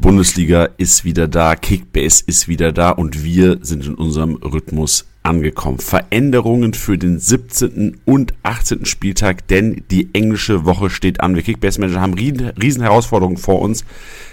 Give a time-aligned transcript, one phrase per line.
[0.00, 5.78] Bundesliga ist wieder da, Kickbase ist wieder da und wir sind in unserem Rhythmus angekommen.
[5.78, 8.00] Veränderungen für den 17.
[8.04, 8.84] und 18.
[8.84, 11.34] Spieltag, denn die englische Woche steht an.
[11.34, 13.84] Wir Kickbase-Manager haben riesen Herausforderungen vor uns,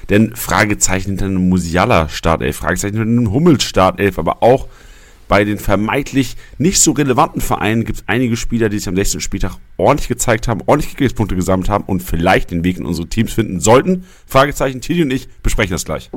[0.09, 4.68] denn Fragezeichen hinter einem Musiala-Startelf, Fragezeichen hinter einem Hummels-Startelf, aber auch
[5.28, 9.21] bei den vermeintlich nicht so relevanten Vereinen gibt es einige Spieler, die sich am 16.
[9.21, 13.34] Spieltag ordentlich gezeigt haben, ordentlich Kickbase-Punkte gesammelt haben und vielleicht den Weg in unsere Teams
[13.34, 14.05] finden sollten.
[14.26, 16.09] Fragezeichen, Titi und ich besprechen das gleich.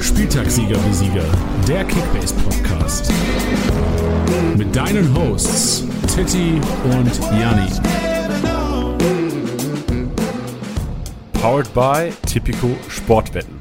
[0.00, 1.24] Spieltagssieger wie Sieger,
[1.66, 3.12] der Kickbase Podcast.
[4.56, 5.84] Mit deinen Hosts
[6.16, 7.68] Titti und Janni.
[11.34, 13.56] Powered by Tipico Sportwetten.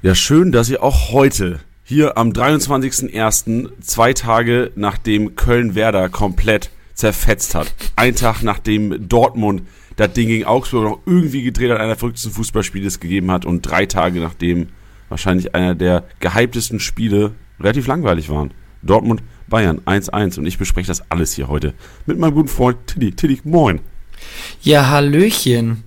[0.00, 7.54] Ja, schön, dass ihr auch heute hier am 23.01., zwei Tage nachdem Köln-Werder komplett zerfetzt
[7.54, 9.60] hat, ein Tag nachdem Dortmund
[9.96, 13.44] das Ding gegen Augsburg noch irgendwie gedreht hat, einer der verrücktesten Fußballspiele es gegeben hat
[13.44, 14.68] und drei Tage nachdem
[15.10, 18.54] wahrscheinlich einer der gehyptesten Spiele relativ langweilig waren.
[18.82, 21.74] Dortmund, Bayern 1-1 und ich bespreche das alles hier heute
[22.06, 23.12] mit meinem guten Freund Tilly.
[23.12, 23.80] Tilly, moin.
[24.62, 25.84] Ja, Hallöchen.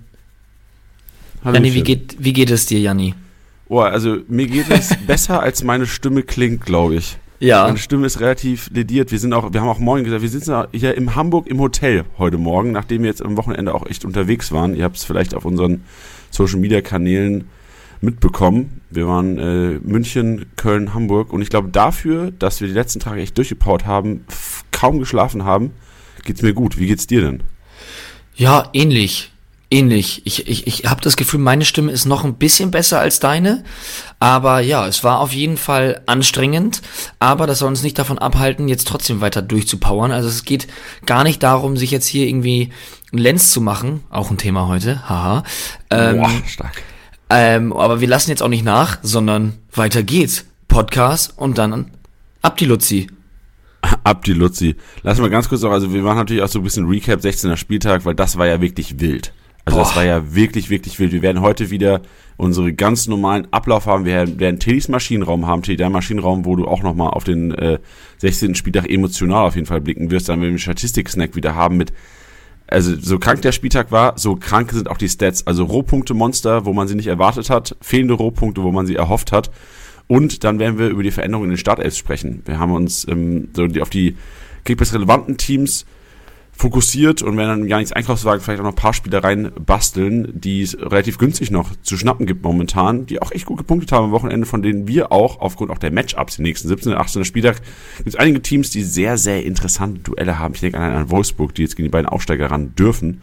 [1.44, 1.64] Hallöchen.
[1.64, 3.14] Janni, wie geht, wie geht es dir, Janni?
[3.68, 7.18] Oh, also mir geht es besser, als meine Stimme klingt, glaube ich.
[7.38, 7.64] Ja.
[7.64, 9.12] Meine Stimme ist relativ lediert.
[9.12, 12.04] Wir sind auch, wir haben auch morgen gesagt, wir sitzen hier im Hamburg im Hotel
[12.18, 14.74] heute Morgen, nachdem wir jetzt am Wochenende auch echt unterwegs waren.
[14.74, 15.84] Ihr habt es vielleicht auf unseren
[16.30, 17.48] Social Media Kanälen
[18.00, 18.80] mitbekommen.
[18.90, 23.20] Wir waren äh, München, Köln, Hamburg und ich glaube dafür, dass wir die letzten Tage
[23.20, 24.24] echt durchgepowert haben,
[24.70, 25.72] kaum geschlafen haben,
[26.24, 26.78] geht's mir gut.
[26.78, 27.42] Wie geht's dir denn?
[28.34, 29.32] Ja, ähnlich.
[29.72, 30.22] Ähnlich.
[30.24, 33.62] Ich, ich, ich habe das Gefühl, meine Stimme ist noch ein bisschen besser als deine.
[34.18, 36.82] Aber ja, es war auf jeden Fall anstrengend.
[37.20, 40.10] Aber das soll uns nicht davon abhalten, jetzt trotzdem weiter durchzupowern.
[40.10, 40.66] Also es geht
[41.06, 42.70] gar nicht darum, sich jetzt hier irgendwie
[43.12, 44.02] einen Lenz zu machen.
[44.10, 45.08] Auch ein Thema heute.
[45.08, 45.44] Haha.
[45.90, 46.82] Ähm, Boah, stark.
[47.30, 50.44] Ähm, aber wir lassen jetzt auch nicht nach, sondern weiter geht's.
[50.66, 51.90] Podcast und dann
[52.42, 53.08] ab die Luzi.
[54.04, 54.76] Ab die Luzi.
[55.02, 57.56] Lass mal ganz kurz noch, also wir machen natürlich auch so ein bisschen Recap 16er
[57.56, 59.32] Spieltag, weil das war ja wirklich wild.
[59.64, 59.84] Also Boah.
[59.84, 61.12] das war ja wirklich, wirklich wild.
[61.12, 62.02] Wir werden heute wieder
[62.36, 64.04] unsere ganz normalen Ablauf haben.
[64.04, 67.78] Wir werden Tillys Maschinenraum haben, Tilly, dein Maschinenraum, wo du auch nochmal auf den äh,
[68.18, 68.54] 16.
[68.54, 70.28] Spieltag emotional auf jeden Fall blicken wirst.
[70.28, 71.92] Dann werden wir einen Statistik-Snack wieder haben mit
[72.70, 75.46] also so krank der Spieltag war, so krank sind auch die Stats.
[75.46, 79.50] Also Rohpunkte-Monster, wo man sie nicht erwartet hat, fehlende Rohpunkte, wo man sie erhofft hat.
[80.06, 82.42] Und dann werden wir über die Veränderungen in den Startelfs sprechen.
[82.44, 84.16] Wir haben uns ähm, so die, auf die
[84.64, 85.84] Kickbase-relevanten Teams
[86.60, 90.30] fokussiert und werden dann gar nichts Einkaufswagen vielleicht auch noch ein paar Spieler rein basteln,
[90.38, 94.04] die es relativ günstig noch zu schnappen gibt momentan, die auch echt gut gepunktet haben
[94.04, 96.92] am Wochenende, von denen wir auch aufgrund auch der Matchups im nächsten 17.
[96.92, 97.24] und 18.
[97.24, 97.62] Spieltag
[97.96, 100.52] gibt es einige Teams, die sehr, sehr interessante Duelle haben.
[100.52, 103.22] Ich denke an, an Wolfsburg, die jetzt gegen die beiden Aufsteiger ran dürfen.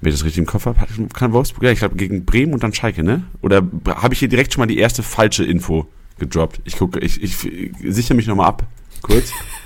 [0.00, 2.64] Wenn ich das richtig im Kopf habe, kann Wolfsburg, ja, ich glaube gegen Bremen und
[2.64, 3.22] dann Schalke, ne?
[3.40, 5.86] Oder habe ich hier direkt schon mal die erste falsche Info
[6.18, 6.60] gedroppt?
[6.64, 8.64] Ich gucke, ich, ich, ich sichere mich nochmal ab,
[9.00, 9.30] kurz.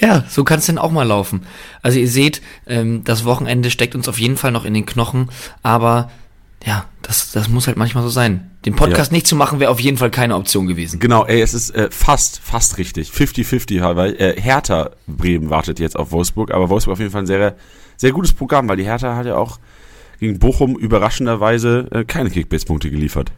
[0.00, 1.42] Ja, so kann es denn auch mal laufen.
[1.82, 5.30] Also ihr seht, ähm, das Wochenende steckt uns auf jeden Fall noch in den Knochen,
[5.62, 6.10] aber
[6.64, 8.50] ja, das, das muss halt manchmal so sein.
[8.64, 9.16] Den Podcast ja.
[9.16, 11.00] nicht zu machen, wäre auf jeden Fall keine Option gewesen.
[11.00, 13.10] Genau, ey, es ist äh, fast, fast richtig.
[13.10, 17.26] 50-50, weil äh, Hertha Bremen wartet jetzt auf Wolfsburg, aber Wolfsburg auf jeden Fall ein
[17.26, 17.56] sehr,
[17.96, 19.58] sehr gutes Programm, weil die Hertha hat ja auch
[20.20, 23.32] gegen Bochum überraschenderweise äh, keine Kickbase-Punkte geliefert.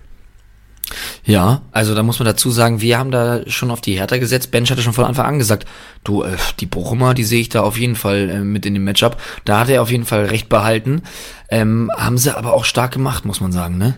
[1.24, 4.50] Ja, also da muss man dazu sagen, wir haben da schon auf die Hertha gesetzt.
[4.50, 5.66] Bench hatte schon von Anfang an gesagt,
[6.04, 8.84] du, äh, die Bochumer, die sehe ich da auf jeden Fall äh, mit in dem
[8.84, 9.20] Matchup.
[9.44, 11.02] Da hat er auf jeden Fall recht behalten.
[11.48, 13.96] Ähm, haben sie aber auch stark gemacht, muss man sagen, ne?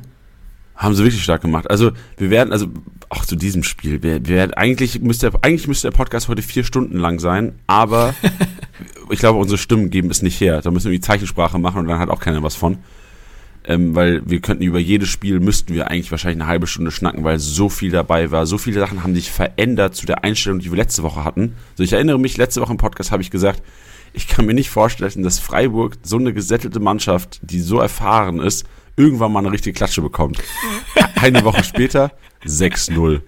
[0.76, 1.70] Haben sie wirklich stark gemacht.
[1.70, 2.66] Also wir werden, also
[3.08, 6.64] auch zu diesem Spiel, wir, wir werden, eigentlich müsste eigentlich müsste der Podcast heute vier
[6.64, 8.14] Stunden lang sein, aber
[9.10, 10.60] ich glaube, unsere Stimmen geben es nicht her.
[10.60, 12.78] Da müssen wir die Zeichensprache machen und dann hat auch keiner was von
[13.66, 17.24] ähm, weil wir könnten über jedes Spiel, müssten wir eigentlich wahrscheinlich eine halbe Stunde schnacken,
[17.24, 18.46] weil so viel dabei war.
[18.46, 21.54] So viele Sachen haben sich verändert zu der Einstellung, die wir letzte Woche hatten.
[21.72, 23.62] Also ich erinnere mich, letzte Woche im Podcast habe ich gesagt,
[24.12, 28.66] ich kann mir nicht vorstellen, dass Freiburg so eine gesättelte Mannschaft, die so erfahren ist,
[28.96, 30.38] irgendwann mal eine richtige Klatsche bekommt.
[31.20, 32.12] eine Woche später
[32.44, 33.20] 6-0.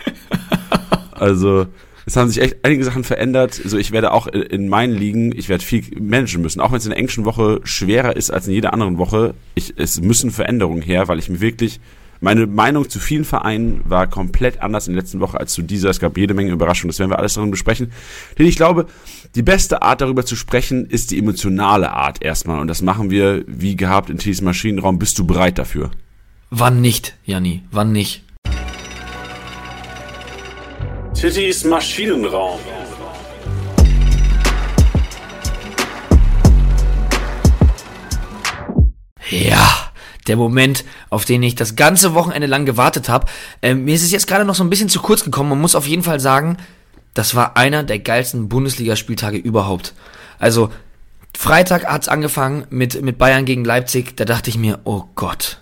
[1.13, 1.67] Also
[2.09, 3.61] es haben sich echt einige Sachen verändert.
[3.63, 6.87] Also ich werde auch in meinen Ligen, ich werde viel managen müssen, auch wenn es
[6.87, 9.35] in der englischen Woche schwerer ist als in jeder anderen Woche.
[9.55, 11.81] Ich, es müssen Veränderungen her, weil ich mir wirklich
[12.21, 15.91] meine Meinung zu vielen Vereinen war komplett anders in der letzten Woche als zu dieser.
[15.91, 16.89] Es gab jede Menge Überraschungen.
[16.89, 17.93] Das werden wir alles darin besprechen.
[18.39, 18.87] Denn ich glaube,
[19.35, 22.59] die beste Art darüber zu sprechen ist die emotionale Art erstmal.
[22.59, 24.99] Und das machen wir wie gehabt in T's Maschinenraum.
[24.99, 25.91] Bist du bereit dafür?
[26.49, 27.65] Wann nicht, Janni?
[27.71, 28.25] Wann nicht?
[31.21, 32.61] Tittys Maschinenraum.
[39.29, 39.91] Ja,
[40.29, 43.27] der Moment, auf den ich das ganze Wochenende lang gewartet habe.
[43.63, 45.49] Ähm, mir ist es jetzt gerade noch so ein bisschen zu kurz gekommen.
[45.49, 46.57] Man muss auf jeden Fall sagen,
[47.15, 49.95] das war einer der geilsten Bundesligaspieltage überhaupt.
[50.39, 50.71] Also,
[51.37, 54.17] Freitag hat's angefangen mit, mit Bayern gegen Leipzig.
[54.17, 55.59] Da dachte ich mir, oh Gott,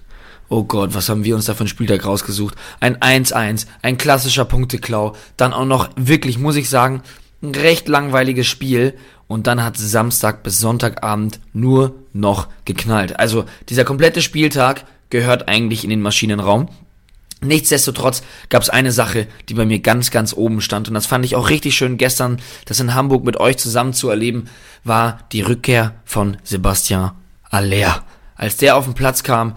[0.49, 2.55] oh Gott, was haben wir uns da für einen Spieltag rausgesucht?
[2.81, 5.15] Ein 1-1, ein klassischer Punkteklau.
[5.37, 7.03] Dann auch noch, wirklich, muss ich sagen,
[7.43, 8.95] ein recht langweiliges Spiel
[9.29, 13.19] und dann hat Samstag bis Sonntagabend nur noch geknallt.
[13.19, 16.69] Also dieser komplette Spieltag gehört eigentlich in den Maschinenraum.
[17.43, 21.25] Nichtsdestotrotz gab es eine Sache, die bei mir ganz, ganz oben stand und das fand
[21.25, 24.49] ich auch richtig schön gestern, das in Hamburg mit euch zusammen zu erleben,
[24.85, 27.13] war die Rückkehr von Sebastian
[27.51, 28.05] Aller.
[28.37, 29.55] Als der auf den Platz kam,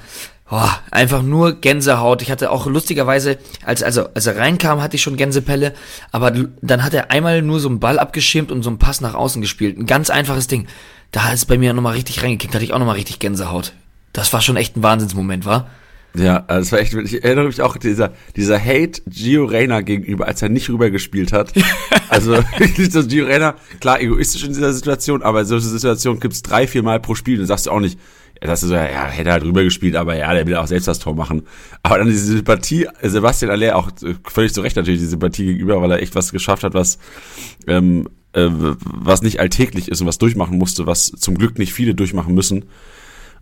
[0.50, 2.24] Boah, einfach nur Gänsehaut.
[2.24, 5.76] Ich hatte auch lustigerweise, als, also, als er reinkam, hatte ich schon Gänsepelle,
[6.12, 9.14] aber dann hat er einmal nur so einen Ball abgeschirmt und so einen Pass nach
[9.14, 9.78] außen gespielt.
[9.78, 10.68] Ein ganz einfaches Ding.
[11.12, 13.74] Da ist bei mir nochmal richtig reingekickt, hatte ich auch nochmal richtig Gänsehaut.
[14.12, 15.70] Das war schon echt ein Wahnsinnsmoment, war?
[16.16, 20.28] Ja, also das war echt, ich erinnere mich auch dieser, dieser Hate Gio Reyna gegenüber,
[20.28, 21.54] als er nicht rübergespielt hat.
[22.10, 26.82] also, das Gio Reyna, klar, egoistisch in dieser Situation, aber solche Situationen gibt's drei, vier
[26.82, 28.00] Mal pro Spiel, dann sagst du auch nicht,
[28.42, 31.16] das ist so, ja, hätte halt rübergespielt, aber ja, der will auch selbst das Tor
[31.16, 31.44] machen.
[31.84, 33.92] Aber dann diese Sympathie, Sebastian Aller auch
[34.26, 37.00] völlig zu Recht natürlich die Sympathie gegenüber, weil er echt was geschafft hat, was,
[37.68, 41.96] ähm, äh, was nicht alltäglich ist und was durchmachen musste, was zum Glück nicht viele
[41.96, 42.66] durchmachen müssen.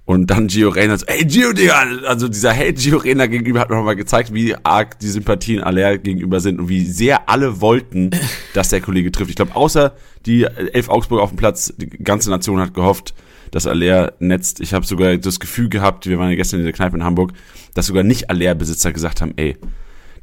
[0.07, 3.69] Und dann Gio Reyna so, ey Gio, Digga, also dieser Hate Gio Reyna gegenüber hat
[3.69, 8.11] nochmal gezeigt, wie arg die Sympathien Aller gegenüber sind und wie sehr alle wollten,
[8.53, 9.31] dass der Kollege trifft.
[9.31, 9.95] Ich glaube, außer
[10.25, 13.13] die elf Augsburg auf dem Platz, die ganze Nation hat gehofft,
[13.51, 14.59] dass Aller netzt.
[14.59, 17.33] Ich habe sogar das Gefühl gehabt, wir waren ja gestern in der Kneipe in Hamburg,
[17.73, 19.57] dass sogar nicht Aller-Besitzer gesagt haben, ey,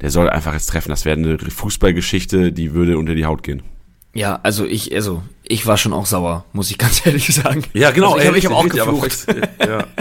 [0.00, 0.91] der soll einfach jetzt treffen.
[0.91, 3.62] Das wäre eine Fußballgeschichte, die würde unter die Haut gehen.
[4.15, 7.65] Ja, also ich, also ich war schon auch sauer, muss ich ganz ehrlich sagen.
[7.73, 8.15] Ja, genau.
[8.15, 9.27] Also ich habe hab auch geflucht.
[9.61, 9.87] ja.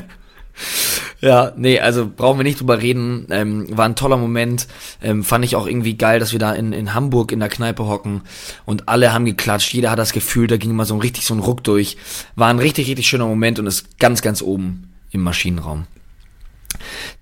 [1.23, 3.27] Ja, nee, also brauchen wir nicht drüber reden.
[3.29, 4.67] Ähm, war ein toller Moment.
[5.01, 7.87] Ähm, fand ich auch irgendwie geil, dass wir da in, in Hamburg in der Kneipe
[7.87, 8.23] hocken
[8.65, 9.73] und alle haben geklatscht.
[9.73, 11.95] Jeder hat das Gefühl, da ging immer so ein richtig so ein Ruck durch.
[12.35, 15.85] War ein richtig, richtig schöner Moment und ist ganz, ganz oben im Maschinenraum.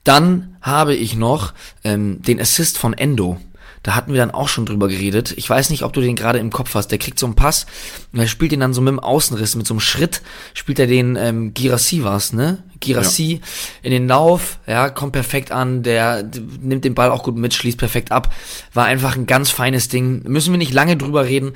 [0.03, 3.39] Dann habe ich noch ähm, den Assist von Endo.
[3.83, 5.33] Da hatten wir dann auch schon drüber geredet.
[5.35, 6.89] Ich weiß nicht, ob du den gerade im Kopf hast.
[6.89, 7.65] Der kriegt so einen Pass
[8.13, 10.21] und er spielt den dann so mit dem Außenriss, mit so einem Schritt,
[10.53, 12.63] spielt er den ähm, Girassi was, ne?
[12.79, 13.47] Girassi ja.
[13.83, 16.29] in den Lauf, ja, kommt perfekt an, der
[16.61, 18.33] nimmt den Ball auch gut mit, schließt perfekt ab.
[18.73, 20.23] War einfach ein ganz feines Ding.
[20.23, 21.53] Müssen wir nicht lange drüber reden.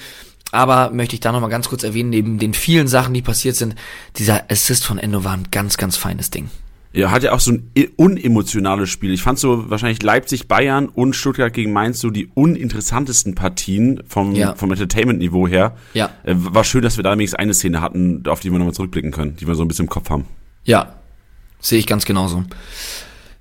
[0.51, 3.75] Aber möchte ich da nochmal ganz kurz erwähnen, neben den vielen Sachen, die passiert sind,
[4.17, 6.49] dieser Assist von Endo war ein ganz, ganz feines Ding.
[6.95, 9.11] Ja, hat ja auch so ein unemotionales Spiel.
[9.11, 14.33] Ich fand so wahrscheinlich Leipzig, Bayern und Stuttgart gegen Mainz so die uninteressantesten Partien vom,
[14.33, 14.55] ja.
[14.55, 15.75] vom Entertainment-Niveau her.
[15.93, 16.11] Ja.
[16.23, 19.11] Äh, war schön, dass wir da wenigstens eine Szene hatten, auf die wir nochmal zurückblicken
[19.11, 20.25] können, die wir so ein bisschen im Kopf haben.
[20.63, 20.95] Ja,
[21.59, 22.45] sehe ich ganz genauso.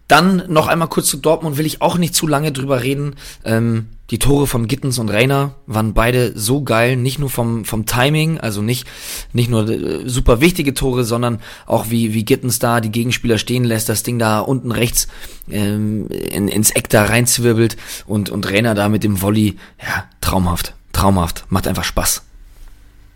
[0.09, 3.17] Dann noch einmal kurz zu Dortmund, will ich auch nicht zu lange drüber reden.
[3.45, 7.87] Ähm, die Tore von Gittens und Rainer waren beide so geil, nicht nur vom, vom
[7.87, 8.87] Timing, also nicht,
[9.33, 13.65] nicht nur äh, super wichtige Tore, sondern auch wie, wie Gittens da die Gegenspieler stehen
[13.65, 15.09] lässt, das Ding da unten rechts
[15.51, 20.75] ähm, in, ins Eck da reinzwirbelt und, und Rainer da mit dem Volley, ja, traumhaft,
[20.93, 22.25] traumhaft, macht einfach Spaß.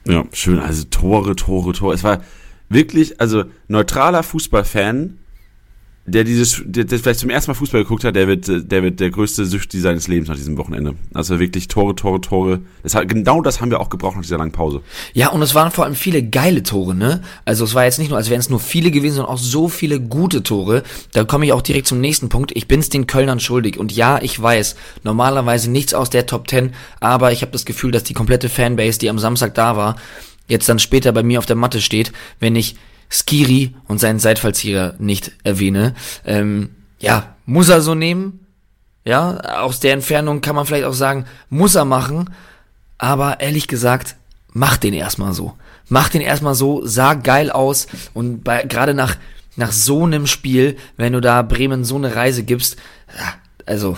[0.06, 1.94] Ja, schön, also Tore, Tore, Tore.
[1.94, 2.22] Es war
[2.70, 5.18] wirklich, also neutraler Fußballfan
[6.08, 9.00] der dieses, der, der vielleicht zum ersten Mal Fußball geguckt hat, der wird, der wird
[9.00, 10.94] der größte Süchti seines Lebens nach diesem Wochenende.
[11.14, 12.60] Also wirklich Tore, Tore, Tore.
[12.82, 14.80] Das hat, genau das haben wir auch gebraucht nach dieser langen Pause.
[15.12, 17.22] Ja, und es waren vor allem viele geile Tore, ne?
[17.44, 19.68] Also es war jetzt nicht nur, als wären es nur viele gewesen, sondern auch so
[19.68, 20.82] viele gute Tore.
[21.12, 22.52] Da komme ich auch direkt zum nächsten Punkt.
[22.54, 23.78] Ich bin's den Kölnern schuldig.
[23.78, 27.90] Und ja, ich weiß, normalerweise nichts aus der Top 10, aber ich habe das Gefühl,
[27.90, 29.96] dass die komplette Fanbase, die am Samstag da war,
[30.48, 32.76] jetzt dann später bei mir auf der Matte steht, wenn ich
[33.10, 35.94] Skiri und seinen Seitfallzieher nicht erwähne.
[36.24, 38.46] Ähm, ja, muss er so nehmen.
[39.04, 42.30] Ja, aus der Entfernung kann man vielleicht auch sagen, muss er machen.
[42.98, 44.16] Aber ehrlich gesagt,
[44.52, 45.54] mach den erstmal so.
[45.88, 49.16] Mach den erstmal so, sah geil aus und bei, gerade nach,
[49.56, 52.76] nach so einem Spiel, wenn du da Bremen so eine Reise gibst,
[53.64, 53.96] also,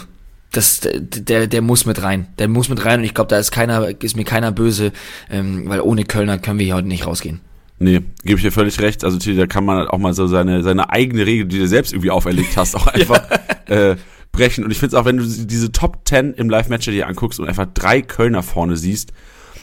[0.52, 2.28] das, der, der muss mit rein.
[2.38, 4.92] Der muss mit rein und ich glaube, da ist keiner, ist mir keiner böse,
[5.30, 7.40] ähm, weil ohne Kölner können wir hier heute nicht rausgehen.
[7.82, 9.04] Nee, gebe ich dir völlig recht.
[9.04, 12.10] Also da kann man auch mal so seine, seine eigene Regel, die du selbst irgendwie
[12.10, 13.22] auferlegt hast, auch einfach
[13.68, 13.92] ja.
[13.92, 13.96] äh,
[14.32, 14.64] brechen.
[14.64, 17.48] Und ich finde es auch, wenn du diese Top 10 im Live-Match dir anguckst und
[17.48, 19.12] einfach drei Kölner vorne siehst,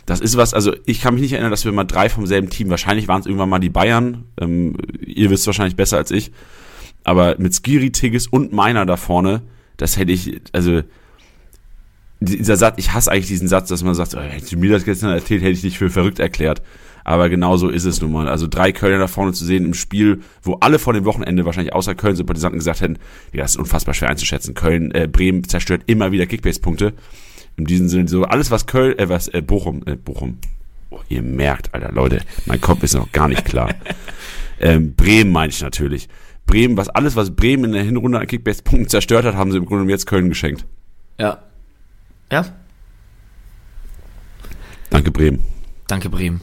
[0.08, 2.50] das ist was, also ich kann mich nicht erinnern, dass wir mal drei vom selben
[2.50, 6.32] Team, wahrscheinlich waren es irgendwann mal die Bayern, ähm, ihr wisst wahrscheinlich besser als ich,
[7.04, 9.42] aber mit Skiri, Tigges und Meiner da vorne,
[9.76, 10.82] das hätte ich, also
[12.22, 14.86] dieser Satz, ich hasse eigentlich diesen Satz, dass man sagt, oh, hättest du mir das
[14.86, 16.62] gestern erzählt, hätte ich dich für verrückt erklärt.
[17.08, 18.28] Aber genau so ist es nun mal.
[18.28, 21.74] Also drei Kölner da vorne zu sehen im Spiel, wo alle vor dem Wochenende wahrscheinlich
[21.74, 23.00] außer Köln-Sympathisanten gesagt hätten,
[23.32, 24.56] ja, das ist unfassbar schwer einzuschätzen.
[24.56, 26.92] Köln, äh, Bremen zerstört immer wieder Kickbase-Punkte.
[27.56, 30.40] In diesem Sinne, so alles, was Köln, äh, was, äh, Bochum, äh, Bochum.
[30.90, 33.74] Oh, ihr merkt, Alter, Leute, mein Kopf ist noch gar nicht klar.
[34.60, 36.10] ähm, Bremen meine ich natürlich.
[36.46, 39.66] Bremen, was alles, was Bremen in der Hinrunde an Kickbase-Punkten zerstört hat, haben sie im
[39.66, 40.66] Grunde jetzt Köln geschenkt.
[41.18, 41.38] Ja.
[42.30, 42.48] Ja.
[44.90, 45.42] Danke, Bremen.
[45.88, 46.42] Danke, Bremen.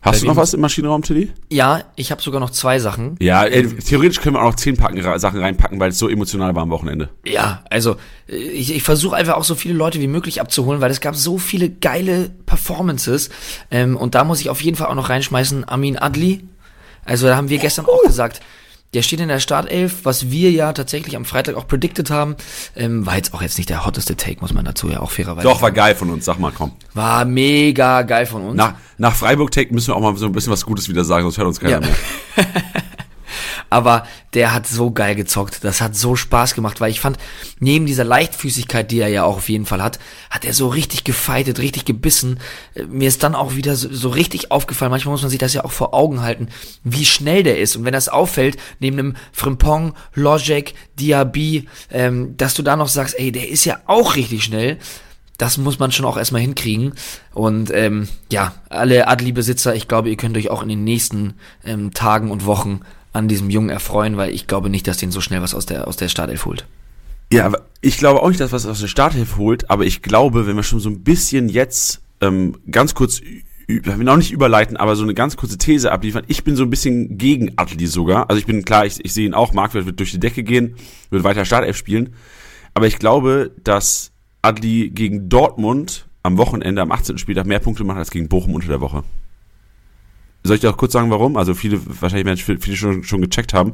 [0.00, 1.32] Hast du noch was im Maschinenraum, Tilly?
[1.50, 3.16] Ja, ich habe sogar noch zwei Sachen.
[3.20, 6.54] Ja, äh, theoretisch können wir auch noch zehn Packen, Sachen reinpacken, weil es so emotional
[6.54, 7.08] war am Wochenende.
[7.24, 7.96] Ja, also
[8.28, 11.38] ich, ich versuche einfach auch so viele Leute wie möglich abzuholen, weil es gab so
[11.38, 13.30] viele geile Performances.
[13.70, 16.44] Ähm, und da muss ich auf jeden Fall auch noch reinschmeißen, Amin Adli.
[17.04, 18.40] Also da haben wir gestern auch gesagt,
[18.94, 22.36] der steht in der Startelf, was wir ja tatsächlich am Freitag auch predicted haben.
[22.74, 25.46] Ähm, war jetzt auch jetzt nicht der hotteste Take, muss man dazu ja auch fairerweise
[25.46, 26.72] Doch, war geil von uns, sag mal, komm.
[26.94, 28.56] War mega geil von uns.
[28.56, 31.36] Nach, nach Freiburg-Take müssen wir auch mal so ein bisschen was Gutes wieder sagen, sonst
[31.36, 31.80] hört uns keiner ja.
[31.80, 31.96] mehr.
[33.70, 35.62] Aber der hat so geil gezockt.
[35.62, 37.18] Das hat so Spaß gemacht, weil ich fand,
[37.60, 39.98] neben dieser Leichtfüßigkeit, die er ja auch auf jeden Fall hat,
[40.30, 42.38] hat er so richtig gefeitet, richtig gebissen.
[42.74, 45.54] Äh, mir ist dann auch wieder so, so richtig aufgefallen, manchmal muss man sich das
[45.54, 46.48] ja auch vor Augen halten,
[46.84, 47.76] wie schnell der ist.
[47.76, 53.18] Und wenn das auffällt, neben einem Frimpong, Logic, Diaby, ähm, dass du da noch sagst,
[53.18, 54.78] ey, der ist ja auch richtig schnell
[55.38, 56.94] das muss man schon auch erstmal hinkriegen.
[57.32, 61.34] Und ähm, ja, alle Adli-Besitzer, ich glaube, ihr könnt euch auch in den nächsten
[61.64, 62.80] ähm, Tagen und Wochen
[63.12, 65.88] an diesem Jungen erfreuen, weil ich glaube nicht, dass den so schnell was aus der,
[65.88, 66.66] aus der Startelf holt.
[67.32, 70.56] Ja, ich glaube auch nicht, dass was aus der Startelf holt, aber ich glaube, wenn
[70.56, 73.20] wir schon so ein bisschen jetzt ähm, ganz kurz
[73.68, 76.24] wir noch nicht überleiten, aber so eine ganz kurze These abliefern.
[76.26, 78.30] Ich bin so ein bisschen gegen Atli sogar.
[78.30, 80.74] Also ich bin klar, ich, ich sehe ihn auch, Marktwert wird durch die Decke gehen,
[81.10, 82.14] wird weiter Startelf spielen.
[82.72, 84.10] Aber ich glaube, dass
[84.40, 87.18] Adli gegen Dortmund am Wochenende, am 18.
[87.18, 89.04] Spieltag mehr Punkte macht als gegen Bochum unter der Woche.
[90.42, 91.36] Soll ich dir auch kurz sagen, warum?
[91.36, 93.72] Also viele, wahrscheinlich werden viele schon, schon gecheckt haben.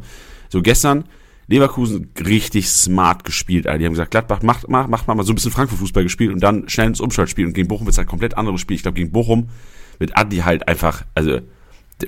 [0.49, 1.04] So gestern,
[1.47, 3.66] Leverkusen richtig smart gespielt.
[3.66, 6.40] Also die haben gesagt, Gladbach macht, macht, macht mal so ein bisschen Frankfurt-Fußball gespielt und
[6.40, 7.47] dann schnell ins Umschaltspiel.
[7.47, 8.76] Und gegen Bochum wird es halt komplett anderes Spiel.
[8.76, 9.49] Ich glaube, gegen Bochum
[9.99, 11.40] wird Adi halt einfach, also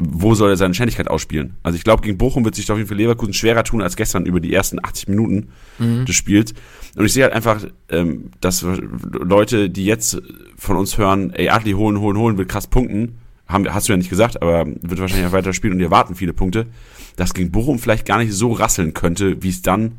[0.01, 1.55] wo soll er seine Ständigkeit ausspielen?
[1.63, 4.27] Also ich glaube, gegen Bochum wird sich auf jeden Fall Leverkusen schwerer tun als gestern
[4.27, 5.49] über die ersten 80 Minuten
[5.79, 6.07] mhm.
[6.07, 6.55] des Spiels.
[6.97, 10.21] Und ich sehe halt einfach, ähm, dass Leute, die jetzt
[10.57, 13.97] von uns hören, ey, Adli holen, holen, holen, will krass punkten, haben, hast du ja
[13.97, 16.67] nicht gesagt, aber wird wahrscheinlich auch weiter spielen und die erwarten viele Punkte,
[17.17, 19.93] dass gegen Bochum vielleicht gar nicht so rasseln könnte, wie es dann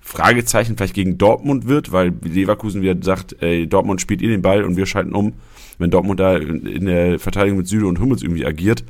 [0.00, 4.62] Fragezeichen vielleicht gegen Dortmund wird, weil Leverkusen wieder sagt, ey, Dortmund spielt ihr den Ball
[4.62, 5.32] und wir schalten um.
[5.78, 8.84] Wenn Dortmund da in der Verteidigung mit Süde und Hummels irgendwie agiert,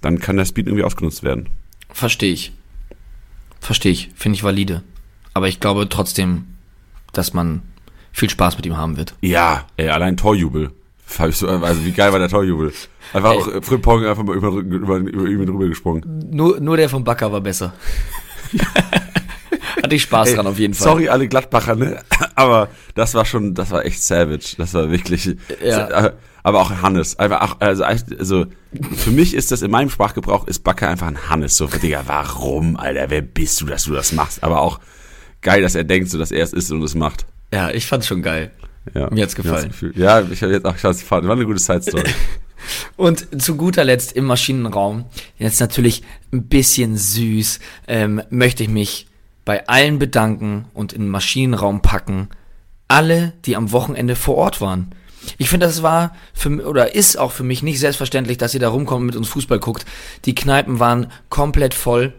[0.00, 1.48] dann kann der Speed irgendwie ausgenutzt werden.
[1.90, 2.52] Verstehe ich.
[3.60, 4.10] Verstehe ich.
[4.14, 4.82] Finde ich valide.
[5.34, 6.46] Aber ich glaube trotzdem,
[7.12, 7.62] dass man
[8.12, 9.14] viel Spaß mit ihm haben wird.
[9.20, 10.70] Ja, ey, allein Torjubel.
[11.18, 12.72] Also wie geil war der Torjubel?
[13.12, 13.38] Einfach Ey.
[13.38, 16.28] auch Frimpong einfach mal über, über, über, über drüber gesprungen.
[16.30, 17.72] Nur, nur der vom Backer war besser.
[19.82, 20.88] Hatte ich Spaß Ey, dran auf jeden Fall.
[20.88, 22.02] Sorry alle Gladbacher, ne?
[22.34, 24.56] Aber das war schon, das war echt savage.
[24.58, 25.36] Das war wirklich.
[25.64, 26.12] Ja.
[26.42, 27.18] Aber auch Hannes.
[27.18, 28.46] Einfach, also, also
[28.96, 31.56] für mich ist das in meinem Sprachgebrauch ist Backer einfach ein Hannes.
[31.56, 33.10] So, Digga, warum, Alter?
[33.10, 34.42] Wer bist du, dass du das machst?
[34.42, 34.80] Aber auch
[35.40, 37.26] geil, dass er denkt, so dass er es ist und es macht.
[37.52, 38.50] Ja, ich fand's schon geil.
[38.94, 39.72] Ja, Mir hat's gefallen.
[39.94, 42.04] Ja, ich habe jetzt auch, ich hab's War eine gute Side-Story.
[42.96, 45.04] Und zu guter Letzt im Maschinenraum,
[45.38, 46.02] jetzt natürlich
[46.32, 49.06] ein bisschen süß, ähm, möchte ich mich
[49.44, 52.28] bei allen bedanken und in den Maschinenraum packen.
[52.88, 54.92] Alle, die am Wochenende vor Ort waren.
[55.38, 58.68] Ich finde, das war für oder ist auch für mich nicht selbstverständlich, dass ihr da
[58.68, 59.84] rumkommt und mit uns Fußball guckt.
[60.24, 62.14] Die Kneipen waren komplett voll.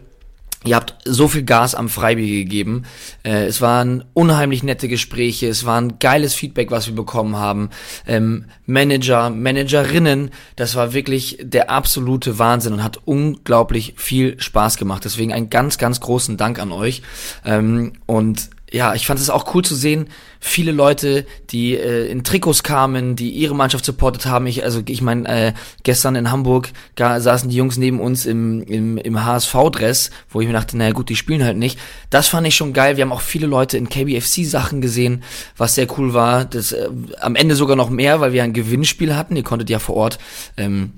[0.64, 2.82] Ihr habt so viel Gas am Freibier gegeben.
[3.22, 5.46] Äh, es waren unheimlich nette Gespräche.
[5.46, 7.70] Es war ein geiles Feedback, was wir bekommen haben.
[8.08, 15.04] Ähm, Manager, Managerinnen, das war wirklich der absolute Wahnsinn und hat unglaublich viel Spaß gemacht.
[15.04, 17.02] Deswegen einen ganz, ganz großen Dank an euch.
[17.44, 20.08] Ähm, und ja, ich fand es auch cool zu sehen,
[20.40, 24.46] viele Leute, die äh, in Trikots kamen, die ihre Mannschaft supportet haben.
[24.46, 25.52] Ich, also ich meine, äh,
[25.84, 30.46] gestern in Hamburg ga, saßen die Jungs neben uns im, im, im HSV-Dress, wo ich
[30.46, 31.78] mir dachte, naja gut, die spielen halt nicht.
[32.10, 32.96] Das fand ich schon geil.
[32.96, 35.22] Wir haben auch viele Leute in KBFC-Sachen gesehen,
[35.56, 36.44] was sehr cool war.
[36.44, 36.88] Das äh,
[37.20, 39.36] am Ende sogar noch mehr, weil wir ein Gewinnspiel hatten.
[39.36, 40.18] Ihr konntet ja vor Ort
[40.56, 40.92] ähm,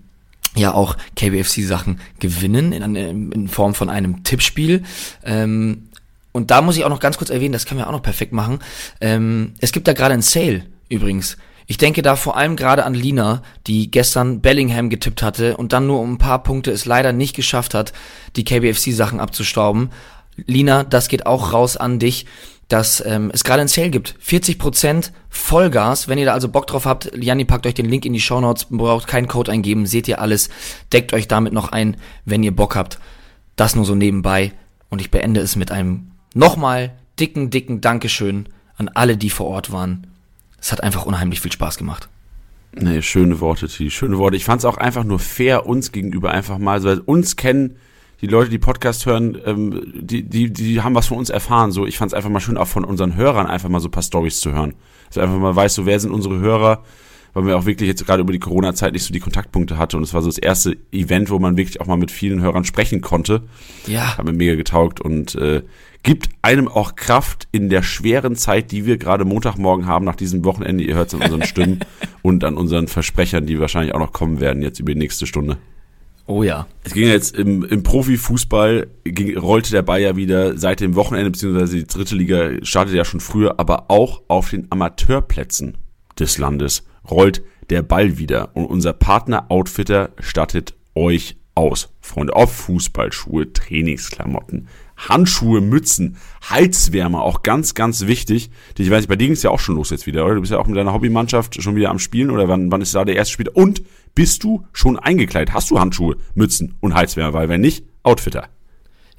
[0.56, 4.82] ja auch KBFC-Sachen gewinnen in, in Form von einem Tippspiel.
[5.24, 5.89] Ähm,
[6.32, 8.32] und da muss ich auch noch ganz kurz erwähnen, das können wir auch noch perfekt
[8.32, 8.60] machen.
[9.00, 11.36] Ähm, es gibt da gerade ein Sale übrigens.
[11.66, 15.86] Ich denke da vor allem gerade an Lina, die gestern Bellingham getippt hatte und dann
[15.86, 17.92] nur um ein paar Punkte es leider nicht geschafft hat,
[18.34, 19.90] die KBFC-Sachen abzustauben.
[20.46, 22.26] Lina, das geht auch raus an dich.
[22.66, 24.14] dass ähm, es gerade ein Sale gibt.
[24.24, 26.06] 40% Vollgas.
[26.06, 28.40] Wenn ihr da also Bock drauf habt, Janni packt euch den Link in die Show
[28.40, 30.50] Notes, braucht keinen Code eingeben, seht ihr alles.
[30.92, 33.00] Deckt euch damit noch ein, wenn ihr Bock habt.
[33.56, 34.52] Das nur so nebenbei.
[34.88, 39.72] Und ich beende es mit einem nochmal dicken, dicken Dankeschön an alle, die vor Ort
[39.72, 40.06] waren.
[40.60, 42.08] Es hat einfach unheimlich viel Spaß gemacht.
[42.72, 43.90] Nee, schöne Worte, T.
[43.90, 44.36] Schöne Worte.
[44.36, 47.76] Ich fand es auch einfach nur fair uns gegenüber einfach mal, so uns kennen
[48.20, 51.72] die Leute, die Podcast hören, ähm, die, die, die haben was von uns erfahren.
[51.72, 53.92] So, ich fand es einfach mal schön, auch von unseren Hörern einfach mal so ein
[53.92, 54.74] paar Stories zu hören.
[55.08, 56.84] Dass also einfach mal weiß, so wer sind unsere Hörer,
[57.32, 59.96] weil man auch wirklich jetzt gerade über die Corona-Zeit nicht so die Kontaktpunkte hatte.
[59.96, 62.64] Und es war so das erste Event, wo man wirklich auch mal mit vielen Hörern
[62.64, 63.42] sprechen konnte.
[63.86, 64.18] Ja.
[64.18, 65.62] Hat mir mega getaugt und äh,
[66.02, 70.44] gibt einem auch Kraft in der schweren Zeit, die wir gerade Montagmorgen haben, nach diesem
[70.44, 70.82] Wochenende.
[70.84, 71.80] Ihr hört es an unseren Stimmen
[72.22, 75.58] und an unseren Versprechern, die wahrscheinlich auch noch kommen werden jetzt über die nächste Stunde.
[76.26, 76.66] Oh ja.
[76.84, 81.32] Es ging jetzt im, im Profifußball, ging, rollte der Ball ja wieder seit dem Wochenende,
[81.32, 85.76] beziehungsweise die dritte Liga startete ja schon früher, aber auch auf den Amateurplätzen
[86.18, 88.54] des Landes rollt der Ball wieder.
[88.54, 92.34] Und unser Partner Outfitter stattet euch aus, Freunde.
[92.34, 94.68] Ob Fußballschuhe, Trainingsklamotten,
[95.08, 96.16] Handschuhe, Mützen,
[96.48, 98.50] Halswärmer, auch ganz, ganz wichtig.
[98.76, 100.34] Ich weiß, bei dir ging es ja auch schon los jetzt wieder, oder?
[100.34, 102.94] Du bist ja auch mit deiner Hobbymannschaft schon wieder am Spielen oder wann, wann ist
[102.94, 103.48] da der erste Spiel?
[103.48, 103.82] Und
[104.14, 105.54] bist du schon eingekleidet?
[105.54, 107.32] Hast du Handschuhe, Mützen und Halswärmer?
[107.32, 108.48] Weil wenn nicht, Outfitter.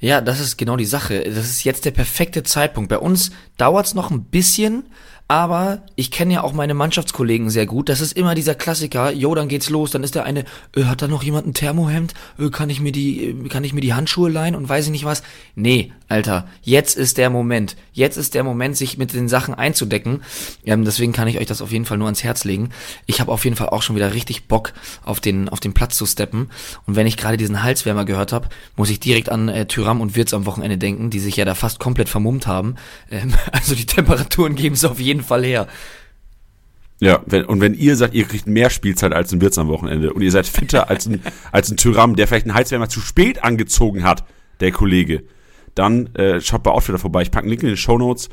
[0.02, 1.22] Ja, das ist genau die Sache.
[1.22, 2.88] Das ist jetzt der perfekte Zeitpunkt.
[2.88, 4.84] Bei uns dauert's noch ein bisschen,
[5.28, 7.88] aber ich kenne ja auch meine Mannschaftskollegen sehr gut.
[7.88, 9.12] Das ist immer dieser Klassiker.
[9.12, 9.90] Jo, dann geht's los.
[9.90, 10.44] Dann ist der eine,
[10.76, 12.12] äh, hat da noch jemand ein Thermohemd?
[12.38, 14.90] Äh, kann ich mir die, äh, kann ich mir die Handschuhe leihen und weiß ich
[14.90, 15.22] nicht was?
[15.54, 16.46] Nee, Alter.
[16.62, 17.76] Jetzt ist der Moment.
[17.92, 20.22] Jetzt ist der Moment, sich mit den Sachen einzudecken.
[20.66, 22.70] Ähm, deswegen kann ich euch das auf jeden Fall nur ans Herz legen.
[23.06, 24.74] Ich habe auf jeden Fall auch schon wieder richtig Bock
[25.04, 26.50] auf den, auf den Platz zu steppen.
[26.86, 30.14] Und wenn ich gerade diesen Halswärmer gehört habe, muss ich direkt an äh, Tyram und
[30.14, 32.76] Wirtz am Wochenende denken, die sich ja da fast komplett vermummt haben.
[33.10, 35.66] Ähm, also die Temperaturen geben es auf jeden jeden Fall her.
[37.00, 40.12] Ja, wenn, und wenn ihr sagt, ihr kriegt mehr Spielzeit als ein Wirtz am Wochenende
[40.12, 41.20] und ihr seid fitter als ein,
[41.52, 44.24] als ein Tyram, der vielleicht einen Heizwärmer zu spät angezogen hat,
[44.60, 45.24] der Kollege,
[45.74, 47.22] dann äh, schaut bei Outfitter vorbei.
[47.22, 48.28] Ich packe einen Link in den Show Notes.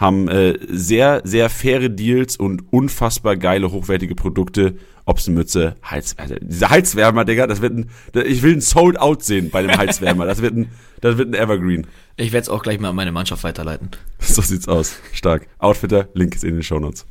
[0.00, 4.76] Haben äh, sehr, sehr faire Deals und unfassbar geile, hochwertige Produkte.
[5.04, 6.32] Ob's eine Mütze, Heizwärmer.
[6.32, 7.90] Also dieser Heizwärmer, Digga, das wird ein,
[8.24, 10.24] ich will ein Sold Out sehen bei dem Heizwärmer.
[10.24, 10.70] Das wird ein,
[11.02, 11.86] das wird ein Evergreen.
[12.16, 13.90] Ich werde es auch gleich mal an meine Mannschaft weiterleiten.
[14.20, 14.96] So sieht's aus.
[15.12, 15.48] Stark.
[15.58, 17.04] Outfitter, Link ist in den Shownotes.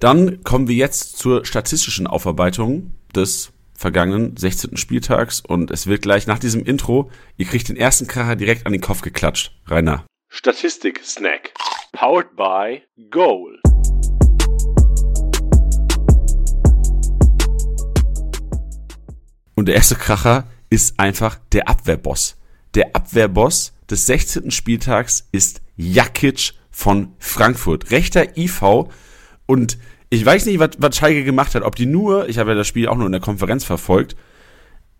[0.00, 4.76] Dann kommen wir jetzt zur statistischen Aufarbeitung des vergangenen 16.
[4.76, 8.72] Spieltags und es wird gleich nach diesem Intro, ihr kriegt den ersten Kracher direkt an
[8.72, 9.52] den Kopf geklatscht.
[9.66, 10.04] Rainer.
[10.30, 11.54] Statistik Snack.
[11.92, 13.58] Powered by Goal.
[19.54, 22.36] Und der erste Kracher ist einfach der Abwehrboss.
[22.74, 24.50] Der Abwehrboss des 16.
[24.50, 27.90] Spieltags ist Jakic von Frankfurt.
[27.90, 28.90] Rechter IV.
[29.46, 29.78] Und
[30.10, 31.62] ich weiß nicht, was, was Schalke gemacht hat.
[31.62, 34.14] Ob die nur, ich habe ja das Spiel auch nur in der Konferenz verfolgt,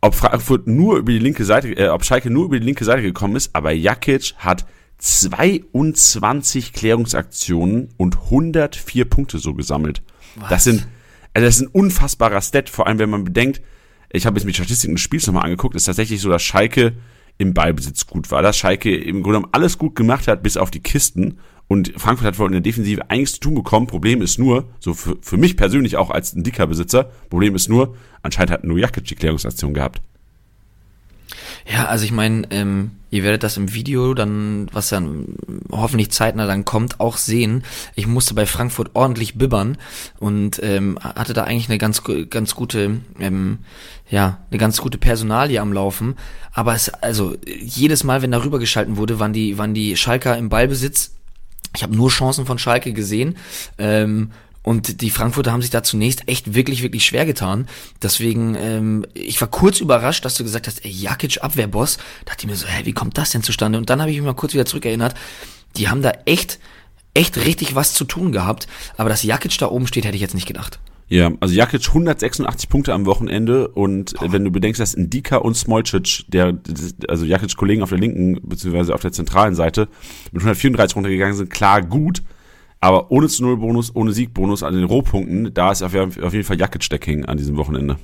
[0.00, 3.02] ob Frankfurt nur über die linke Seite, äh, ob Schalke nur über die linke Seite
[3.02, 4.64] gekommen ist, aber Jakic hat
[4.98, 10.02] 22 Klärungsaktionen und 104 Punkte so gesammelt.
[10.37, 10.48] Was?
[10.48, 10.88] Das sind,
[11.34, 13.62] also das ist ein unfassbarer Stat, vor allem wenn man bedenkt,
[14.11, 16.94] ich habe jetzt mit Statistiken des Spiels nochmal angeguckt, ist tatsächlich so, dass Schalke
[17.37, 20.70] im Ballbesitz gut war, dass Schalke im Grunde genommen alles gut gemacht hat, bis auf
[20.70, 21.38] die Kisten.
[21.68, 23.87] Und Frankfurt hat wohl in der Defensive einiges zu tun bekommen.
[23.87, 27.68] Problem ist nur, so für, für mich persönlich auch als ein dicker Besitzer, Problem ist
[27.68, 30.00] nur, anscheinend hat nur Jakic die Klärungsaktion gehabt.
[31.70, 35.37] Ja, also ich meine, ähm, ihr werdet das im Video dann, was dann
[35.70, 37.62] hoffentlich zeitnah dann kommt, auch sehen.
[37.94, 39.76] Ich musste bei Frankfurt ordentlich bibbern
[40.18, 43.59] und ähm, hatte da eigentlich eine ganz ganz gute, ähm,
[44.09, 46.16] ja, eine ganz gute Personalie am Laufen.
[46.52, 50.48] Aber es, also jedes Mal, wenn darüber geschalten wurde, waren die, waren die Schalker im
[50.48, 51.12] Ballbesitz.
[51.76, 53.37] Ich habe nur Chancen von Schalke gesehen.
[53.76, 54.31] Ähm,
[54.68, 57.66] und die Frankfurter haben sich da zunächst echt wirklich, wirklich schwer getan.
[58.02, 61.96] Deswegen, ähm, ich war kurz überrascht, dass du gesagt hast, ey, Jakic Abwehrboss.
[61.96, 63.78] Da dachte ich mir so, hä, wie kommt das denn zustande?
[63.78, 65.14] Und dann habe ich mich mal kurz wieder zurückerinnert.
[65.78, 66.59] Die haben da echt,
[67.14, 68.68] echt richtig was zu tun gehabt.
[68.98, 70.78] Aber dass Jakic da oben steht, hätte ich jetzt nicht gedacht.
[71.09, 74.33] Ja, also Jakic 186 Punkte am Wochenende und Boah.
[74.33, 76.59] wenn du bedenkst, dass Indika und Smolcic, der,
[77.09, 79.88] also Jakic Kollegen auf der linken, beziehungsweise auf der zentralen Seite,
[80.31, 82.22] mit 134 runtergegangen sind, klar gut,
[82.80, 86.58] aber ohne zu Null Bonus, ohne Siegbonus an den Rohpunkten, da ist auf, jeden Fall
[86.58, 87.96] Jakic-Decking an diesem Wochenende.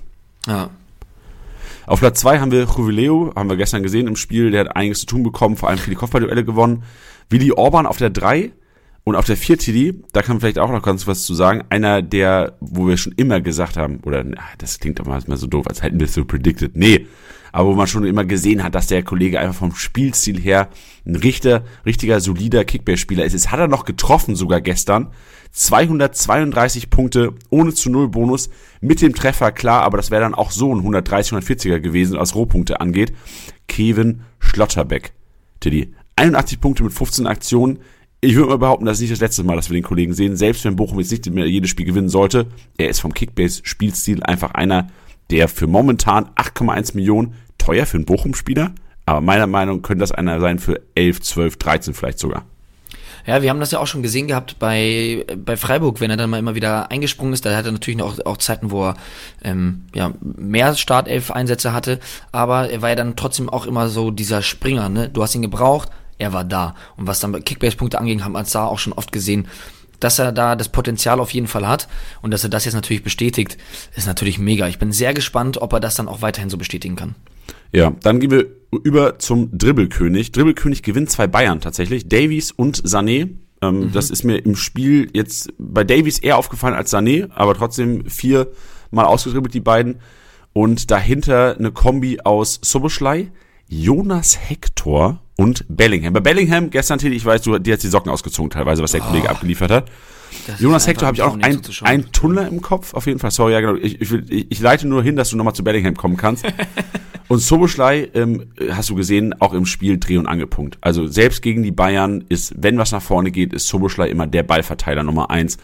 [0.47, 0.71] Ja.
[1.87, 5.01] Auf Platz zwei haben wir Jubileo, haben wir gestern gesehen im Spiel, der hat einiges
[5.01, 6.83] zu tun bekommen, vor allem viele Kopfballduelle gewonnen.
[7.29, 8.53] Willi Orban auf der drei
[9.05, 11.63] und auf der vier TD, da kann man vielleicht auch noch ganz was zu sagen,
[11.69, 15.47] einer der, wo wir schon immer gesagt haben, oder na, das klingt doch mal so
[15.47, 16.75] doof, als hätten wir es so predicted.
[16.75, 17.07] Nee,
[17.55, 20.71] aber wo man schon immer gesehen hat, dass der Kollege einfach vom Spielstil her
[21.07, 23.33] ein richter, richtiger solider Kickbase-Spieler ist.
[23.33, 25.13] Jetzt hat er noch getroffen sogar gestern.
[25.53, 30.51] 232 Punkte ohne zu Null Bonus mit dem Treffer, klar, aber das wäre dann auch
[30.51, 33.13] so ein 130, 140er gewesen, was Rohpunkte angeht.
[33.69, 35.13] Kevin Schlotterbeck.
[35.61, 35.95] Tiddy.
[36.17, 37.79] 81 Punkte mit 15 Aktionen.
[38.21, 40.35] Ich würde mal behaupten, das ist nicht das letzte Mal, dass wir den Kollegen sehen.
[40.35, 44.55] Selbst wenn Bochum jetzt nicht mehr jedes Spiel gewinnen sollte, er ist vom Kickbase-Spielstil einfach
[44.55, 44.89] einer,
[45.31, 47.35] der für momentan 8,1 Millionen
[47.65, 48.73] teuer für einen Bochum-Spieler,
[49.07, 52.45] aber meiner Meinung nach könnte das einer sein für 11, 12, 13 vielleicht sogar.
[53.27, 56.29] Ja, wir haben das ja auch schon gesehen gehabt bei, bei Freiburg, wenn er dann
[56.29, 57.47] mal immer wieder eingesprungen ist.
[57.47, 58.97] Da hat er natürlich auch, auch Zeiten, wo er
[59.43, 62.01] ähm, ja, mehr Startelf-Einsätze hatte,
[62.33, 64.91] aber er war ja dann trotzdem auch immer so dieser Springer.
[64.91, 65.09] Ne?
[65.09, 66.75] Du hast ihn gebraucht, er war da.
[66.99, 69.49] Und was dann bei Kickbase-Punkte anging, haben wir da auch schon oft gesehen,
[70.01, 71.89] dass er da das Potenzial auf jeden Fall hat
[72.21, 73.57] und dass er das jetzt natürlich bestätigt,
[73.97, 74.69] ist natürlich mega.
[74.69, 77.15] Ich bin sehr gespannt, ob er das dann auch weiterhin so bestätigen kann.
[77.75, 78.47] Ja, dann gehen wir
[78.85, 80.33] über zum Dribbelkönig.
[80.33, 83.31] Dribbelkönig gewinnt zwei Bayern tatsächlich, Davies und Sané.
[83.63, 83.93] Ähm, mhm.
[83.93, 88.49] Das ist mir im Spiel jetzt bei Davies eher aufgefallen als Sané, aber trotzdem vier
[88.91, 89.97] mal ausgedribbelt die beiden.
[90.53, 93.33] Und dahinter eine Kombi aus Soboschlei,
[93.69, 96.13] Jonas Hector und Bellingham.
[96.13, 99.03] Bei Bellingham gestern, Tilly, ich weiß, du, die hat die Socken ausgezogen teilweise, was der
[99.03, 99.91] oh, Kollege abgeliefert hat.
[100.59, 103.31] Jonas Hector habe ich auch noch ein, ein Tunnel im Kopf, auf jeden Fall.
[103.31, 103.75] Sorry, ja genau.
[103.75, 106.45] Ich, ich, ich, ich leite nur hin, dass du nochmal zu Bellingham kommen kannst.
[107.29, 110.77] Und Soboschlei, ähm, hast du gesehen, auch im Spiel Dreh- und Angepunkt.
[110.83, 114.43] Also selbst gegen die Bayern ist, wenn was nach vorne geht, ist Soboschlei immer der
[114.43, 115.57] Ballverteiler Nummer eins.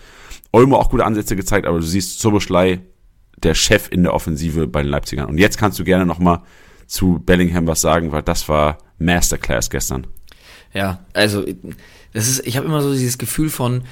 [0.53, 2.81] Olmo auch gute Ansätze gezeigt, aber du siehst Soboschlei,
[3.43, 5.29] der Chef in der Offensive bei den Leipzigern.
[5.29, 6.41] Und jetzt kannst du gerne nochmal
[6.87, 10.07] zu Bellingham was sagen, weil das war Masterclass gestern.
[10.73, 11.45] Ja, also
[12.13, 13.83] das ist, ich habe immer so dieses Gefühl von,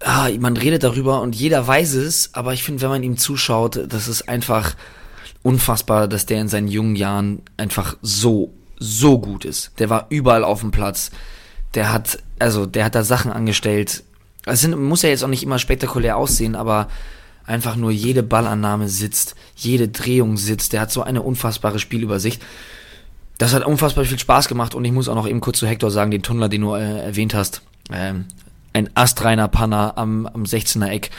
[0.00, 3.80] ah, man redet darüber und jeder weiß es, aber ich finde, wenn man ihm zuschaut,
[3.88, 4.74] das ist einfach
[5.42, 9.72] unfassbar, dass der in seinen jungen Jahren einfach so, so gut ist.
[9.78, 11.10] Der war überall auf dem Platz.
[11.74, 14.02] Der hat, also, der hat da Sachen angestellt.
[14.44, 16.88] Es sind, muss ja jetzt auch nicht immer spektakulär aussehen, aber
[17.46, 20.72] einfach nur jede Ballannahme sitzt, jede Drehung sitzt.
[20.72, 22.42] Der hat so eine unfassbare Spielübersicht.
[23.38, 25.90] Das hat unfassbar viel Spaß gemacht und ich muss auch noch eben kurz zu Hector
[25.90, 27.62] sagen, den Tunnler, den du äh, erwähnt hast.
[27.92, 28.24] Ähm,
[28.76, 31.10] ein astreiner Panner am, am 16er Eck.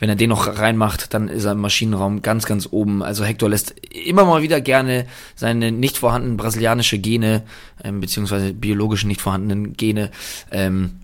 [0.00, 3.04] Wenn er den noch reinmacht, dann ist er im Maschinenraum ganz, ganz oben.
[3.04, 7.44] Also Hector lässt immer mal wieder gerne seine nicht vorhandenen brasilianische Gene,
[7.84, 10.10] ähm, beziehungsweise biologisch nicht vorhandenen Gene,
[10.50, 10.96] ähm,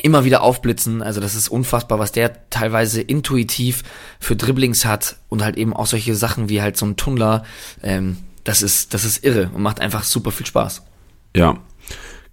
[0.00, 1.02] immer wieder aufblitzen.
[1.02, 3.82] Also das ist unfassbar, was der teilweise intuitiv
[4.20, 7.44] für Dribblings hat und halt eben auch solche Sachen wie halt so ein Tunnler.
[7.82, 10.82] Ähm, das ist, das ist irre und macht einfach super viel Spaß.
[11.34, 11.58] Ja.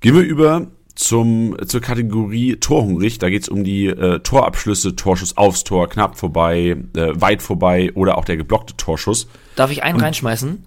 [0.01, 3.19] Gehen wir über zum, zur Kategorie Torhungrig.
[3.19, 8.17] Da geht's um die äh, Torabschlüsse, Torschuss aufs Tor, knapp vorbei, äh, weit vorbei oder
[8.17, 9.27] auch der geblockte Torschuss.
[9.55, 10.65] Darf ich einen Und, reinschmeißen?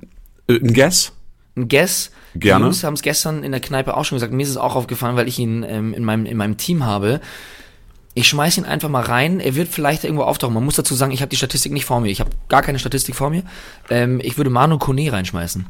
[0.48, 1.12] Äh, ein Guess?
[1.56, 2.12] Ein Guess.
[2.36, 2.60] Gerne.
[2.60, 4.32] Die Jungs haben es gestern in der Kneipe auch schon gesagt.
[4.32, 7.20] Mir ist es auch aufgefallen, weil ich ihn ähm, in, meinem, in meinem Team habe.
[8.14, 9.40] Ich schmeiß ihn einfach mal rein.
[9.40, 10.54] Er wird vielleicht irgendwo auftauchen.
[10.54, 12.08] Man muss dazu sagen, ich habe die Statistik nicht vor mir.
[12.08, 13.42] Ich habe gar keine Statistik vor mir.
[13.88, 15.66] Ähm, ich würde Manu Kone reinschmeißen.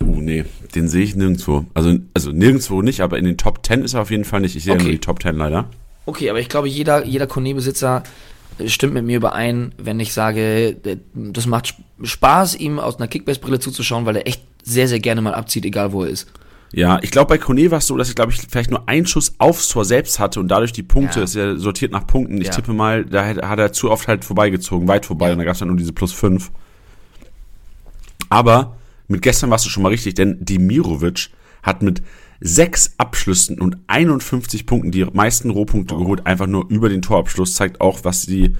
[0.00, 1.64] Uh, nee, den sehe ich nirgendwo.
[1.74, 4.56] Also, also nirgendwo nicht, aber in den Top 10 ist er auf jeden Fall nicht.
[4.56, 4.82] Ich sehe okay.
[4.82, 5.70] ja nur die Top 10 leider.
[6.04, 8.02] Okay, aber ich glaube, jeder, jeder Kone-Besitzer
[8.66, 10.76] stimmt mit mir überein, wenn ich sage,
[11.14, 15.34] das macht Spaß, ihm aus einer Kickbase-Brille zuzuschauen, weil er echt sehr, sehr gerne mal
[15.34, 16.28] abzieht, egal wo er ist.
[16.72, 19.06] Ja, ich glaube, bei Kone war es so, dass er, glaube ich, vielleicht nur einen
[19.06, 21.24] Schuss aufs Tor selbst hatte und dadurch die Punkte, ja.
[21.24, 22.40] ist er sortiert nach Punkten.
[22.40, 22.52] Ich ja.
[22.52, 25.32] tippe mal, da hat er zu oft halt vorbeigezogen, weit vorbei, ja.
[25.32, 26.50] und da gab es dann nur diese plus 5.
[28.28, 28.76] Aber
[29.08, 31.30] mit gestern warst du schon mal richtig, denn Dimirovic
[31.62, 32.02] hat mit
[32.40, 37.80] sechs Abschlüssen und 51 Punkten die meisten Rohpunkte geholt, einfach nur über den Torabschluss, zeigt
[37.80, 38.54] auch, was die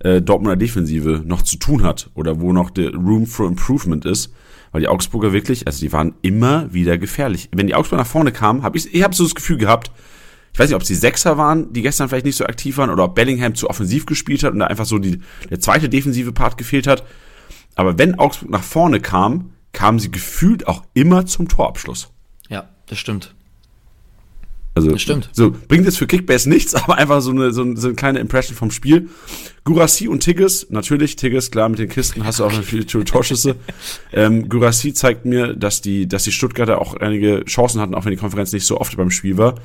[0.00, 4.32] äh, Dortmunder Defensive noch zu tun hat oder wo noch der Room for Improvement ist,
[4.72, 7.48] weil die Augsburger wirklich, also die waren immer wieder gefährlich.
[7.52, 9.90] Wenn die Augsburger nach vorne kamen, habe ich, ich habe so das Gefühl gehabt,
[10.52, 12.90] ich weiß nicht, ob es die Sechser waren, die gestern vielleicht nicht so aktiv waren,
[12.90, 16.32] oder ob Bellingham zu offensiv gespielt hat und da einfach so die, der zweite defensive
[16.32, 17.04] Part gefehlt hat.
[17.76, 22.10] Aber wenn Augsburg nach vorne kam, kamen sie gefühlt auch immer zum Torabschluss.
[22.48, 23.34] Ja, das stimmt.
[24.74, 25.30] Also, das stimmt.
[25.32, 28.20] So, bringt jetzt für Kickbase nichts, aber einfach so eine, so, eine, so eine kleine
[28.20, 29.08] Impression vom Spiel.
[29.64, 33.56] Gurassi und Tigges, natürlich, Tigges, klar, mit den Kisten hast du auch viele Torschüsse.
[34.12, 38.12] ähm, Gurassi zeigt mir, dass die, dass die Stuttgarter auch einige Chancen hatten, auch wenn
[38.12, 39.56] die Konferenz nicht so oft beim Spiel war.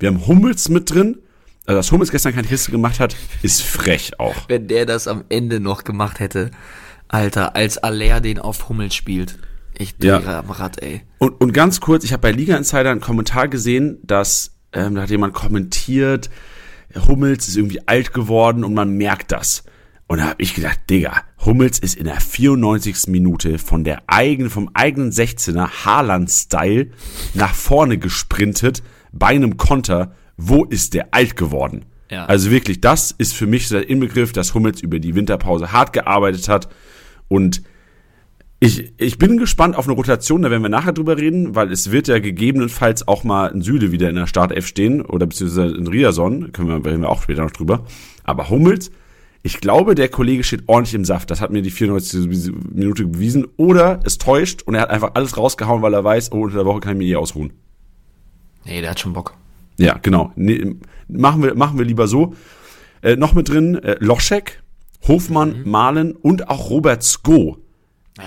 [0.00, 1.18] Wir haben Hummels mit drin.
[1.66, 4.34] Also, dass Hummels gestern keine Kiste gemacht hat, ist frech auch.
[4.48, 6.50] Wenn der das am Ende noch gemacht hätte,
[7.08, 9.38] Alter, als Aller den auf Hummels spielt.
[9.76, 10.38] Ich drehe ja.
[10.38, 11.02] am Rad, ey.
[11.18, 15.02] Und, und ganz kurz, ich habe bei Liga Insider einen Kommentar gesehen, dass ähm, da
[15.02, 16.30] hat jemand kommentiert,
[17.08, 19.64] Hummels ist irgendwie alt geworden und man merkt das.
[20.06, 23.08] Und da habe ich gedacht, Digga, Hummels ist in der 94.
[23.08, 26.90] Minute von der eigenen, vom eigenen 16er Haaland-Style
[27.32, 28.82] nach vorne gesprintet
[29.12, 30.14] bei einem Konter.
[30.36, 31.86] Wo ist der alt geworden?
[32.10, 32.26] Ja.
[32.26, 35.92] Also wirklich, das ist für mich so der Inbegriff, dass Hummels über die Winterpause hart
[35.92, 36.68] gearbeitet hat.
[37.28, 37.62] Und
[38.64, 41.90] ich, ich bin gespannt auf eine Rotation, da werden wir nachher drüber reden, weil es
[41.90, 45.86] wird ja gegebenenfalls auch mal ein Süde wieder in der Startelf stehen oder beziehungsweise in
[45.86, 47.84] Riason, können wir, reden wir auch später noch drüber.
[48.24, 48.90] Aber Hummels,
[49.42, 51.30] ich glaube, der Kollege steht ordentlich im Saft.
[51.30, 52.50] Das hat mir die 94.
[52.72, 53.46] Minute bewiesen.
[53.58, 56.64] Oder es täuscht und er hat einfach alles rausgehauen, weil er weiß, oh, unter der
[56.64, 57.52] Woche kann ich mich eh ausruhen.
[58.64, 59.34] Nee, der hat schon Bock.
[59.78, 60.32] Ja, genau.
[60.36, 60.76] Nee,
[61.08, 62.34] machen, wir, machen wir lieber so.
[63.02, 64.62] Äh, noch mit drin äh, Loschek,
[65.06, 65.70] Hofmann, Mhm.
[65.70, 67.58] Malen und auch Robert Sko.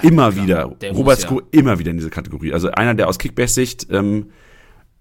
[0.01, 0.43] Immer klar.
[0.43, 0.75] wieder.
[0.81, 1.45] Der Robert Sko ja.
[1.51, 2.53] immer wieder in diese Kategorie.
[2.53, 4.31] Also einer, der aus Kickbase-Sicht ähm,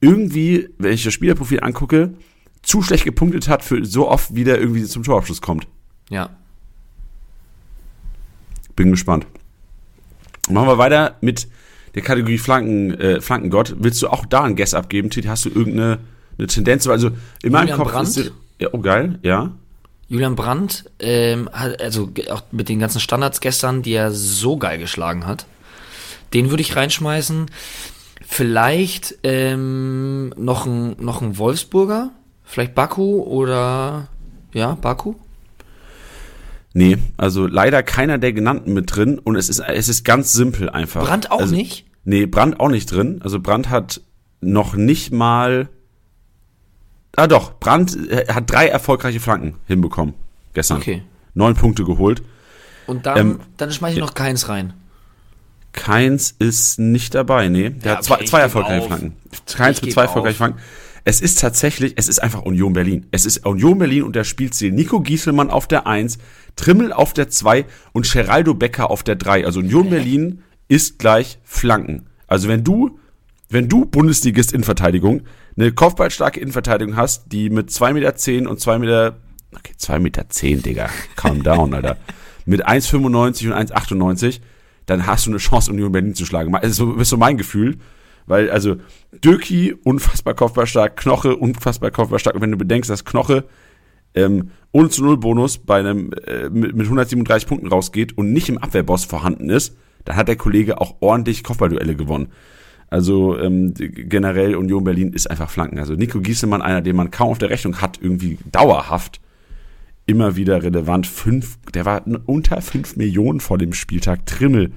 [0.01, 2.15] irgendwie, wenn ich das Spielerprofil angucke,
[2.63, 5.67] zu schlecht gepunktet hat, für so oft wieder irgendwie zum Torabschluss kommt.
[6.11, 6.31] Ja.
[8.75, 9.27] Bin gespannt.
[10.51, 11.49] Machen wir weiter mit
[11.95, 13.77] der Kategorie Flanken, äh, Flankengott.
[13.79, 15.29] Willst du auch da einen Guess abgeben, Titi?
[15.29, 15.99] Hast du irgendeine
[16.39, 16.87] eine Tendenz?
[16.87, 17.11] Also
[17.43, 18.09] in meinem Julian Kopf Brandt?
[18.09, 19.53] ist ja, oh geil, ja.
[20.09, 24.79] Julian Brandt, ähm, hat, also auch mit den ganzen Standards gestern, die er so geil
[24.79, 25.47] geschlagen hat,
[26.33, 27.47] den würde ich reinschmeißen.
[28.25, 32.11] Vielleicht ähm, noch ein noch ein Wolfsburger,
[32.45, 34.09] vielleicht Baku oder
[34.53, 35.15] ja Baku.
[36.73, 40.69] Nee, also leider keiner der genannten mit drin und es ist es ist ganz simpel
[40.69, 41.07] einfach.
[41.07, 41.87] Brandt auch also, nicht.
[42.05, 43.21] Nee, Brandt auch nicht drin.
[43.23, 44.01] Also Brandt hat
[44.41, 45.69] noch nicht mal
[47.17, 50.15] Ah doch, Brandt äh, hat drei erfolgreiche Flanken hinbekommen
[50.55, 50.79] gestern.
[50.79, 51.03] Okay.
[51.35, 52.23] Neun Punkte geholt.
[52.87, 54.73] Und dann Ähm, dann schmeiße ich noch keins rein.
[55.73, 57.71] Keins ist nicht dabei, nee.
[57.71, 58.87] Der Ja, hat zwei, zwei erfolgreiche auf.
[58.87, 59.17] Flanken.
[59.55, 60.61] Keins mit zwei erfolgreichen Flanken.
[61.05, 63.07] Es ist tatsächlich, es ist einfach Union Berlin.
[63.13, 66.19] Es ist Union Berlin und der Spielstil Nico Gieselmann auf der 1,
[66.57, 69.45] Trimmel auf der 2 und Geraldo Becker auf der 3.
[69.45, 72.07] Also Union Berlin ist gleich Flanken.
[72.27, 72.99] Also wenn du,
[73.49, 75.23] wenn du Bundesligist Innenverteidigung,
[75.57, 79.17] eine kopfballstarke Innenverteidigung hast, die mit 2,10 Meter und 2 Meter,
[79.55, 80.25] okay, 2,10 Meter,
[80.63, 81.97] Digga, calm down, Alter,
[82.45, 84.41] mit 1,95 und 1,98,
[84.87, 86.55] dann hast du eine Chance, Union Berlin zu schlagen.
[86.55, 87.79] Also, das ist so mein Gefühl.
[88.29, 88.77] Weil, also,
[89.25, 92.35] Döki, unfassbar kopfballstark, Knoche, unfassbar kopfballstark.
[92.35, 93.45] Und wenn du bedenkst, dass Knoche
[94.15, 98.49] ähm, ohne zu Null Bonus bei einem äh, mit, mit 137 Punkten rausgeht und nicht
[98.49, 102.29] im Abwehrboss vorhanden ist, dann hat der Kollege auch ordentlich Kopfballduelle gewonnen.
[102.89, 105.79] Also ähm, generell Union Berlin ist einfach Flanken.
[105.79, 109.21] Also Nico Giesemann, einer, den man kaum auf der Rechnung hat, irgendwie dauerhaft
[110.07, 111.07] immer wieder relevant.
[111.07, 114.25] Fünf, der war unter 5 Millionen vor dem Spieltag.
[114.27, 114.73] Trimmel.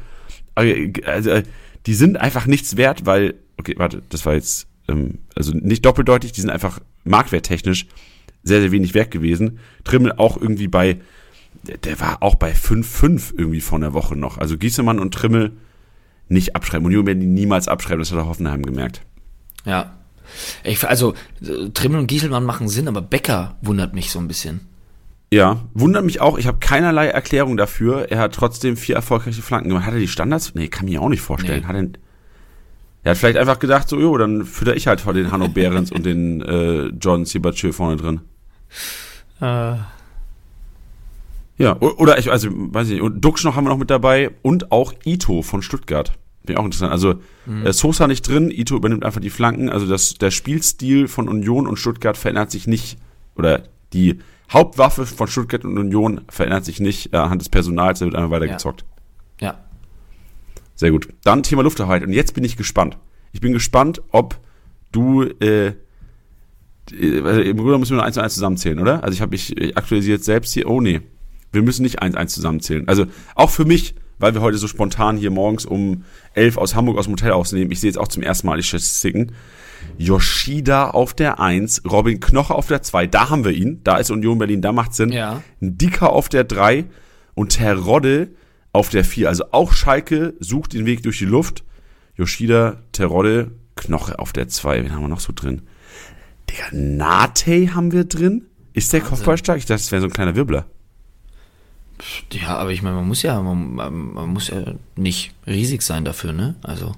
[0.56, 1.44] äh, Also, äh,
[1.86, 6.32] die sind einfach nichts wert, weil, okay, warte, das war jetzt, ähm, also nicht doppeldeutig,
[6.32, 7.86] die sind einfach marktwerttechnisch
[8.44, 9.60] sehr, sehr wenig wert gewesen.
[9.84, 10.98] Trimmel auch irgendwie bei,
[11.64, 14.40] der, der war auch bei 5,5 irgendwie von der Woche noch.
[14.40, 15.52] Also Giesemann und Trimmel
[16.30, 16.86] nicht abschreiben.
[16.86, 19.02] Union werden die niemals abschreiben, das hat auch Hoffenheim gemerkt.
[19.66, 19.94] Ja.
[20.64, 24.62] Ich, also äh, Trimmel und Gieselmann machen Sinn, aber Becker wundert mich so ein bisschen.
[25.32, 26.38] Ja, wundert mich auch.
[26.38, 28.12] Ich habe keinerlei Erklärung dafür.
[28.12, 29.86] Er hat trotzdem vier erfolgreiche Flanken gemacht.
[29.86, 30.56] Hat er die Standards?
[30.56, 31.62] Nee, kann mir auch nicht vorstellen.
[31.62, 31.68] Nee.
[31.68, 31.88] Hat er,
[33.04, 35.92] er hat vielleicht einfach gedacht, so, jo, dann fütter ich halt vor den Hanno Behrens
[35.92, 38.22] und den äh, John Sibachö vorne drin.
[39.40, 39.86] Ja,
[41.80, 44.32] o- oder ich, also, weiß ich nicht, und Duxch noch haben wir noch mit dabei
[44.42, 46.14] und auch Ito von Stuttgart.
[46.50, 46.92] Bin auch interessant.
[46.92, 47.16] Also,
[47.64, 49.70] äh, Sosa nicht drin, Ito übernimmt einfach die Flanken.
[49.70, 52.98] Also, das, der Spielstil von Union und Stuttgart verändert sich nicht,
[53.36, 54.20] oder die
[54.52, 58.32] Hauptwaffe von Stuttgart und Union verändert sich nicht äh, anhand des Personals, da wird einfach
[58.32, 58.84] weitergezockt.
[59.40, 59.64] Ja.
[60.76, 61.10] Sehr gut.
[61.24, 62.04] Dann Thema Lufterheit.
[62.04, 62.98] Und jetzt bin ich gespannt.
[63.32, 64.40] Ich bin gespannt, ob
[64.92, 65.74] du, äh,
[66.92, 69.04] äh, also im Grunde müssen wir nur eins zu eins zusammenzählen, oder?
[69.04, 70.68] Also ich habe mich äh, aktualisiert selbst hier.
[70.68, 71.02] Oh nee,
[71.52, 72.88] wir müssen nicht eins eins zusammenzählen.
[72.88, 76.04] Also auch für mich, weil wir heute so spontan hier morgens um
[76.34, 77.72] elf aus Hamburg aus dem Hotel ausnehmen.
[77.72, 79.32] Ich sehe jetzt auch zum ersten Mal die Statistiken.
[79.98, 84.12] Yoshida auf der 1, Robin Knoche auf der 2, da haben wir ihn, da ist
[84.12, 85.12] Union Berlin, da macht Sinn.
[85.12, 85.42] Ja.
[85.62, 86.86] Dicker auf der 3
[87.34, 88.30] und Terodde
[88.74, 89.30] auf der 4.
[89.30, 91.64] Also auch Schalke sucht den Weg durch die Luft.
[92.16, 94.84] Yoshida, Terodde, Knoche auf der 2.
[94.84, 95.64] Wen haben wir noch so drin?
[96.50, 98.46] Digga, Nate haben wir drin?
[98.74, 99.58] Ist der Kopfball stark?
[99.58, 100.66] Ich dachte, das wäre so ein kleiner Wirbler.
[102.32, 106.34] Ja, aber ich meine, man muss ja, man, man, muss ja nicht riesig sein dafür,
[106.34, 106.56] ne?
[106.64, 106.94] Also.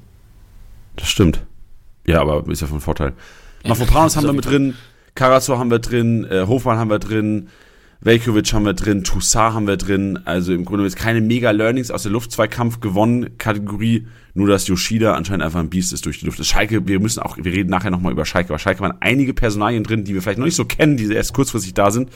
[0.96, 1.44] Das stimmt.
[2.06, 3.14] Ja, aber ist ja von Vorteil.
[3.66, 4.76] Mafropanos haben wir mit drin,
[5.16, 7.50] Karasor haben wir drin, äh, Hofmann haben wir drin,
[8.04, 10.20] Velkovic haben wir drin, Toussaint haben wir drin.
[10.26, 14.08] Also im Grunde jetzt keine mega Learnings aus der Luftzweikampf gewonnen Kategorie.
[14.34, 16.40] Nur dass Yoshida anscheinend einfach ein Biest ist durch die Luft.
[16.40, 18.50] Das Schalke, wir müssen auch, wir reden nachher nochmal über Schalke.
[18.50, 21.34] Aber Schalke waren einige Personalien drin, die wir vielleicht noch nicht so kennen, die erst
[21.34, 22.10] kurzfristig da sind,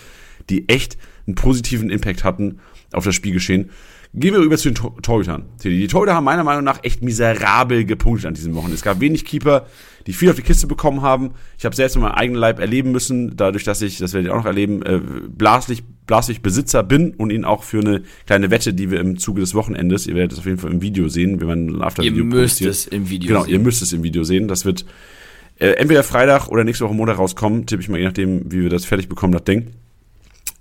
[0.49, 2.59] die echt einen positiven Impact hatten
[2.95, 3.69] auf das Spiel geschehen.
[4.13, 5.43] Gehen wir über zu den Tor Torhütern.
[5.63, 8.75] Die Torhüter haben meiner Meinung nach echt miserabel gepunktet an diesem Wochenende.
[8.75, 9.65] Es gab wenig Keeper,
[10.07, 11.31] die viel auf die Kiste bekommen haben.
[11.57, 14.33] Ich habe selbst in meinem eigenen Leib erleben müssen, dadurch, dass ich, das werdet ihr
[14.33, 18.73] auch noch erleben, äh, Blaslich, Blaslich Besitzer bin und ihn auch für eine kleine Wette,
[18.73, 21.41] die wir im Zuge des Wochenendes, ihr werdet es auf jeden Fall im Video sehen,
[21.41, 23.51] wenn man ein After-Video Ihr müsst es im Video Genau, sehen.
[23.51, 24.47] ihr müsst es im Video sehen.
[24.47, 24.85] Das wird
[25.59, 28.69] äh, entweder Freitag oder nächste Woche Montag rauskommen, tippe ich mal, je nachdem, wie wir
[28.69, 29.71] das fertig bekommen, das Ding.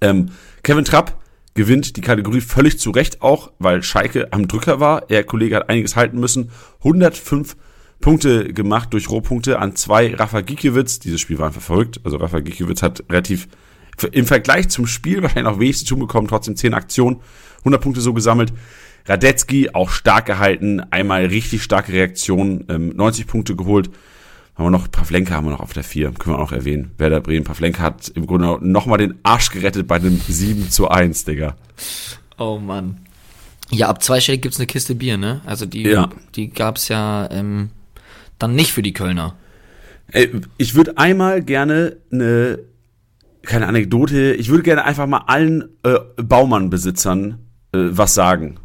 [0.01, 0.31] Ähm,
[0.65, 1.21] Kevin Trapp
[1.55, 5.11] gewinnt die Kategorie völlig zu Recht auch, weil Schalke am Drücker war.
[5.11, 6.51] Er Kollege hat einiges halten müssen.
[6.79, 7.57] 105
[8.01, 10.99] Punkte gemacht durch Rohpunkte an zwei Rafa Gikiewicz.
[10.99, 12.01] Dieses Spiel war einfach verrückt.
[12.05, 13.49] Also Rafa Gikiewicz hat relativ
[14.13, 17.21] im Vergleich zum Spiel wahrscheinlich auch wenig zu tun bekommen, trotzdem 10 Aktionen,
[17.61, 18.53] 100 Punkte so gesammelt.
[19.07, 23.91] Radetzky auch stark gehalten, einmal richtig starke Reaktion, ähm, 90 Punkte geholt.
[24.57, 26.93] Haben wir noch, Pavlenka haben wir noch auf der 4, können wir auch noch erwähnen.
[26.97, 31.25] Werder Bremen, Pavlenka hat im Grunde nochmal den Arsch gerettet bei einem 7 zu 1,
[31.25, 31.57] Digga.
[32.39, 32.99] Oh Mann.
[33.71, 35.41] Ja, ab zweistellig gibt's eine Kiste Bier, ne?
[35.45, 36.09] Also die, Ja.
[36.37, 37.71] die gab's ja ähm,
[38.39, 39.35] dann nicht für die Kölner.
[40.13, 42.61] Ey, ich würde einmal gerne eine,
[43.43, 47.39] keine Anekdote, ich würde gerne einfach mal allen äh, Baumann-Besitzern
[47.73, 48.61] äh, was sagen.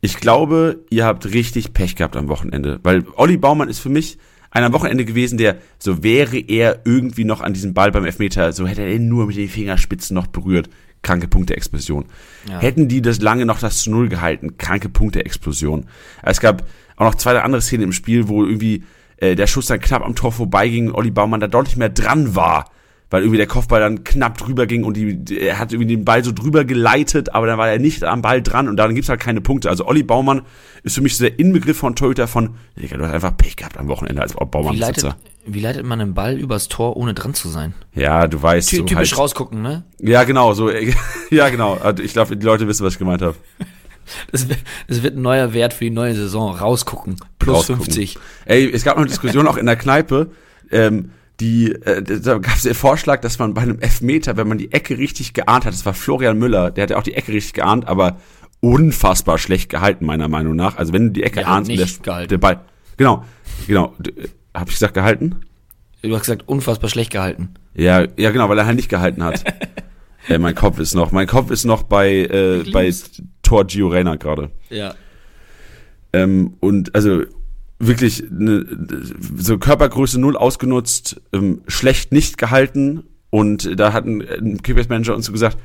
[0.00, 4.18] Ich glaube, ihr habt richtig Pech gehabt am Wochenende, weil Olli Baumann ist für mich
[4.50, 8.52] einer am Wochenende gewesen, der, so wäre er irgendwie noch an diesem Ball beim Elfmeter,
[8.52, 10.68] so hätte er ihn nur mit den Fingerspitzen noch berührt.
[11.02, 12.06] Kranke Punkte-Explosion.
[12.48, 12.58] Ja.
[12.58, 15.86] Hätten die das lange noch das zu Null gehalten, kranke Punkte-Explosion.
[16.22, 16.64] Es gab
[16.96, 18.82] auch noch zwei andere Szenen im Spiel, wo irgendwie
[19.18, 22.34] äh, der Schuss dann knapp am Tor vorbeiging und Olli Baumann da deutlich mehr dran
[22.34, 22.70] war,
[23.10, 26.22] weil irgendwie der Kopfball dann knapp drüber ging und die, er hat irgendwie den Ball
[26.24, 29.20] so drüber geleitet, aber dann war er nicht am Ball dran und dann gibt's halt
[29.20, 29.70] keine Punkte.
[29.70, 30.42] Also Olli Baumann
[30.82, 33.78] ist für mich so der Inbegriff von Torhüter von, Digga, du hast einfach Pech gehabt
[33.78, 35.16] am Wochenende als Wie leitet,
[35.46, 37.72] wie leitet man einen Ball übers Tor, ohne dran zu sein?
[37.94, 39.84] Ja, du weißt Ty so typisch halt, rausgucken, ne?
[40.00, 40.70] Ja, genau, so,
[41.30, 41.74] ja, genau.
[41.74, 43.36] Also Ich glaube, die Leute wissen, was ich gemeint habe.
[44.32, 46.54] Das, wird- das wird ein neuer Wert für die neue Saison.
[46.56, 47.16] Rausgucken.
[47.38, 47.84] Plus Rausgucken.
[47.84, 48.16] 50.
[48.46, 50.30] Ey, es gab noch eine Diskussion auch in der Kneipe,
[50.70, 54.58] ähm, die, äh, da gab es den Vorschlag, dass man bei einem Elfmeter, wenn man
[54.58, 57.54] die Ecke richtig geahnt hat, das war Florian Müller, der hatte auch die Ecke richtig
[57.54, 58.18] geahnt, aber
[58.60, 60.76] unfassbar schlecht gehalten, meiner Meinung nach.
[60.76, 62.60] Also wenn du die Ecke Ja, hat ahnst, nicht der, der Ball,
[62.96, 63.24] genau,
[63.66, 65.36] genau, äh, hab ich gesagt gehalten?
[66.02, 67.54] Du hast gesagt, unfassbar schlecht gehalten.
[67.74, 69.44] Ja, ja, genau, weil er halt nicht gehalten hat.
[70.28, 72.92] äh, mein Kopf ist noch, mein Kopf ist noch bei, äh, bei.
[73.48, 74.50] Tor Gio Reyna gerade.
[74.68, 74.94] Ja.
[76.12, 77.22] Ähm, und also
[77.78, 78.64] wirklich ne,
[79.36, 83.04] so Körpergröße null ausgenutzt, ähm, schlecht nicht gehalten.
[83.30, 85.58] Und da hat ein, ein Kickbase-Manager uns so gesagt,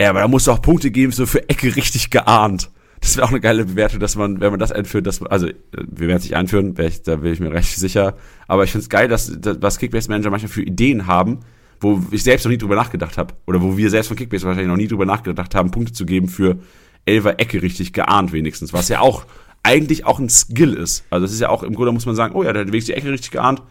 [0.00, 2.70] ja, aber da muss auch Punkte geben, so für Ecke richtig geahnt.
[3.00, 5.46] Das wäre auch eine geile Bewertung, dass man, wenn man das einführt, dass man, also
[5.48, 8.16] äh, wir werden es nicht einführen, ich, da bin ich mir recht sicher.
[8.48, 11.40] Aber ich finde es geil, dass, dass was Kickbase-Manager manchmal für Ideen haben,
[11.80, 13.34] wo ich selbst noch nie drüber nachgedacht habe.
[13.46, 16.28] Oder wo wir selbst von Kickbase wahrscheinlich noch nie drüber nachgedacht haben, Punkte zu geben
[16.28, 16.58] für
[17.04, 18.72] Elfer Ecke richtig geahnt wenigstens.
[18.72, 19.26] Was ja auch
[19.66, 21.04] eigentlich auch ein Skill ist.
[21.10, 22.94] Also das ist ja auch, im Grunde muss man sagen, oh ja, der hat wenigstens
[22.94, 23.62] die Ecke richtig geahnt.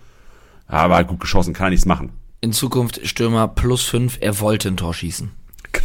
[0.68, 2.12] Aber gut geschossen, kann er nichts machen.
[2.42, 5.32] In Zukunft Stürmer plus 5, er wollte ein Tor schießen.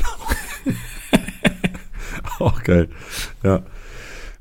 [2.39, 2.89] Auch geil.
[3.43, 3.63] Ja.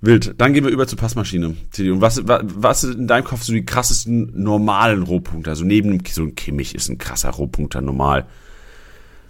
[0.02, 0.36] Wild.
[0.38, 1.48] Dann gehen wir über zur Passmaschine.
[1.50, 5.50] Und was, was, was sind in deinem Kopf so die krassesten normalen Rohpunkte?
[5.50, 8.26] Also neben dem- so ein Kimmich ist ein krasser Rohpunkter normal.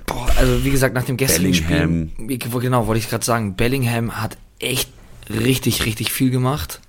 [0.05, 2.11] Boah, also wie gesagt, nach dem gestrigen Bellingham.
[2.37, 4.89] Spiel, genau, wollte ich gerade sagen, Bellingham hat echt
[5.29, 6.81] richtig, richtig viel gemacht.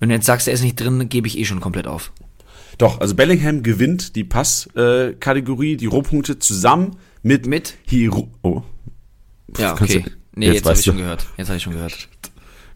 [0.00, 2.12] Wenn du jetzt sagst, er ist nicht drin, gebe ich eh schon komplett auf.
[2.78, 7.74] Doch, also Bellingham gewinnt die Passkategorie, äh, die Rohpunkte zusammen mit, Mit?
[7.86, 8.62] Hiro, oh,
[9.58, 10.04] Ja, okay.
[10.04, 11.26] du- nee, jetzt jetzt, habe ich schon gehört.
[11.36, 12.08] Jetzt habe ich schon gehört.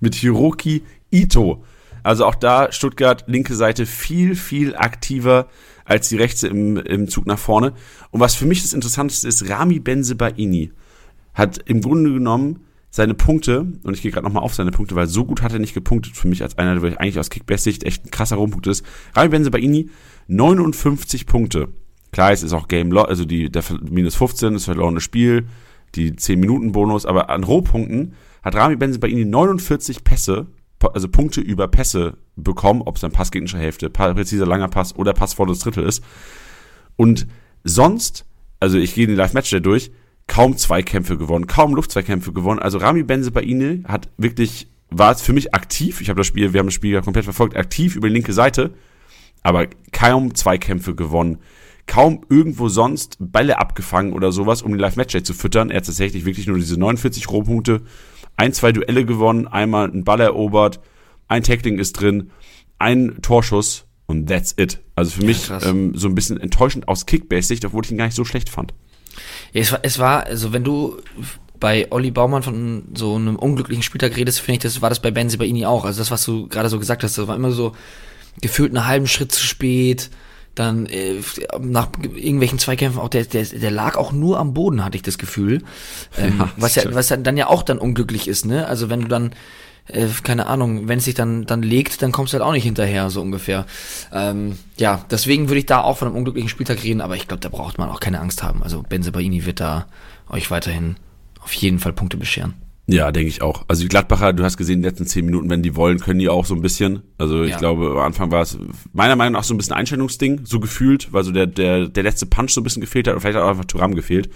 [0.01, 1.65] mit Hiroki Ito.
[2.03, 5.47] Also auch da Stuttgart linke Seite viel, viel aktiver
[5.85, 7.73] als die rechte im, im Zug nach vorne.
[8.11, 10.73] Und was für mich das Interessanteste ist, Rami Benzebaini
[11.35, 15.07] hat im Grunde genommen seine Punkte, und ich gehe gerade nochmal auf seine Punkte, weil
[15.07, 18.05] so gut hat er nicht gepunktet für mich als einer, der eigentlich aus Kickbase-Sicht echt
[18.05, 18.85] ein krasser Rumpunkt ist.
[19.17, 19.89] Rami Benzebaini,
[20.29, 21.69] 59 Punkte.
[22.13, 25.47] Klar, es ist auch Game Loss, also die, der minus 15, das verlorene Spiel,
[25.95, 30.49] die 10 Minuten Bonus, aber an Rohpunkten hat Rami Benzebaini 49 Pässe,
[30.93, 35.15] also Punkte über Pässe bekommen, ob es ein Pass gegnerischer Hälfte, präziser langer Pass oder
[35.15, 36.05] Pass vor das Drittel ist.
[36.97, 37.27] Und
[37.65, 38.27] sonst,
[38.61, 39.93] also ich gehe den Live-Match durch,
[40.33, 42.59] kaum Zweikämpfe gewonnen, kaum Luftzweikämpfe gewonnen.
[42.59, 46.61] Also Rami Benzebaini hat wirklich, war es für mich aktiv, ich habe das Spiel, wir
[46.61, 48.73] haben das Spiel ja komplett verfolgt, aktiv über die linke Seite,
[49.43, 51.37] aber kaum Zweikämpfe gewonnen,
[51.87, 55.69] kaum irgendwo sonst Bälle abgefangen oder sowas, um die Live-Match zu füttern.
[55.69, 57.83] Er hat tatsächlich wirklich nur diese 49 Rohpunkte,
[58.35, 60.81] ein, zwei Duelle gewonnen, einmal einen Ball erobert,
[61.29, 62.31] ein Tackling ist drin,
[62.79, 64.81] ein Torschuss und that's it.
[64.97, 65.67] Also für mich krass.
[65.67, 68.73] ähm, so ein bisschen enttäuschend aus Kickbase-Sicht, obwohl ich ihn gar nicht so schlecht fand.
[69.53, 70.99] Ja, es war, es war, also wenn du
[71.61, 75.11] bei Olli Baumann von so einem unglücklichen Spieltag redest, finde ich, das war das bei
[75.11, 75.85] Benze bei Ini auch.
[75.85, 77.73] Also das, was du gerade so gesagt hast, das war immer so
[78.41, 80.11] gefühlt einen halben Schritt zu spät.
[80.55, 81.23] Dann äh,
[81.61, 85.17] nach irgendwelchen Zweikämpfen auch der, der, der lag auch nur am Boden, hatte ich das
[85.17, 85.63] Gefühl.
[86.19, 88.67] Ähm, Ja, was ja, was dann ja auch dann unglücklich ist, ne?
[88.67, 89.33] Also wenn du dann
[89.89, 92.65] äh, keine Ahnung, wenn es sich dann dann legt, dann kommst du halt auch nicht
[92.65, 93.67] hinterher, so ungefähr.
[94.13, 97.41] Ähm, ja, deswegen würde ich da auch von einem unglücklichen Spieltag reden, aber ich glaube,
[97.41, 98.63] da braucht man auch keine Angst haben.
[98.63, 99.87] Also Benze Baini wird da
[100.29, 100.97] euch weiterhin
[101.41, 102.55] auf jeden Fall Punkte bescheren.
[102.89, 103.65] Ja, denke ich auch.
[103.69, 106.19] Also die Gladbacher, du hast gesehen, in den letzten zehn Minuten, wenn die wollen, können
[106.19, 107.03] die auch so ein bisschen.
[107.17, 107.59] Also ich Ja.
[107.59, 108.59] glaube, am Anfang war es
[108.93, 112.27] meiner Meinung nach so ein bisschen Einstellungsding, so gefühlt, weil so der, der, der letzte
[112.27, 114.31] Punch so ein bisschen gefehlt hat und vielleicht hat auch einfach Turam gefehlt.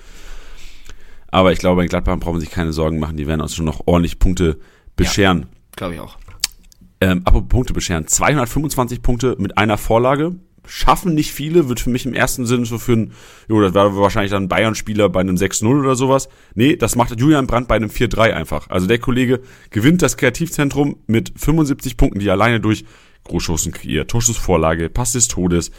[1.28, 3.64] Aber ich glaube, bei den Gladbachern brauchen sich keine Sorgen machen, die werden uns schon
[3.66, 4.58] noch ordentlich Punkte
[4.96, 5.46] bescheren.
[5.76, 6.16] Glaube ich auch.
[7.00, 10.36] Ähm, apropos Punkte bescheren, 225 Punkte mit einer Vorlage.
[10.68, 13.12] Schaffen nicht viele, wird für mich im ersten Sinn so für ein,
[13.48, 16.28] jo, das war wahrscheinlich dann ein Bayern-Spieler bei einem 6-0 oder sowas.
[16.54, 18.68] Nee, das macht Julian Brandt bei einem 4-3 einfach.
[18.68, 19.40] Also der Kollege
[19.70, 22.84] gewinnt das Kreativzentrum mit 75 Punkten, die er alleine durch
[23.24, 25.70] Großchancen kreiert, Torschussvorlage, Pass des Todes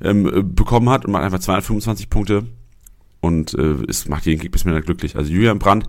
[0.00, 2.46] ähm, äh, bekommen hat und macht einfach 225 Punkte
[3.20, 5.16] und äh, es macht jeden Kickbissmänner glücklich.
[5.16, 5.86] Also Julian Brandt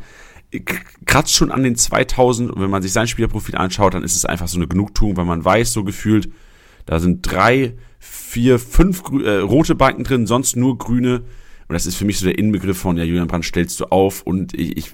[0.60, 4.26] kratzt schon an den 2000 und wenn man sich sein Spielerprofil anschaut, dann ist es
[4.26, 6.30] einfach so eine Genugtuung, weil man weiß, so gefühlt,
[6.86, 11.24] da sind drei, vier, fünf äh, rote Balken drin, sonst nur grüne.
[11.68, 14.22] Und das ist für mich so der Inbegriff von, ja, Julian Brandt stellst du auf.
[14.22, 14.94] Und ich, ich,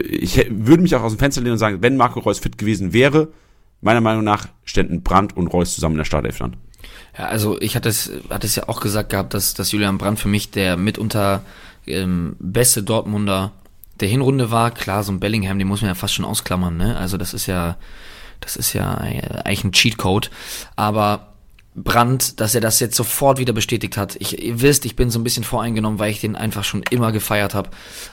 [0.00, 2.92] ich würde mich auch aus dem Fenster lehnen und sagen, wenn Marco Reus fit gewesen
[2.92, 3.28] wäre,
[3.80, 6.56] meiner Meinung nach ständen Brandt und Reus zusammen in der Startelf dann.
[7.18, 10.20] Ja, also ich hatte es, hatte es ja auch gesagt gehabt, dass, dass Julian Brandt
[10.20, 11.42] für mich der mitunter
[11.86, 13.52] ähm, beste Dortmunder
[14.00, 14.70] der Hinrunde war.
[14.70, 16.96] Klar, so ein Bellingham, den muss man ja fast schon ausklammern, ne?
[16.96, 17.76] Also das ist ja,
[18.40, 20.30] das ist ja eigentlich ein Cheatcode.
[20.76, 21.32] Aber
[21.74, 24.16] Brandt, dass er das jetzt sofort wieder bestätigt hat.
[24.18, 27.12] Ich, ihr wisst, ich bin so ein bisschen voreingenommen, weil ich den einfach schon immer
[27.12, 27.70] gefeiert habe.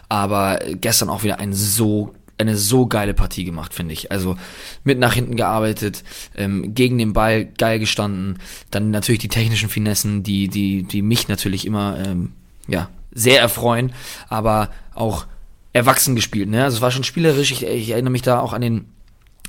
[0.10, 4.12] Aber gestern auch wieder ein so eine so geile Partie gemacht, finde ich.
[4.12, 4.36] Also
[4.84, 6.04] mit nach hinten gearbeitet,
[6.36, 8.40] ähm, gegen den Ball geil gestanden,
[8.72, 12.34] dann natürlich die technischen Finessen, die die die mich natürlich immer ähm,
[12.68, 13.94] ja sehr erfreuen,
[14.30, 15.26] aber auch
[15.74, 16.50] erwachsen gespielt.
[16.50, 16.64] Ne?
[16.64, 17.52] Also es war schon spielerisch.
[17.52, 18.86] Ich, ich erinnere mich da auch an den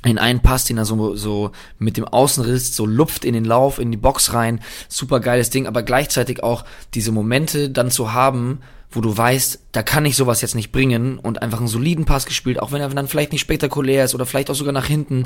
[0.03, 3.79] in einen Pass, den er so, so mit dem Außenriss so lupft in den Lauf,
[3.79, 4.61] in die Box rein.
[4.87, 6.63] Super geiles Ding, aber gleichzeitig auch
[6.93, 8.59] diese Momente dann zu haben,
[8.91, 12.27] wo du weißt, da kann ich sowas jetzt nicht bringen und einfach einen soliden Pass
[12.27, 15.25] gespielt, auch wenn er dann vielleicht nicht spektakulär ist oder vielleicht auch sogar nach hinten.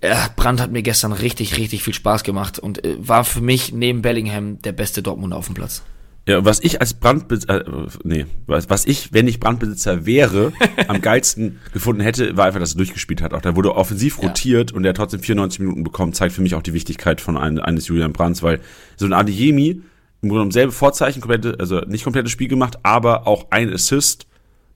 [0.00, 3.72] Äh, Brandt hat mir gestern richtig, richtig viel Spaß gemacht und äh, war für mich
[3.72, 5.82] neben Bellingham der beste Dortmunder auf dem Platz.
[6.28, 10.52] Ja, was ich als Brandbesitzer, äh, nee, was, was ich, wenn ich Brandbesitzer wäre,
[10.88, 13.32] am geilsten gefunden hätte, war einfach, dass er durchgespielt hat.
[13.32, 14.28] Auch da wurde offensiv Ja.
[14.28, 17.38] rotiert und er hat trotzdem 94 Minuten bekommen, zeigt für mich auch die Wichtigkeit von
[17.38, 18.60] einem, eines Julian Brands, weil
[18.96, 19.68] so ein Adeyemi
[20.20, 24.26] im Grunde genommen selbe Vorzeichen, komplette, also nicht komplettes Spiel gemacht, aber auch ein Assist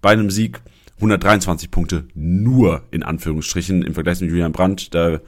[0.01, 0.61] bei einem Sieg,
[0.97, 5.21] 123 Punkte, nur in Anführungsstrichen im Vergleich mit Julian Brandt, da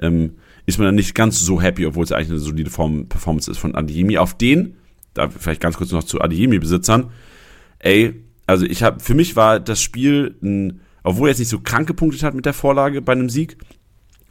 [0.00, 0.32] ähm,
[0.66, 3.58] ist man dann nicht ganz so happy, obwohl es eigentlich eine solide Form, Performance ist
[3.58, 4.18] von Adeyemi.
[4.18, 4.74] Auf den,
[5.14, 7.10] da vielleicht ganz kurz noch zu Adeyemi-Besitzern,
[7.78, 11.60] ey, also ich habe, für mich war das Spiel, ein, obwohl er jetzt nicht so
[11.60, 13.56] krank gepunktet hat mit der Vorlage bei einem Sieg,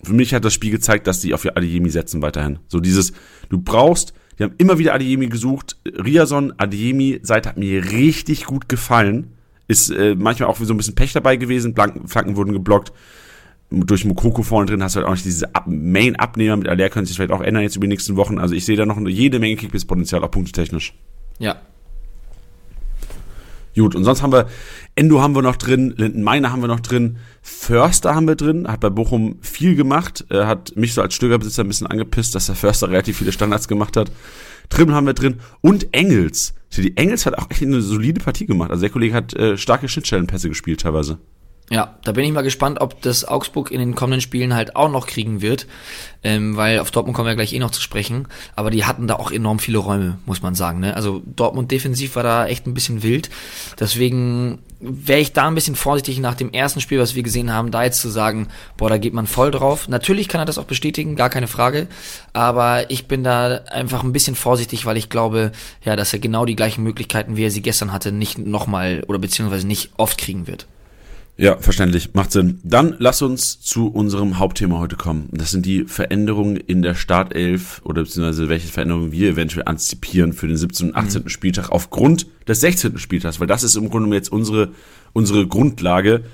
[0.04, 2.60] für mich hat das Spiel gezeigt, dass die auf Adeyemi setzen weiterhin.
[2.68, 3.14] So dieses,
[3.50, 5.78] du brauchst, die haben immer wieder Adeyemi gesucht.
[5.86, 9.36] Riason, Adeyemi, Seite hat mir richtig gut gefallen.
[9.68, 11.76] Ist äh, manchmal auch so ein bisschen Pech dabei gewesen.
[11.76, 12.92] Flanken wurden geblockt.
[13.72, 17.06] Durch Mokoko vorne drin hast du halt auch nicht diese Ab Main-Abnehmer mit Aller können
[17.06, 18.38] sich vielleicht auch ändern jetzt über die nächsten Wochen.
[18.38, 20.94] Also ich sehe da noch jede Menge Kickbiss-Potenzial, auch punktetechnisch.
[21.40, 21.56] Ja,
[23.76, 24.48] Gut, und sonst haben wir
[24.96, 28.68] Endo haben wir noch drin, Linden Meiner haben wir noch drin, Förster haben wir drin,
[28.68, 32.48] hat bei Bochum viel gemacht, äh, hat mich so als Stögerbesitzer ein bisschen angepisst, dass
[32.48, 34.12] der Förster relativ viele Standards gemacht hat.
[34.70, 36.54] Trimmel haben wir drin und Engels.
[36.76, 38.72] Die Engels hat auch echt eine solide Partie gemacht.
[38.72, 41.18] Also der Kollege hat äh, starke Schnittstellenpässe gespielt teilweise.
[41.72, 44.92] Ja, da bin ich mal gespannt, ob das Augsburg in den kommenden Spielen halt auch
[44.92, 45.68] noch kriegen wird,
[46.22, 49.16] ähm, weil auf Dortmund kommen wir gleich eh noch zu sprechen, aber die hatten da
[49.16, 50.82] auch enorm viele Räume, muss man sagen.
[50.82, 50.94] Ne?
[50.98, 53.30] Also Dortmund defensiv war da echt ein bisschen wild,
[53.80, 57.72] deswegen wäre ich da ein bisschen vorsichtig nach dem ersten Spiel, was wir gesehen haben,
[57.72, 59.88] da jetzt zu sagen, boah, da geht man voll drauf.
[59.88, 61.88] Natürlich kann er das auch bestätigen, gar keine Frage,
[62.34, 65.54] aber ich bin da einfach ein bisschen vorsichtig, weil ich glaube,
[65.86, 69.20] ja, dass er genau die gleichen Möglichkeiten, wie er sie gestern hatte, nicht nochmal oder
[69.20, 70.68] beziehungsweise nicht oft kriegen wird.
[71.38, 72.60] Ja, verständlich, macht Sinn.
[72.64, 75.28] Dann lass uns zu unserem Hauptthema heute kommen.
[75.32, 80.48] Das sind die Veränderungen in der Startelf oder beziehungsweise welche Veränderungen wir eventuell antizipieren für
[80.48, 80.90] den 17.
[80.90, 81.30] und 18.
[81.30, 83.00] Spieltag aufgrund des 16.
[83.00, 84.70] Spieltags, weil das ist im Grunde jetzt unsere,
[85.14, 86.26] unsere Grundlage,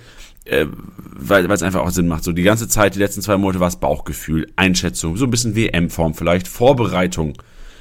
[0.45, 0.66] äh,
[1.00, 2.24] weil weil es einfach auch Sinn macht.
[2.24, 5.56] So die ganze Zeit, die letzten zwei Monate war es Bauchgefühl, Einschätzung, so ein bisschen
[5.56, 7.38] WM-Form vielleicht, Vorbereitung.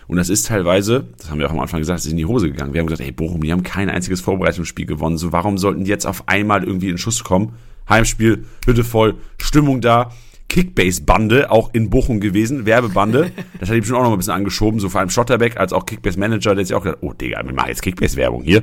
[0.08, 2.26] Und das ist teilweise, das haben wir auch am Anfang gesagt, es ist in die
[2.26, 2.72] Hose gegangen.
[2.72, 5.18] Wir haben gesagt, hey Bochum, die haben kein einziges Vorbereitungsspiel gewonnen.
[5.18, 7.54] So, warum sollten die jetzt auf einmal irgendwie in Schuss kommen?
[7.88, 10.12] Heimspiel, Hütte voll, Stimmung da.
[10.48, 13.32] Kickbase-Bande auch in Bochum gewesen, Werbebande.
[13.58, 15.86] Das hat ihm schon auch noch ein bisschen angeschoben, so vor allem Schotterbeck als auch
[15.86, 18.62] Kickbase-Manager, der sich auch gedacht, oh Digga, wir machen jetzt Kickbase-Werbung hier.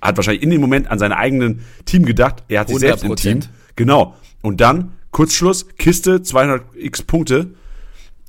[0.00, 3.12] Hat wahrscheinlich in dem Moment an seinen eigenen Team gedacht, er hat sich selbst im
[3.12, 3.16] 100%.
[3.16, 3.40] Team.
[3.76, 4.14] Genau.
[4.42, 7.48] Und dann, Kurzschluss, Kiste, 200x Punkte.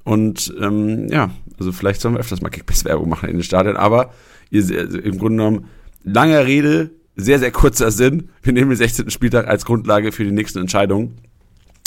[0.10, 1.30] Und ähm, ja,
[1.60, 4.12] also vielleicht sollen wir öfters mal Kickbase-Werbung machen in den Stadien, aber
[4.50, 5.66] ihr, also im Grunde genommen,
[6.04, 8.30] langer Rede, sehr, sehr kurzer Sinn.
[8.42, 9.12] Wir nehmen den 16.
[9.12, 11.18] Spieltag als Grundlage für die nächsten Entscheidungen.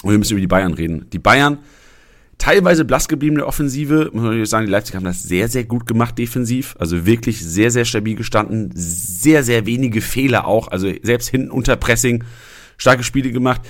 [0.04, 1.06] Und wir müssen über die Bayern reden.
[1.12, 1.58] Die Bayern,
[2.38, 5.88] teilweise blass gebliebene Offensive, muss man natürlich sagen, die Leipzig haben das sehr, sehr gut
[5.88, 6.76] gemacht defensiv.
[6.78, 8.70] Also wirklich sehr, sehr stabil gestanden.
[8.72, 10.68] Sehr, sehr wenige Fehler auch.
[10.68, 12.22] Also selbst hinten unter Pressing
[12.76, 13.62] starke Spiele gemacht.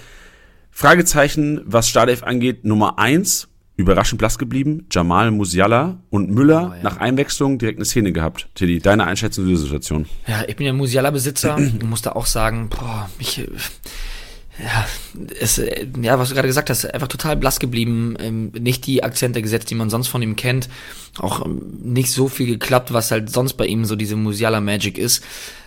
[0.70, 3.48] Fragezeichen, was Startelf angeht, Nummer eins
[3.82, 4.86] überraschend blass geblieben.
[4.90, 6.82] Jamal Musiala und Müller Oh, ja.
[6.82, 8.48] nach Einwechslung direkt eine Szene gehabt.
[8.54, 10.06] Teddy, deine Einschätzung dieser Situation?
[10.26, 13.46] Ja, ich bin ja Musiala-Besitzer und muss da auch sagen, boah, mich, äh,
[14.62, 14.86] ja,
[15.40, 19.02] es, äh, ja, was du gerade gesagt hast, einfach total blass geblieben, ähm, nicht die
[19.02, 20.68] Akzente gesetzt, die man sonst von ihm kennt,
[21.18, 25.24] auch ähm, nicht so viel geklappt, was halt sonst bei ihm so diese Musiala-Magic ist.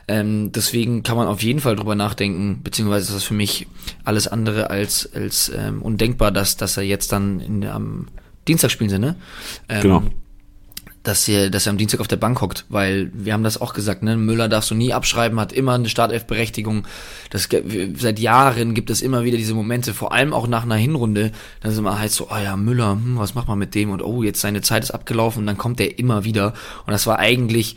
[0.07, 3.67] Ähm, deswegen kann man auf jeden Fall drüber nachdenken, beziehungsweise ist das für mich
[4.03, 8.07] alles andere als, als ähm, undenkbar, dass, dass er jetzt dann in, am
[8.47, 9.15] Dienstag spielen sie, ne?
[9.67, 10.03] Ähm, Genau.
[11.01, 13.73] dass er, dass er am Dienstag auf der Bank hockt, weil wir haben das auch
[13.73, 14.15] gesagt, ne?
[14.15, 16.85] Müller darfst du nie abschreiben, hat immer eine Startelf-Berechtigung.
[17.31, 17.49] Das
[17.95, 21.31] seit Jahren gibt es immer wieder diese Momente, vor allem auch nach einer Hinrunde,
[21.61, 23.89] dann ist immer heißt so, oh ja, Müller, hm, was macht man mit dem?
[23.89, 26.53] Und oh, jetzt seine Zeit ist abgelaufen und dann kommt er immer wieder.
[26.85, 27.75] Und das war eigentlich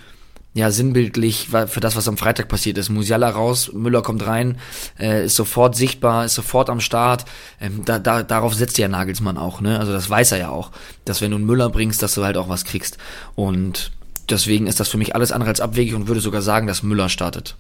[0.55, 2.89] ja, sinnbildlich für das, was am Freitag passiert ist.
[2.89, 4.59] Musiala raus, Müller kommt rein,
[4.99, 7.27] äh, ist sofort sichtbar, ist sofort am Start.
[7.61, 9.79] Ähm, da, da, darauf setzt ja Nagelsmann auch, ne?
[9.79, 10.73] Also das weiß er ja auch,
[11.05, 12.99] dass wenn du einen Müller bringst, dass du halt auch was kriegst.
[13.37, 13.93] Und
[14.29, 17.09] deswegen ist das für mich alles andere als abwegig und würde sogar sagen, dass Müller
[17.09, 17.57] startet.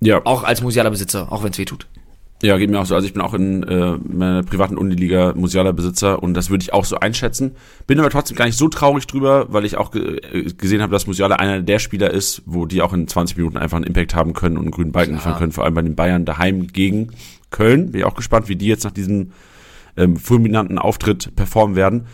[0.00, 1.86] Ja, Auch als Musiala-Besitzer, auch wenn es weh tut.
[2.40, 2.94] Ja, geht mir auch so.
[2.94, 6.84] Also ich bin auch in äh, meiner privaten Uniliga Musiala-Besitzer und das würde ich auch
[6.84, 7.56] so einschätzen.
[7.88, 10.92] Bin aber trotzdem gar nicht so traurig drüber, weil ich auch ge äh, gesehen habe,
[10.92, 14.14] dass Musiala einer der Spieler ist, wo die auch in 20 Minuten einfach einen Impact
[14.14, 17.08] haben können und einen grünen Balken liefern können, vor allem bei den Bayern daheim gegen
[17.50, 17.90] Köln.
[17.90, 19.32] Bin ich auch gespannt, wie die jetzt nach diesem
[19.96, 22.06] ähm, fulminanten Auftritt performen werden.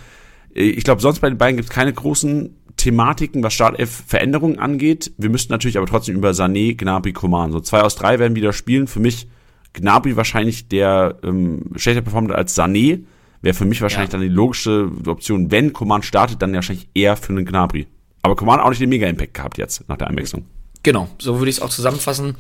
[0.54, 5.12] Äh, Ich glaube, sonst bei den Bayern gibt es keine großen Thematiken, was Startelf-Veränderungen angeht.
[5.18, 7.52] Wir müssten natürlich aber trotzdem über Sané, Gnabry, Coman.
[7.52, 8.86] So zwei aus drei werden wieder spielen.
[8.86, 9.28] Für mich
[9.74, 13.00] Gnabry wahrscheinlich der ähm, schlechter performt als Sané.
[13.42, 14.18] Wäre für mich wahrscheinlich Ja.
[14.18, 17.86] dann die logische Option, wenn Coman startet, dann wahrscheinlich eher für einen Gnabry.
[18.22, 20.46] Aber Coman auch nicht den Mega-Impact gehabt jetzt nach der Einwechslung.
[20.82, 22.36] Genau, so würde ich es auch zusammenfassen.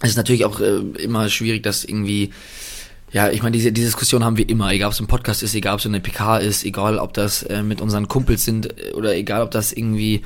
[0.00, 2.30] Es ist natürlich auch äh, immer schwierig, dass irgendwie,
[3.10, 5.56] ja, ich meine, diese, diese Diskussion haben wir immer, egal ob es im Podcast ist,
[5.56, 8.66] egal ob es in der PK ist, egal ob das äh, mit unseren Kumpels sind
[8.78, 10.22] äh, oder egal ob das irgendwie,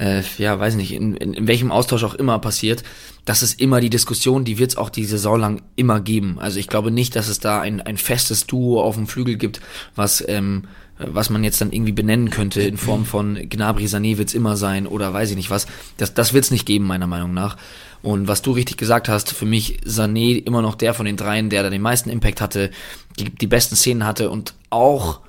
[0.00, 2.82] äh, ja, weiß nicht, in, in, in welchem Austausch auch immer passiert.
[3.26, 6.38] Das ist immer die Diskussion, die wird es auch die Saison lang immer geben.
[6.40, 9.60] Also ich glaube nicht, dass es da ein, ein festes Duo auf dem Flügel gibt,
[9.94, 10.64] was ähm,
[11.02, 14.86] was man jetzt dann irgendwie benennen könnte in Form von Gnabry Sané wird's immer sein
[14.86, 15.66] oder weiß ich nicht was.
[15.96, 17.56] Das, das wird's nicht geben, meiner Meinung nach.
[18.02, 21.48] Und was du richtig gesagt hast, für mich Sané immer noch der von den dreien,
[21.48, 22.70] der da den meisten Impact hatte,
[23.18, 25.20] die, die besten Szenen hatte und auch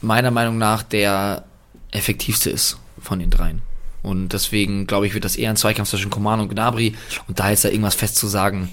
[0.00, 1.44] meiner Meinung nach der
[1.92, 3.62] effektivste ist von den dreien.
[4.02, 6.94] Und deswegen glaube ich, wird das eher ein Zweikampf zwischen Coman und Gnabry.
[7.28, 8.68] Und da jetzt da irgendwas festzusagen,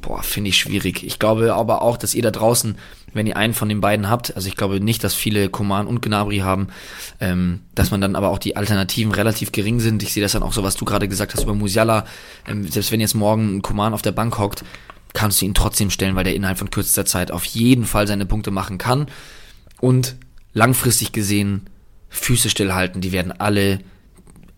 [0.00, 1.04] boah, finde ich schwierig.
[1.04, 2.76] Ich glaube aber auch, dass ihr da draußen,
[3.12, 6.02] wenn ihr einen von den beiden habt, also ich glaube nicht, dass viele Coman und
[6.02, 6.68] Gnabry haben,
[7.20, 10.02] ähm, dass man dann aber auch die Alternativen relativ gering sind.
[10.02, 12.04] Ich sehe das dann auch so, was du gerade gesagt hast über Musiala.
[12.46, 14.64] Ähm, selbst wenn jetzt morgen ein Coman auf der Bank hockt,
[15.12, 18.26] kannst du ihn trotzdem stellen, weil der innerhalb von kürzester Zeit auf jeden Fall seine
[18.26, 19.06] Punkte machen kann.
[19.80, 20.16] Und
[20.52, 21.70] langfristig gesehen
[22.10, 23.80] Füße stillhalten, die werden alle,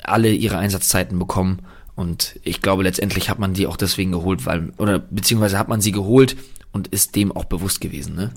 [0.09, 1.61] alle ihre Einsatzzeiten bekommen.
[1.95, 5.81] Und ich glaube, letztendlich hat man die auch deswegen geholt, weil, oder beziehungsweise hat man
[5.81, 6.37] sie geholt
[6.73, 8.33] und ist dem auch bewusst gewesen, ne?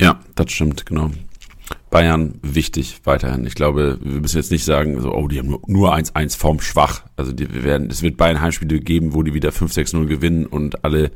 [0.00, 1.10] Ja, das stimmt, genau.
[1.90, 3.46] Bayern wichtig weiterhin.
[3.46, 6.60] Ich glaube, wir müssen jetzt nicht sagen, so, oh, die haben nur, nur 1-1 Form
[6.60, 7.04] schwach.
[7.16, 10.84] Also die wir werden, es wird Bayern Heimspiele geben, wo die wieder 5-6-0 gewinnen und
[10.84, 11.12] alle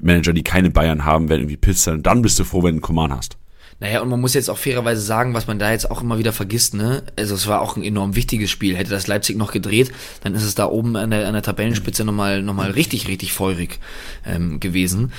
[0.00, 2.02] Manager, die keine Bayern haben, werden irgendwie pisst sein.
[2.02, 3.36] Dann bist du froh, wenn du einen Command hast.
[3.78, 6.32] Naja, und man muss jetzt auch fairerweise sagen, was man da jetzt auch immer wieder
[6.32, 7.02] vergisst, ne?
[7.16, 8.74] Also es war auch ein enorm wichtiges Spiel.
[8.74, 12.04] Hätte das Leipzig noch gedreht, dann ist es da oben an der, an der Tabellenspitze
[12.04, 13.78] nochmal noch mal richtig, richtig feurig
[14.24, 15.12] ähm, gewesen.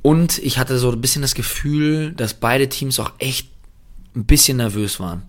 [0.00, 3.50] Und ich hatte so ein bisschen das Gefühl, dass beide Teams auch echt
[4.16, 5.22] ein bisschen nervös waren.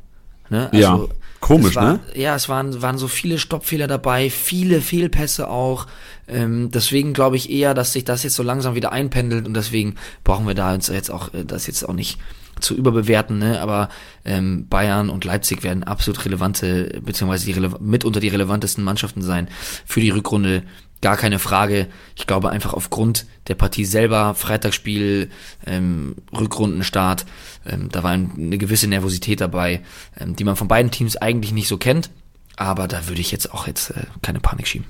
[0.49, 0.69] Ne?
[0.73, 1.05] Ja,
[1.43, 1.99] komisch, war, ne?
[2.15, 5.87] Ja, es waren, waren so viele Stoppfehler dabei, viele Fehlpässe auch.
[6.27, 9.95] Ähm, deswegen glaube ich eher, dass sich das jetzt so langsam wieder einpendelt und deswegen
[10.23, 12.17] brauchen wir da uns jetzt auch äh, das jetzt auch nicht
[12.59, 13.59] zu überbewerten, ne?
[13.61, 13.89] aber
[14.25, 19.49] ähm, Bayern und Leipzig werden absolut relevante, beziehungsweise die rele mitunter die relevantesten Mannschaften sein
[19.85, 20.63] für die Rückrunde.
[21.03, 21.87] Gar keine Frage.
[22.15, 25.29] Ich glaube einfach aufgrund der Partie selber, Freitagsspiel,
[25.67, 27.25] ähm, Rückrundenstart,
[27.65, 29.81] ähm, da war eine gewisse Nervosität dabei,
[30.17, 32.09] ähm, die man von beiden Teams eigentlich nicht so kennt.
[32.55, 34.87] Aber da würde ich jetzt auch jetzt äh, keine Panik schieben.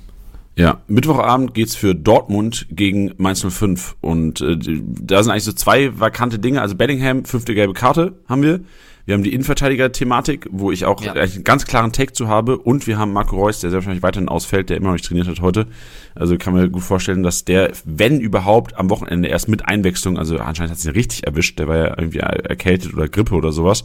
[0.56, 6.00] Ja, Mittwochabend geht's für Dortmund gegen Mainz 05 und äh, da sind eigentlich so zwei
[6.00, 6.62] vakante Dinge.
[6.62, 8.60] Also Bellingham, fünfte gelbe Karte haben wir.
[9.06, 11.12] Wir haben die Innenverteidiger-Thematik, wo ich auch ja.
[11.12, 12.58] einen ganz klaren Take zu habe.
[12.58, 15.28] Und wir haben Marco Reus, der sehr wahrscheinlich weiterhin ausfällt, der immer noch nicht trainiert
[15.28, 15.68] hat heute.
[16.16, 20.38] Also kann man gut vorstellen, dass der, wenn überhaupt, am Wochenende erst mit Einwechslung, also
[20.38, 23.84] anscheinend hat es ihn richtig erwischt, der war ja irgendwie erkältet oder Grippe oder sowas.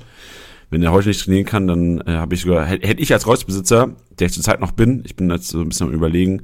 [0.70, 3.96] Wenn er heute nicht trainieren kann, dann äh, habe ich sogar, hätte ich als Reus-Besitzer,
[4.18, 6.42] der ich zurzeit noch bin, ich bin jetzt so ein bisschen am überlegen,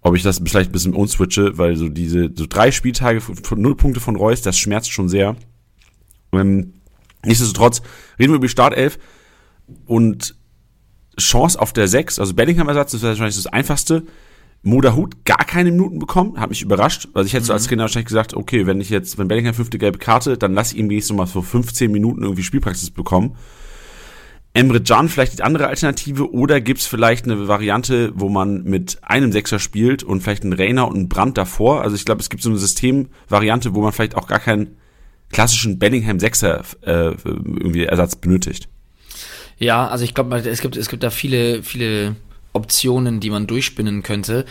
[0.00, 3.76] ob ich das vielleicht ein bisschen umswitche, weil so diese so drei Spieltage von null
[3.76, 5.36] Punkte von Reus, das schmerzt schon sehr.
[6.32, 6.72] Ähm,
[7.24, 7.82] nichtsdestotrotz
[8.18, 8.98] reden wir über die Startelf
[9.86, 10.34] und
[11.18, 14.04] Chance auf der 6, also Bellingham-Ersatz, das wäre wahrscheinlich das Einfachste.
[14.64, 17.08] Modahut gar keine Minuten bekommen, hat mich überrascht.
[17.14, 17.46] Also ich hätte mhm.
[17.46, 20.54] so als Trainer wahrscheinlich gesagt, okay, wenn ich jetzt, wenn Bellingham fünfte gelbe Karte, dann
[20.54, 23.36] lass ihn wenigstens mal für 15 Minuten irgendwie Spielpraxis bekommen.
[24.54, 29.32] Emre Can vielleicht die andere Alternative oder gibt's vielleicht eine Variante, wo man mit einem
[29.32, 31.80] Sechser spielt und vielleicht einen Rainer und einen Brand davor?
[31.80, 34.76] Also ich glaube, es gibt so eine Systemvariante, wo man vielleicht auch gar keinen
[35.32, 38.68] klassischen Bellingham Sechser äh, irgendwie Ersatz benötigt.
[39.58, 42.16] Ja, also ich glaube, es gibt es gibt da viele viele
[42.52, 44.44] Optionen, die man durchspinnen könnte.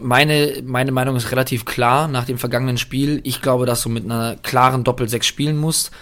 [0.00, 3.20] Meine, meine Meinung ist relativ klar nach dem vergangenen Spiel.
[3.22, 5.92] Ich glaube, dass du mit einer klaren Doppel-6 spielen musst.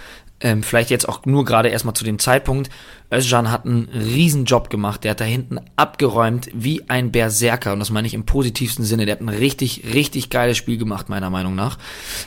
[0.40, 2.70] Ähm, vielleicht jetzt auch nur gerade erstmal zu dem Zeitpunkt.
[3.12, 5.02] Özcan hat einen riesen Job gemacht.
[5.02, 7.72] Der hat da hinten abgeräumt wie ein Berserker.
[7.72, 9.06] Und das meine ich im positivsten Sinne.
[9.06, 11.78] Der hat ein richtig, richtig geiles Spiel gemacht, meiner Meinung nach.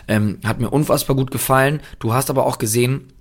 [0.07, 1.82] Ähm, hat mir unfassbar gut gefallen.
[1.99, 3.14] Du hast aber auch gesehen,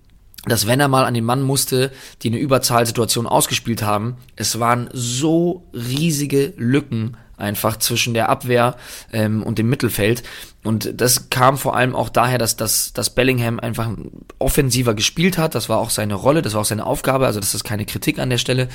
[0.46, 4.88] dass wenn er mal an den Mann musste, die eine Überzahlsituation ausgespielt haben, es waren
[4.92, 8.76] so riesige Lücken einfach zwischen der Abwehr
[9.12, 10.22] ähm, und dem Mittelfeld.
[10.62, 13.88] Und das kam vor allem auch daher, dass, dass, dass Bellingham einfach
[14.38, 15.54] offensiver gespielt hat.
[15.54, 17.26] Das war auch seine Rolle, das war auch seine Aufgabe.
[17.26, 18.68] Also das ist keine Kritik an der Stelle.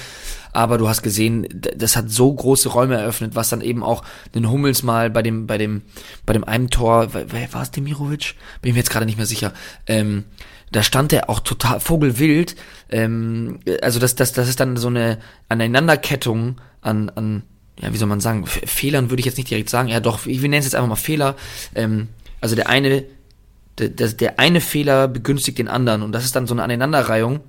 [0.52, 4.04] Aber du hast gesehen, das hat so große Räume eröffnet, was dann eben auch
[4.34, 5.84] den Hummels mal bei dem, bei dem,
[6.26, 8.36] bei dem einen Tor, wer war es Demirovic?
[8.62, 9.54] Bin mir jetzt gerade nicht mehr sicher.
[9.86, 10.24] Ähm,
[10.72, 12.56] da stand er auch total vogelwild.
[12.90, 17.44] Ähm, also das, das, das ist dann so eine Aneinanderkettung an, an
[17.82, 20.40] ja, wie soll man sagen, Fehlern würde ich jetzt nicht direkt sagen, ja doch, wir
[20.40, 21.36] nennen es jetzt einfach mal Fehler.
[21.74, 22.08] Ähm,
[22.42, 23.04] also der eine,
[23.78, 27.42] der, der eine Fehler begünstigt den anderen und das ist dann so eine Aneinanderreihung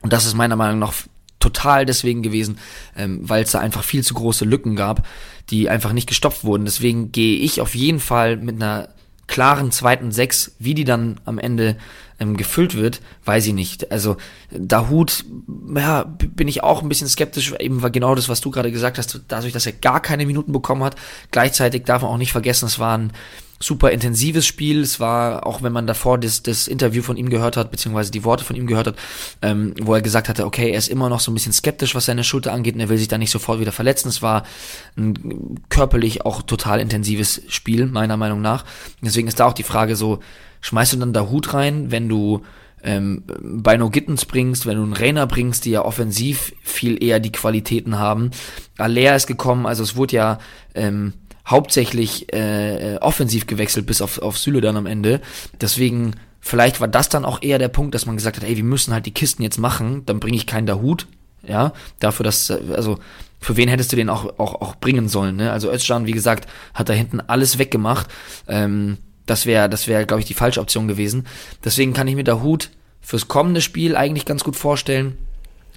[0.00, 0.94] und das ist meiner Meinung nach
[1.40, 2.58] total deswegen gewesen,
[2.96, 5.06] ähm, weil es da einfach viel zu große Lücken gab,
[5.50, 6.64] die einfach nicht gestopft wurden.
[6.64, 8.88] Deswegen gehe ich auf jeden Fall mit einer
[9.26, 11.76] klaren zweiten Sechs, wie die dann am Ende
[12.18, 13.90] ähm, gefüllt wird, weiß ich nicht.
[13.92, 14.16] Also
[14.50, 15.24] Dahut,
[15.74, 18.98] ja, bin ich auch ein bisschen skeptisch, eben war genau das, was du gerade gesagt
[18.98, 20.96] hast, dadurch, dass er gar keine Minuten bekommen hat.
[21.30, 23.12] Gleichzeitig darf man auch nicht vergessen, es war ein
[23.60, 24.82] super intensives Spiel.
[24.82, 28.24] Es war, auch wenn man davor das, das Interview von ihm gehört hat, beziehungsweise die
[28.24, 28.96] Worte von ihm gehört hat,
[29.42, 32.06] ähm, wo er gesagt hatte, okay, er ist immer noch so ein bisschen skeptisch, was
[32.06, 34.08] seine Schulter angeht und er will sich da nicht sofort wieder verletzen.
[34.08, 34.44] Es war
[34.96, 38.64] ein körperlich auch total intensives Spiel, meiner Meinung nach.
[39.00, 40.20] Deswegen ist da auch die Frage so,
[40.60, 42.42] schmeißt du dann da Hut rein, wenn du
[42.82, 47.20] ähm, bei No Gittens bringst, wenn du einen Rainer bringst, die ja offensiv viel eher
[47.20, 48.30] die Qualitäten haben.
[48.76, 50.38] Alea ist gekommen, also es wurde ja
[50.74, 51.14] ähm,
[51.46, 55.20] hauptsächlich äh, offensiv gewechselt, bis auf, auf Süle dann am Ende.
[55.60, 58.64] Deswegen, vielleicht war das dann auch eher der Punkt, dass man gesagt hat, ey, wir
[58.64, 61.06] müssen halt die Kisten jetzt machen, dann bringe ich keinen Dahut,
[61.46, 62.98] ja, dafür, dass, also,
[63.40, 65.52] für wen hättest du den auch, auch, auch bringen sollen, ne?
[65.52, 68.08] Also Özcan, wie gesagt, hat da hinten alles weggemacht,
[68.48, 68.98] ähm,
[69.28, 71.26] das wäre, das wäre, glaube ich, die falsche Option gewesen.
[71.64, 72.70] Deswegen kann ich mir Dahut
[73.00, 75.16] fürs kommende Spiel eigentlich ganz gut vorstellen.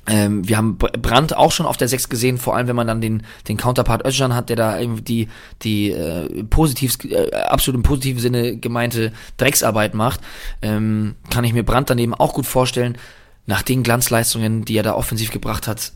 [0.08, 3.02] Ähm, wir haben Brandt auch schon auf der 6 gesehen, vor allem wenn man dann
[3.02, 5.28] den, den Counterpart Özcan hat, der da irgendwie die,
[5.62, 10.22] die äh, positiv, äh, absolut im positiven Sinne gemeinte Drecksarbeit macht,
[10.64, 12.98] ähm, kann ich mir Brandt daneben auch gut vorstellen.
[13.46, 15.92] Nach den Glanzleistungen, die er da offensiv gebracht hat,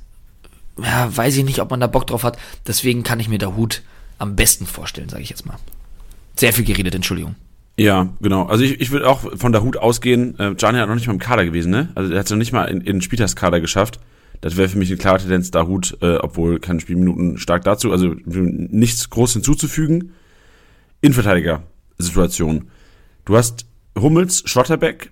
[0.82, 2.38] ja, weiß ich nicht, ob man da Bock drauf hat.
[2.68, 3.82] Deswegen kann ich mir da Hut
[4.20, 5.58] am besten vorstellen, sage ich jetzt mal.
[6.36, 7.36] Sehr viel geredet, Entschuldigung.
[7.78, 8.46] Ja, genau.
[8.46, 10.40] Also ich, ich würde auch von der Hut ausgehen.
[10.40, 11.90] Äh, Gianni hat noch nicht mal im Kader gewesen, ne?
[11.96, 14.00] Also er hat es noch nicht mal in, in den Spieltagskader geschafft.
[14.42, 17.92] Das wäre für mich eine klare Tendenz, da Hut, äh, obwohl keine Spielminuten stark dazu.
[17.92, 20.14] Also nichts groß hinzuzufügen.
[21.02, 22.70] Innenverteidiger-Situation.
[23.26, 23.66] Du hast
[23.98, 25.12] Hummels, Schlotterbeck,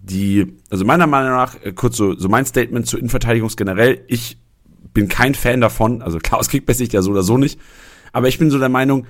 [0.00, 4.38] die, also meiner Meinung nach, äh, kurz so, so mein Statement zur Innenverteidigung generell, ich
[4.92, 7.58] bin kein Fan davon, also klar, aus Kickbass ja so oder so nicht,
[8.12, 9.06] aber ich bin so der Meinung,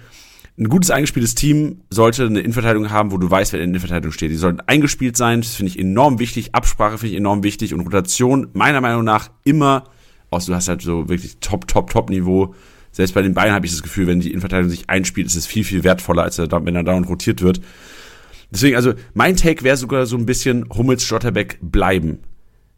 [0.57, 4.13] ein gutes eingespieltes Team sollte eine Innenverteidigung haben, wo du weißt, wer in der Innenverteidigung
[4.13, 4.31] steht.
[4.31, 6.55] Die sollten eingespielt sein, das finde ich enorm wichtig.
[6.55, 9.85] Absprache finde ich enorm wichtig und Rotation meiner Meinung nach immer,
[10.31, 12.55] außer du hast halt so wirklich Top, Top, Top Niveau.
[12.93, 15.47] Selbst bei den Bayern habe ich das Gefühl, wenn die Innenverteidigung sich einspielt, ist es
[15.47, 17.61] viel, viel wertvoller, als wenn er dauernd rotiert wird.
[18.53, 22.21] Deswegen, also mein Take wäre sogar so ein bisschen Hummels, Schlotterbeck bleiben.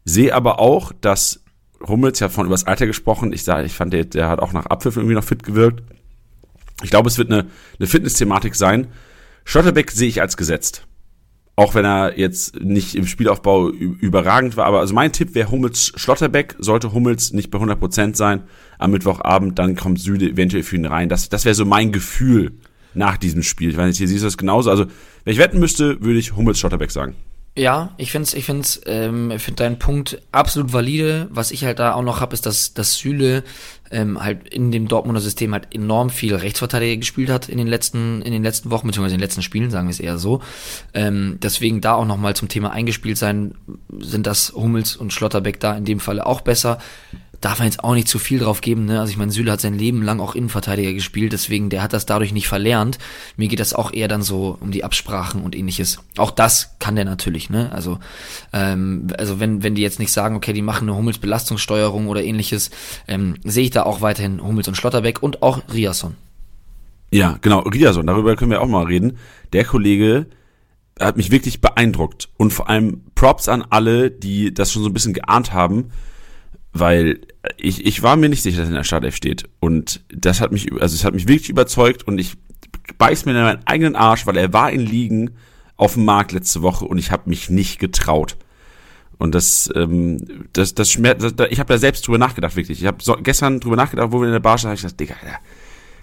[0.03, 1.43] Sehe aber auch, dass
[1.85, 4.65] Hummels, ja von übers Alter gesprochen, ich sage, ich fand, der, der hat auch nach
[4.65, 5.83] Abpfiff irgendwie noch fit gewirkt
[6.83, 7.47] ich glaube, es wird eine,
[7.79, 8.87] eine Fitness-Thematik sein.
[9.45, 10.85] Schotterbeck sehe ich als gesetzt.
[11.55, 14.65] Auch wenn er jetzt nicht im Spielaufbau überragend war.
[14.65, 16.55] Aber also mein Tipp wäre Hummels Schlotterbeck.
[16.59, 18.43] Sollte Hummels nicht bei 100% sein
[18.77, 21.09] am Mittwochabend, dann kommt Süde eventuell für ihn rein.
[21.09, 22.51] Das, das wäre so mein Gefühl
[22.93, 23.71] nach diesem Spiel.
[23.71, 24.69] Ich weiß nicht, hier siehst du das genauso.
[24.69, 24.85] Also,
[25.23, 27.15] wenn ich wetten müsste, würde ich Hummels Schlotterbeck sagen.
[27.57, 31.27] Ja, ich finde ich find's, ähm, ich find deinen Punkt absolut valide.
[31.31, 33.43] Was ich halt da auch noch habe, ist, dass, dass Süle
[33.89, 38.21] ähm, halt in dem Dortmunder System halt enorm viel Rechtsverteidiger gespielt hat in den letzten,
[38.21, 40.43] in den letzten Wochen, beziehungsweise in den letzten Spielen, sagen wir es eher so.
[40.93, 43.55] Ähm, deswegen da auch nochmal zum Thema eingespielt sein,
[43.97, 46.77] sind das Hummels und Schlotterbeck da in dem Falle auch besser
[47.41, 48.85] darf man jetzt auch nicht zu viel drauf geben.
[48.85, 48.99] Ne?
[48.99, 52.05] Also ich meine, Süle hat sein Leben lang auch Innenverteidiger gespielt, deswegen der hat das
[52.05, 52.97] dadurch nicht verlernt.
[53.35, 55.99] Mir geht das auch eher dann so um die Absprachen und ähnliches.
[56.17, 57.49] Auch das kann der natürlich.
[57.49, 57.71] Ne?
[57.71, 57.99] Also
[58.53, 62.23] ähm, also wenn wenn die jetzt nicht sagen, okay, die machen eine Hummels Belastungssteuerung oder
[62.23, 62.71] ähnliches,
[63.07, 66.15] ähm, sehe ich da auch weiterhin Hummels und Schlotterbeck und auch Riasson.
[67.11, 69.17] Ja, genau, Riasson, darüber können wir auch mal reden.
[69.53, 70.25] Der Kollege
[70.99, 74.93] hat mich wirklich beeindruckt und vor allem Props an alle, die das schon so ein
[74.93, 75.91] bisschen geahnt haben
[76.79, 77.21] weil
[77.57, 79.49] ich, ich war mir nicht sicher, dass er in der Startelf steht.
[79.59, 82.35] Und das hat mich, also es hat mich wirklich überzeugt und ich
[82.97, 85.31] beiß mir in meinen eigenen Arsch, weil er war in Ligen
[85.75, 88.37] auf dem Markt letzte Woche und ich habe mich nicht getraut.
[89.17, 92.81] Und das, ähm, das, das schmerzt, ich habe da selbst drüber nachgedacht, wirklich.
[92.81, 95.15] Ich habe so, gestern drüber nachgedacht, wo wir in der Bar standen, ich gesagt, Digga,
[95.21, 95.39] Alter,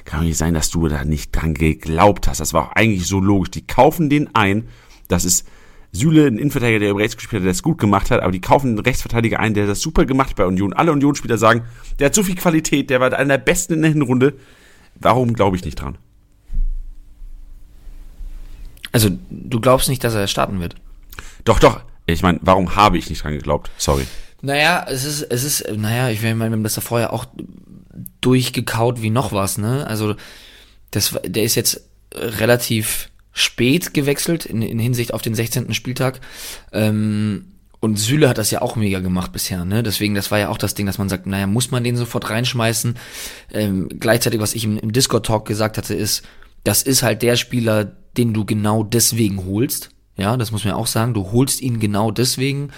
[0.04, 2.40] kann doch nicht sein, dass du da nicht dran geglaubt hast.
[2.40, 3.52] Das war auch eigentlich so logisch.
[3.52, 4.68] Die kaufen den ein,
[5.08, 5.46] das ist
[5.94, 8.40] Süle, ein Innenverteidiger, der über rechts gespielt hat, der das gut gemacht hat, aber die
[8.40, 10.72] kaufen einen Rechtsverteidiger ein, der das super gemacht hat bei Union.
[10.72, 11.62] Alle Unionsspieler sagen,
[11.98, 14.34] der hat so viel Qualität, der war einer der besten in der Hinrunde.
[14.96, 15.96] Warum glaube ich nicht dran?
[18.90, 20.76] Also, du glaubst nicht, dass er starten wird?
[21.44, 21.80] Doch, doch.
[22.06, 23.70] Ich meine, warum habe ich nicht dran geglaubt?
[23.76, 24.06] Sorry.
[24.42, 27.24] Naja, es ist, es ist, naja, ich meine, wir haben das da vorher auch
[28.20, 29.86] durchgekaut wie noch was, ne?
[29.86, 30.16] Also,
[30.90, 35.74] das, der ist jetzt relativ spät gewechselt in, in Hinsicht auf den 16.
[35.74, 36.20] Spieltag.
[36.72, 37.46] Ähm,
[37.80, 39.82] und Süle hat das ja auch mega gemacht bisher, ne?
[39.82, 42.30] Deswegen, das war ja auch das Ding, dass man sagt, naja, muss man den sofort
[42.30, 42.96] reinschmeißen?
[43.52, 46.22] Ähm, gleichzeitig, was ich im, im Discord-Talk gesagt hatte, ist,
[46.62, 47.84] das ist halt der Spieler,
[48.16, 49.90] den du genau deswegen holst.
[50.16, 51.12] Ja, das muss man ja auch sagen.
[51.12, 52.70] Du holst ihn genau deswegen.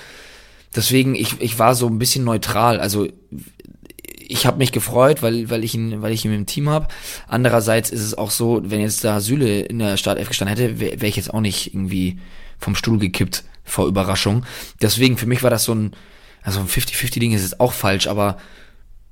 [0.74, 2.80] Deswegen, ich, ich war so ein bisschen neutral.
[2.80, 3.06] Also
[4.28, 6.88] ich habe mich gefreut, weil, weil ich ihn, weil ich ihn im Team habe.
[7.28, 11.00] Andererseits ist es auch so, wenn jetzt da Süle in der Startelf gestanden hätte, wäre
[11.00, 12.18] wär ich jetzt auch nicht irgendwie
[12.58, 14.44] vom Stuhl gekippt vor Überraschung.
[14.80, 15.92] Deswegen, für mich war das so ein,
[16.42, 18.38] also ein 50-50-Ding ist jetzt auch falsch, aber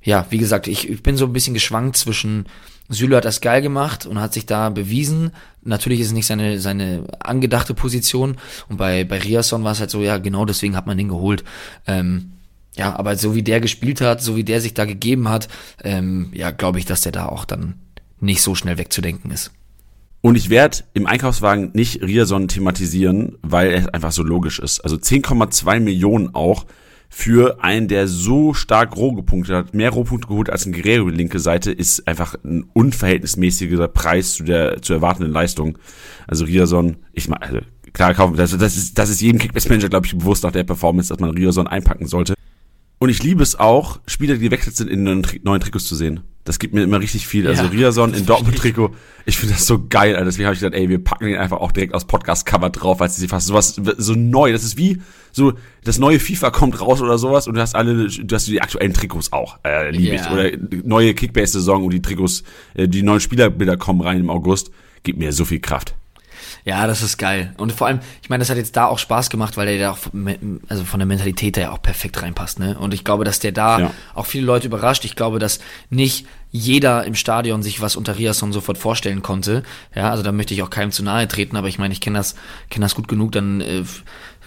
[0.03, 2.47] ja, wie gesagt, ich, ich bin so ein bisschen geschwankt zwischen
[2.89, 5.31] Süle hat das geil gemacht und hat sich da bewiesen.
[5.63, 8.37] Natürlich ist es nicht seine, seine angedachte Position.
[8.69, 11.45] Und bei, bei Riasson war es halt so, ja, genau deswegen hat man den geholt.
[11.87, 12.34] Ähm,
[12.77, 15.49] ja, aber so wie der gespielt hat, so wie der sich da gegeben hat,
[15.83, 17.75] ähm, ja, glaube ich, dass der da auch dann
[18.21, 19.53] nicht so schnell wegzudenken ist.
[20.21, 24.81] Und ich werde im Einkaufswagen nicht Rierson thematisieren, weil er einfach so logisch ist.
[24.81, 26.65] Also 10,2 Millionen auch
[27.11, 31.39] für einen, der so stark roh gepunktet hat, mehr Rohpunkte geholt als ein Guerrero linke
[31.39, 35.79] Seite, ist einfach ein unverhältnismäßiger Preis zu der zu erwartenden Leistung.
[36.27, 37.59] Also Rierson, ich meine, also
[37.93, 41.11] klar kaufen, das, das ist das ist jedem Kickbase-Manager, glaube ich, bewusst nach der Performance,
[41.11, 42.35] dass man Rierson einpacken sollte.
[42.99, 46.21] Und ich liebe es auch, Spieler, die gewechselt sind, in neuen, Trikots zu sehen.
[46.45, 47.49] Das gibt mir immer richtig viel.
[47.49, 50.15] Also ja, Riason in Dortmund-Trikot, ich finde das so geil.
[50.15, 53.01] Also deswegen habe ich gesagt, ey, wir packen ihn einfach auch direkt aus Podcast-Cover drauf,
[53.01, 54.53] weil sie fast sowas so neu.
[54.53, 55.01] Das ist wie
[55.33, 58.61] so das neue FIFA kommt raus oder sowas und du hast alle, du hast die
[58.61, 60.23] aktuellen Trikots auch, äh, liebe yeah.
[60.23, 60.31] ich.
[60.31, 64.71] Oder neue Kickbase-Saison und die Trikots, äh, die neuen Spielerbilder kommen rein im August.
[65.03, 65.95] Gibt mir so viel Kraft.
[66.65, 67.53] Ja, das ist geil.
[67.59, 69.91] Und vor allem, ich meine, das hat jetzt da auch Spaß gemacht, weil der da
[69.93, 69.99] auch,
[70.69, 72.79] also von der Mentalität her auch perfekt reinpasst, ne?
[72.79, 73.91] Und ich glaube, dass der da ja.
[74.15, 75.05] auch viele Leute überrascht.
[75.05, 75.61] Ich glaube, dass
[75.91, 79.63] nicht jeder im Stadion sich was unter Riasson sofort vorstellen konnte.
[79.95, 82.17] Ja, also da möchte ich auch keinem zu nahe treten, aber ich meine, ich kenne
[82.17, 82.35] das,
[82.71, 83.83] kenne das gut genug, dann, äh,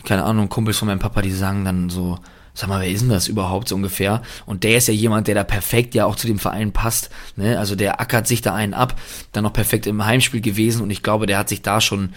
[0.03, 2.17] keine Ahnung, Kumpels von meinem Papa, die sagen dann so,
[2.57, 4.23] sag mal, wer ist denn das überhaupt so ungefähr?
[4.47, 7.11] Und der ist ja jemand, der da perfekt ja auch zu dem Verein passt.
[7.35, 7.59] Ne?
[7.59, 8.99] Also der ackert sich da einen ab,
[9.31, 12.13] dann noch perfekt im Heimspiel gewesen und ich glaube, der hat sich da schon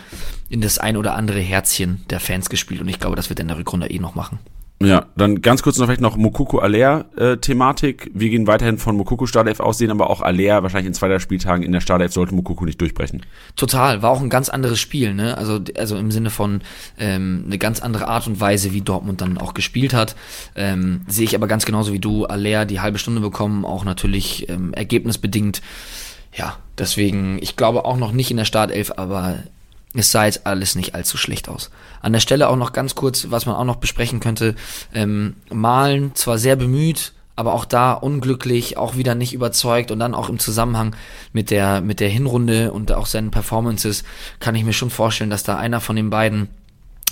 [0.49, 3.43] in das ein oder andere Herzchen der Fans gespielt und ich glaube, das wird er
[3.43, 4.39] in der Rückrunde eh noch machen.
[4.83, 8.07] Ja, dann ganz kurz noch vielleicht noch Mokoko Aller-Thematik.
[8.07, 11.21] Äh, Wir gehen weiterhin von Mokoko Startelf aussehen, aber auch Aller wahrscheinlich in zwei der
[11.21, 13.27] Spieltagen in der Startelf sollte Mokoko nicht durchbrechen.
[13.57, 15.37] Total, war auch ein ganz anderes Spiel, ne?
[15.37, 16.63] Also, also im Sinne von
[16.99, 20.17] ähm, eine ganz andere Art und Weise, wie Dortmund dann auch gespielt hat.
[20.57, 24.49] Ähm, Sehe ich aber ganz genauso wie du, Aller die halbe Stunde bekommen, auch natürlich
[24.49, 25.61] ähm, ergebnisbedingt.
[26.35, 29.41] Ja, deswegen, ich glaube auch noch nicht in der Startelf, aber
[29.95, 31.71] es sah jetzt alles nicht allzu schlecht aus.
[32.01, 34.55] An der Stelle auch noch ganz kurz, was man auch noch besprechen könnte.
[34.95, 40.15] Ähm, Malen zwar sehr bemüht, aber auch da unglücklich, auch wieder nicht überzeugt und dann
[40.15, 40.95] auch im Zusammenhang
[41.33, 44.05] mit der, mit der Hinrunde und auch seinen Performances
[44.39, 46.49] kann ich mir schon vorstellen, dass da einer von den beiden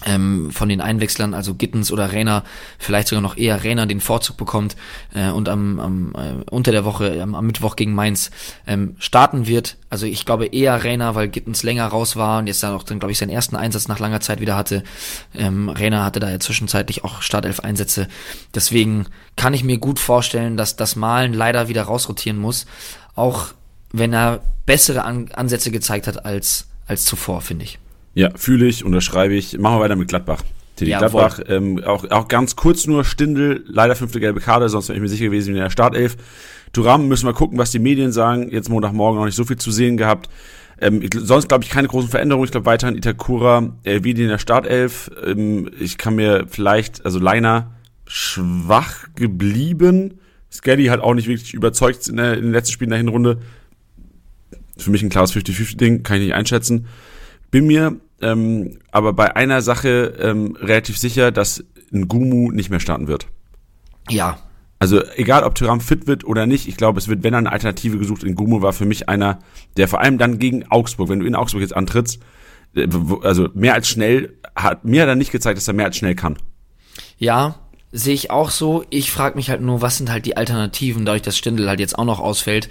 [0.06, 2.44] ähm, von den Einwechslern, also Gittens oder Rainer,
[2.78, 4.76] vielleicht sogar noch eher Rainer den Vorzug bekommt
[5.14, 8.30] äh, und am, am äh, unter der Woche, am, am Mittwoch gegen Mainz
[8.66, 9.76] ähm, starten wird.
[9.90, 12.98] Also ich glaube eher Rainer, weil Gittens länger raus war und jetzt dann auch dann,
[13.00, 14.84] glaube ich, seinen ersten Einsatz nach langer Zeit wieder hatte.
[15.34, 18.08] Ähm, Rainer hatte da ja zwischenzeitlich auch Startelf-Einsätze.
[18.54, 22.66] Deswegen kann ich mir gut vorstellen, dass das Malen leider wieder rausrotieren muss.
[23.14, 23.48] Auch
[23.92, 27.78] wenn er bessere An Ansätze gezeigt hat als, als zuvor, finde ich.
[28.18, 29.56] Ja, fühle ich, unterschreibe ich.
[29.58, 30.42] Machen wir weiter mit Gladbach.
[30.74, 34.88] Teddy Ja, Gladbach, ähm, auch, auch ganz kurz nur Stindel, leider fünfte gelbe Karte, sonst
[34.88, 36.16] wäre ich mir sicher gewesen in der Startelf.
[36.72, 38.50] Turam müssen wir gucken, was die Medien sagen.
[38.50, 40.28] Jetzt Montagmorgen noch nicht so viel zu sehen gehabt.
[40.80, 42.44] Ähm, ich, sonst glaube ich keine großen Veränderungen.
[42.44, 45.12] Ich glaube weiterhin Itakura, äh, wie in der Startelf.
[45.24, 47.70] Ähm, ich kann mir vielleicht, also Leiner
[48.08, 50.18] schwach geblieben.
[50.50, 53.38] Skelly hat auch nicht wirklich überzeugt in, der, in den letzten Spielen der Hinrunde.
[54.76, 56.86] Für mich ein klares 50-50-Ding, kann ich nicht einschätzen.
[57.52, 62.80] Bin mir ähm, aber bei einer Sache ähm, relativ sicher, dass ein Gumu nicht mehr
[62.80, 63.26] starten wird.
[64.10, 64.38] Ja,
[64.78, 67.52] Also egal, ob Thuram fit wird oder nicht, ich glaube, es wird, wenn er eine
[67.52, 69.40] Alternative gesucht, in Gumu war für mich einer,
[69.76, 72.20] der vor allem dann gegen Augsburg, wenn du in Augsburg jetzt antrittst,
[72.74, 72.86] äh,
[73.22, 76.36] also mehr als schnell, hat mir er nicht gezeigt, dass er mehr als schnell kann.
[77.18, 77.56] Ja,
[77.92, 78.84] sehe ich auch so.
[78.90, 81.98] Ich frage mich halt nur, was sind halt die Alternativen, dadurch, dass Stindl halt jetzt
[81.98, 82.68] auch noch ausfällt,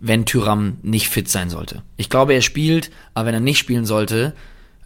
[0.00, 1.82] wenn Tyram nicht fit sein sollte.
[1.96, 4.34] Ich glaube, er spielt, aber wenn er nicht spielen sollte,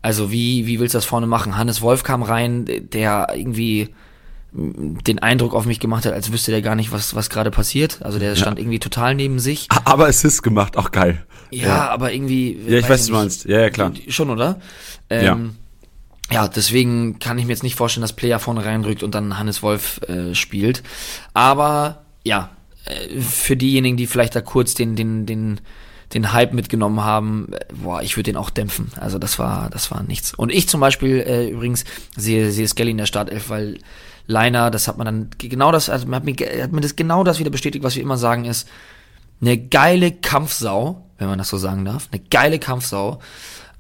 [0.03, 1.57] also wie, wie willst du das vorne machen?
[1.57, 3.94] Hannes Wolf kam rein, der irgendwie
[4.55, 8.00] den Eindruck auf mich gemacht hat, als wüsste der gar nicht, was, was gerade passiert.
[8.03, 9.66] Also der stand irgendwie total neben sich.
[9.84, 11.24] Aber Assist gemacht, auch geil.
[11.50, 12.59] Ja, aber irgendwie.
[12.66, 13.44] Ja, ich weiß, was du meinst.
[13.46, 13.92] Ja, ja, klar.
[14.09, 14.61] Schon, oder?
[15.09, 15.55] Ähm,
[16.30, 16.48] ja.
[16.48, 20.00] deswegen kann ich mir jetzt nicht vorstellen, dass Player vorne reinrückt und dann Hannes Wolf
[20.09, 20.82] äh, spielt.
[21.32, 22.50] Aber ja,
[22.84, 25.61] äh, für diejenigen, die vielleicht da kurz den, den, den,
[26.14, 27.48] den Hype mitgenommen haben,
[27.82, 28.92] boah, ich würde den auch dämpfen.
[29.00, 30.34] Also das war, das war nichts.
[30.34, 31.84] Und ich zum Beispiel äh, übrigens
[32.16, 33.78] sehe, sehe Skelly in der Startelf, weil
[34.26, 37.24] Leiner, das hat man dann genau das, also man hat mir, hat mir das genau
[37.24, 38.68] das wieder bestätigt, was wir immer sagen ist,
[39.40, 43.20] eine geile Kampfsau, wenn man das so sagen darf, eine geile Kampfsau,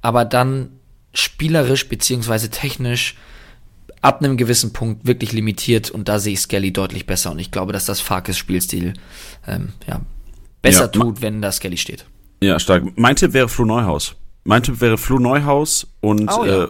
[0.00, 0.70] aber dann
[1.14, 3.16] spielerisch beziehungsweise technisch
[4.00, 7.52] ab einem gewissen Punkt wirklich limitiert und da sehe ich Skelly deutlich besser und ich
[7.52, 8.94] glaube, dass das Farkes Spielstil
[9.46, 10.00] ähm, ja,
[10.60, 12.04] besser Ja, tut, wenn da Skelly steht.
[12.42, 12.84] Ja, stark.
[12.96, 14.16] Mein Tipp wäre Flo Neuhaus.
[14.44, 16.64] Mein Tipp wäre Flo Neuhaus und Oh, ja.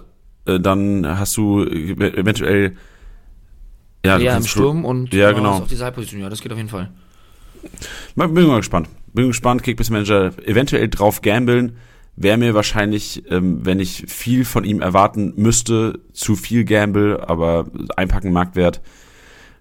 [0.47, 2.77] äh, äh, dann hast du ev- eventuell
[4.05, 5.59] ja, Ja, im Sturm und ja, genau.
[5.59, 6.91] auf die Seilposition, ja, das geht auf jeden Fall.
[8.17, 8.89] Bin mal gespannt.
[9.15, 11.77] Bin gespannt, Kickbiss Manager eventuell drauf gambeln.
[12.17, 17.67] Wäre mir wahrscheinlich, ähm, wenn ich viel von ihm erwarten müsste, zu viel Gamble, aber
[17.97, 18.83] einpacken Marktwert,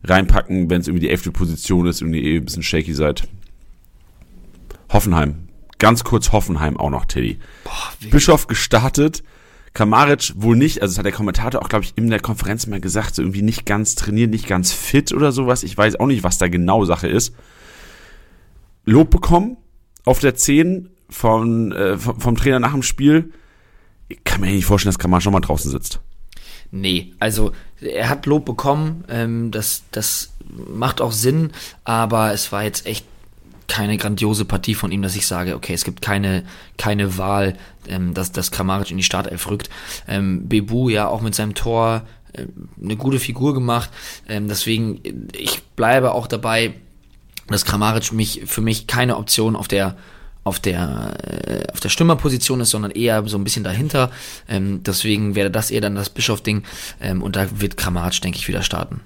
[0.03, 3.23] reinpacken, wenn es irgendwie die elfte Position ist und ihr eh ein bisschen shaky seid.
[4.91, 5.47] Hoffenheim.
[5.81, 7.39] Ganz kurz Hoffenheim auch noch, Teddy.
[8.11, 9.23] Bischof gestartet,
[9.73, 12.79] Kamaric wohl nicht, also das hat der Kommentator auch, glaube ich, in der Konferenz mal
[12.79, 15.63] gesagt, so irgendwie nicht ganz trainiert, nicht ganz fit oder sowas.
[15.63, 17.33] Ich weiß auch nicht, was da genau Sache ist.
[18.85, 19.57] Lob bekommen
[20.05, 23.33] auf der 10 von, äh, vom, vom Trainer nach dem Spiel.
[24.07, 25.99] Ich kann mir nicht vorstellen, dass Kamaric schon mal draußen sitzt.
[26.69, 31.49] Nee, also er hat Lob bekommen, ähm, das, das macht auch Sinn,
[31.83, 33.05] aber es war jetzt echt
[33.71, 36.43] keine grandiose Partie von ihm, dass ich sage, okay, es gibt keine,
[36.77, 37.55] keine Wahl,
[37.87, 39.69] ähm, dass, dass Kramaric in die Startelf rückt.
[40.09, 42.01] Ähm, Bebu ja auch mit seinem Tor
[42.33, 42.47] äh,
[42.83, 43.89] eine gute Figur gemacht,
[44.27, 46.73] ähm, deswegen, äh, ich bleibe auch dabei,
[47.47, 49.95] dass Kramaric mich, für mich keine Option auf der
[50.43, 54.11] auf der äh, auf der Stürmerposition ist, sondern eher so ein bisschen dahinter.
[54.49, 56.63] Ähm, deswegen wäre das eher dann das Bischof-Ding
[56.99, 58.99] ähm, und da wird Kramaric, denke ich, wieder starten.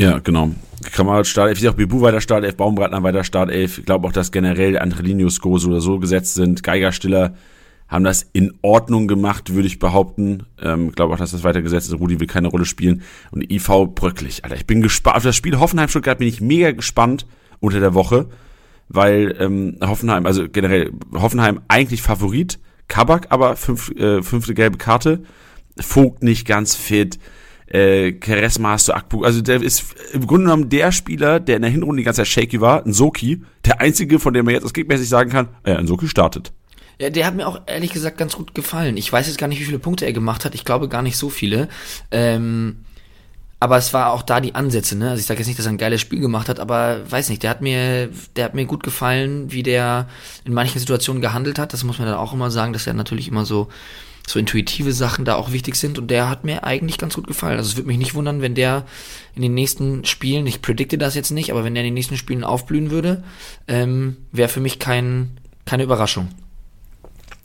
[0.00, 0.50] Ja, genau.
[0.92, 3.76] Kramaric Startelf, ich sehe auch Bebu weiter Startelf, Baumgartner weiter Startelf.
[3.76, 6.62] Ich glaube auch, dass generell andere Linius Gose oder so gesetzt sind.
[6.62, 7.34] Geigerstiller
[7.86, 10.44] haben das in Ordnung gemacht, würde ich behaupten.
[10.62, 12.00] Ähm, glaube auch, dass das weiter gesetzt ist.
[12.00, 13.02] Rudi will keine Rolle spielen.
[13.30, 14.42] Und IV bröcklich.
[14.42, 15.16] Alter, ich bin gespannt.
[15.16, 17.26] Auf das Spiel Hoffenheim-Stuttgart bin ich mega gespannt
[17.58, 18.30] unter der Woche,
[18.88, 22.58] weil ähm, Hoffenheim, also generell Hoffenheim eigentlich Favorit.
[22.88, 25.24] Kabak aber fünf, äh, fünfte gelbe Karte.
[25.78, 27.18] Vogt nicht ganz fit.
[27.70, 29.24] Äh, Charisma hast du Akpu.
[29.24, 32.28] Also der ist im Grunde genommen der Spieler, der in der Hinrunde die ganze Zeit
[32.28, 35.74] shaky war, ein Soki, der einzige, von dem man jetzt aus Kickmäßig sagen kann, äh,
[35.74, 36.52] ein Soki startet.
[37.00, 38.96] Ja, der hat mir auch ehrlich gesagt ganz gut gefallen.
[38.98, 40.54] Ich weiß jetzt gar nicht, wie viele Punkte er gemacht hat.
[40.54, 41.68] Ich glaube gar nicht so viele.
[42.10, 42.84] Ähm,
[43.58, 45.10] aber es war auch da die Ansätze, ne?
[45.10, 47.42] Also ich sage jetzt nicht, dass er ein geiles Spiel gemacht hat, aber weiß nicht,
[47.42, 50.08] der hat mir, der hat mir gut gefallen, wie der
[50.44, 51.72] in manchen Situationen gehandelt hat.
[51.72, 53.68] Das muss man dann auch immer sagen, dass er natürlich immer so
[54.30, 57.58] so intuitive Sachen da auch wichtig sind und der hat mir eigentlich ganz gut gefallen.
[57.58, 58.86] Also es würde mich nicht wundern, wenn der
[59.34, 62.16] in den nächsten Spielen, ich predikte das jetzt nicht, aber wenn der in den nächsten
[62.16, 63.24] Spielen aufblühen würde,
[63.66, 66.28] ähm, wäre für mich kein, keine Überraschung.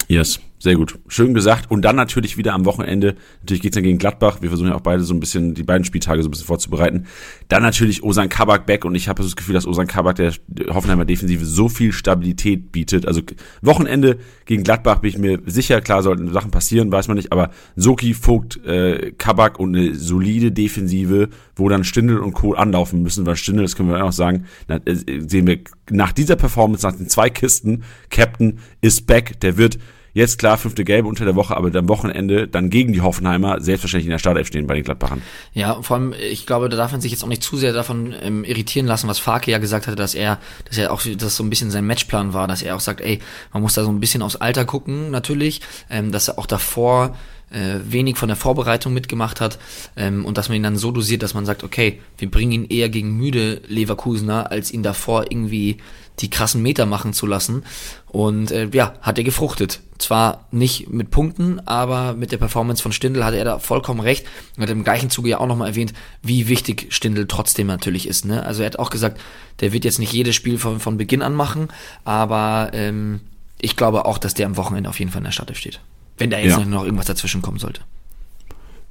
[0.07, 0.99] Yes, sehr gut.
[1.07, 1.69] Schön gesagt.
[1.69, 4.37] Und dann natürlich wieder am Wochenende, natürlich geht's dann gegen Gladbach.
[4.41, 7.05] Wir versuchen ja auch beide so ein bisschen, die beiden Spieltage so ein bisschen vorzubereiten.
[7.49, 10.33] Dann natürlich Osan Kabak back und ich habe das Gefühl, dass Osan Kabak der
[10.69, 13.05] Hoffenheimer Defensive so viel Stabilität bietet.
[13.05, 13.21] Also
[13.61, 17.51] Wochenende gegen Gladbach bin ich mir sicher, klar sollten Sachen passieren, weiß man nicht, aber
[17.75, 22.53] Soki, Vogt, äh, Kabak und eine solide Defensive, wo dann Stindel und Co.
[22.53, 26.37] anlaufen müssen, weil Stindel, das können wir auch sagen, na, äh, sehen wir nach dieser
[26.37, 29.77] Performance, nach den zwei Kisten, Captain ist back, der wird
[30.15, 34.05] Jetzt klar, fünfte Gelbe unter der Woche, aber am Wochenende dann gegen die Hoffenheimer selbstverständlich
[34.05, 35.21] in der Startelf stehen bei den Gladbachern.
[35.53, 38.15] Ja, vor allem, ich glaube, da darf man sich jetzt auch nicht zu sehr davon
[38.21, 40.39] ähm, irritieren lassen, was Farke ja gesagt hatte, dass er,
[40.69, 43.19] dass er auch, das so ein bisschen sein Matchplan war, dass er auch sagt, ey,
[43.51, 45.59] man muss da so ein bisschen aufs Alter gucken, natürlich,
[45.89, 47.13] ähm, dass er auch davor
[47.51, 49.59] äh, wenig von der Vorbereitung mitgemacht hat
[49.97, 52.65] ähm, und dass man ihn dann so dosiert, dass man sagt, okay, wir bringen ihn
[52.69, 55.77] eher gegen müde Leverkusener, als ihn davor irgendwie
[56.19, 57.63] die krassen Meter machen zu lassen.
[58.07, 59.81] Und äh, ja, hat er gefruchtet.
[59.97, 64.25] Zwar nicht mit Punkten, aber mit der Performance von Stindl hatte er da vollkommen recht.
[64.55, 68.25] Und hat im gleichen Zuge ja auch nochmal erwähnt, wie wichtig Stindl trotzdem natürlich ist.
[68.25, 68.45] Ne?
[68.45, 69.19] Also er hat auch gesagt,
[69.59, 71.69] der wird jetzt nicht jedes Spiel von, von Beginn an machen,
[72.03, 73.21] aber ähm,
[73.59, 75.79] ich glaube auch, dass der am Wochenende auf jeden Fall in der Startelf steht.
[76.17, 76.65] Wenn da jetzt ja.
[76.65, 77.81] noch irgendwas dazwischen kommen sollte.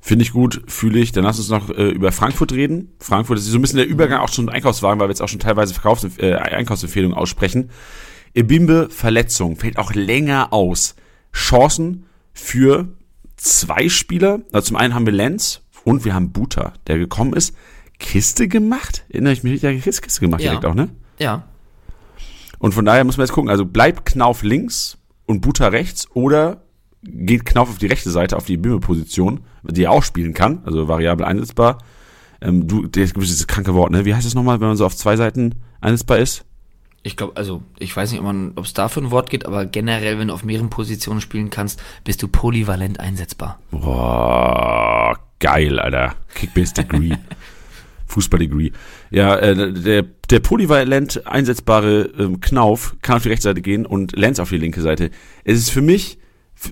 [0.07, 1.12] Finde ich gut, fühle ich.
[1.12, 2.92] Dann lass uns noch äh, über Frankfurt reden.
[2.98, 5.40] Frankfurt ist so ein bisschen der Übergang auch schon Einkaufswagen, weil wir jetzt auch schon
[5.40, 7.70] teilweise Verkaufs äh, Einkaufsempfehlungen aussprechen.
[8.34, 10.94] Ebimbe Verletzung fällt auch länger aus.
[11.32, 12.88] Chancen für
[13.36, 14.42] zwei Spieler.
[14.52, 17.57] Also zum einen haben wir Lenz und wir haben Buta, der gekommen ist.
[17.98, 19.07] Kiste gemacht?
[19.09, 20.50] Erinnere ich mich nicht, der Kiste gemacht ja.
[20.50, 20.90] direkt auch, ne?
[21.18, 21.44] Ja.
[22.59, 23.48] Und von daher muss man jetzt gucken.
[23.48, 26.64] Also bleibt Knauf links und Buta rechts oder
[27.05, 30.88] geht Knauf auf die rechte Seite, auf die Bimmel-Position, die er auch spielen kann, also
[30.88, 31.78] variabel einsetzbar.
[32.40, 34.05] Ähm, du, das gibt dieses kranke Wort, ne?
[34.05, 36.44] Wie heißt es nochmal, wenn man so auf zwei Seiten einsetzbar ist?
[37.02, 40.28] Ich glaube, also ich weiß nicht, ob es dafür ein Wort gibt, aber generell, wenn
[40.28, 43.59] du auf mehreren Positionen spielen kannst, bist du polyvalent einsetzbar.
[43.70, 46.14] Boah, geil, Alter.
[46.34, 47.14] Kickbase Degree.
[48.07, 48.70] Fußball Degree.
[49.11, 54.16] Ja, äh, der, der polyvalent einsetzbare ähm, Knauf kann auf die rechte Seite gehen und
[54.16, 55.11] Lenz auf die linke Seite.
[55.44, 56.18] Es ist für mich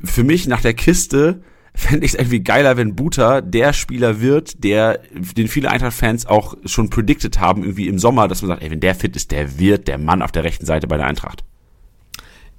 [0.04, 1.42] für mich nach der Kiste
[1.74, 6.54] fände ich es irgendwie geiler, wenn Buta der Spieler wird, der, den viele Eintracht-Fans auch
[6.64, 9.58] schon predicted haben, irgendwie im Sommer, dass man sagt, ey, wenn der fit ist, der
[9.58, 11.44] wird der Mann auf der rechten Seite bei der Eintracht.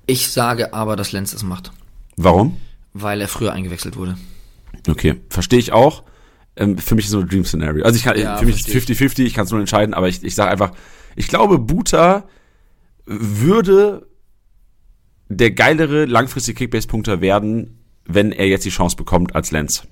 [0.05, 1.71] Ich sage aber, dass Lenz es macht.
[2.17, 2.57] Warum?
[2.93, 4.17] Weil er früher eingewechselt wurde.
[4.87, 6.03] Okay, verstehe ich auch.
[6.55, 7.85] Ähm, für mich ist es so ein Dream-Szenario.
[7.85, 10.23] Also ich kann, ja, für mich ist 50-50, ich kann es nur entscheiden, aber ich,
[10.23, 10.71] ich sage einfach,
[11.15, 12.25] ich glaube, Buta
[13.05, 14.07] würde
[15.35, 19.83] der geilere langfristige Kickbase-Punkter werden, wenn er jetzt die Chance bekommt als Lenz.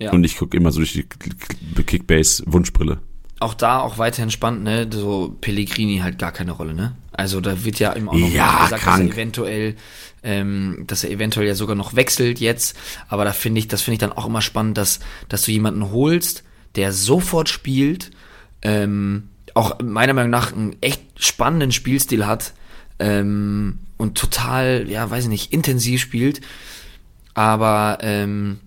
[0.00, 0.12] Ja.
[0.12, 3.00] Und ich gucke immer so durch die Kickbase-Wunschbrille.
[3.38, 4.88] Auch da auch weiterhin spannend, ne?
[4.92, 6.96] So Pellegrini halt gar keine Rolle, ne?
[7.12, 9.08] Also da wird ja immer auch noch ja, gesagt, krank.
[9.08, 9.76] dass er eventuell,
[10.22, 12.76] ähm, dass er eventuell ja sogar noch wechselt jetzt.
[13.08, 15.90] Aber da finde ich, das finde ich dann auch immer spannend, dass, dass du jemanden
[15.90, 16.44] holst,
[16.76, 18.10] der sofort spielt,
[18.62, 22.54] ähm, auch meiner Meinung nach einen echt spannenden Spielstil hat,
[23.00, 26.40] ähm, und total, ja, weiß ich nicht, intensiv spielt.
[27.34, 28.60] Aber ähm,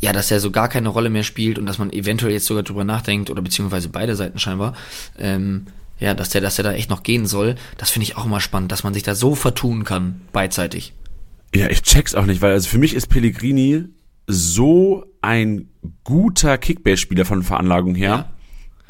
[0.00, 2.62] ja, dass er so gar keine Rolle mehr spielt und dass man eventuell jetzt sogar
[2.62, 4.74] drüber nachdenkt, oder beziehungsweise beide Seiten scheinbar,
[5.18, 5.66] ähm,
[5.98, 8.40] ja, dass der, dass der da echt noch gehen soll, das finde ich auch immer
[8.40, 10.92] spannend, dass man sich da so vertun kann, beidseitig.
[11.54, 13.84] Ja, ich check's auch nicht, weil also für mich ist Pellegrini
[14.26, 15.68] so ein
[16.02, 18.08] guter Kickbase-Spieler von Veranlagung her.
[18.10, 18.32] Ja.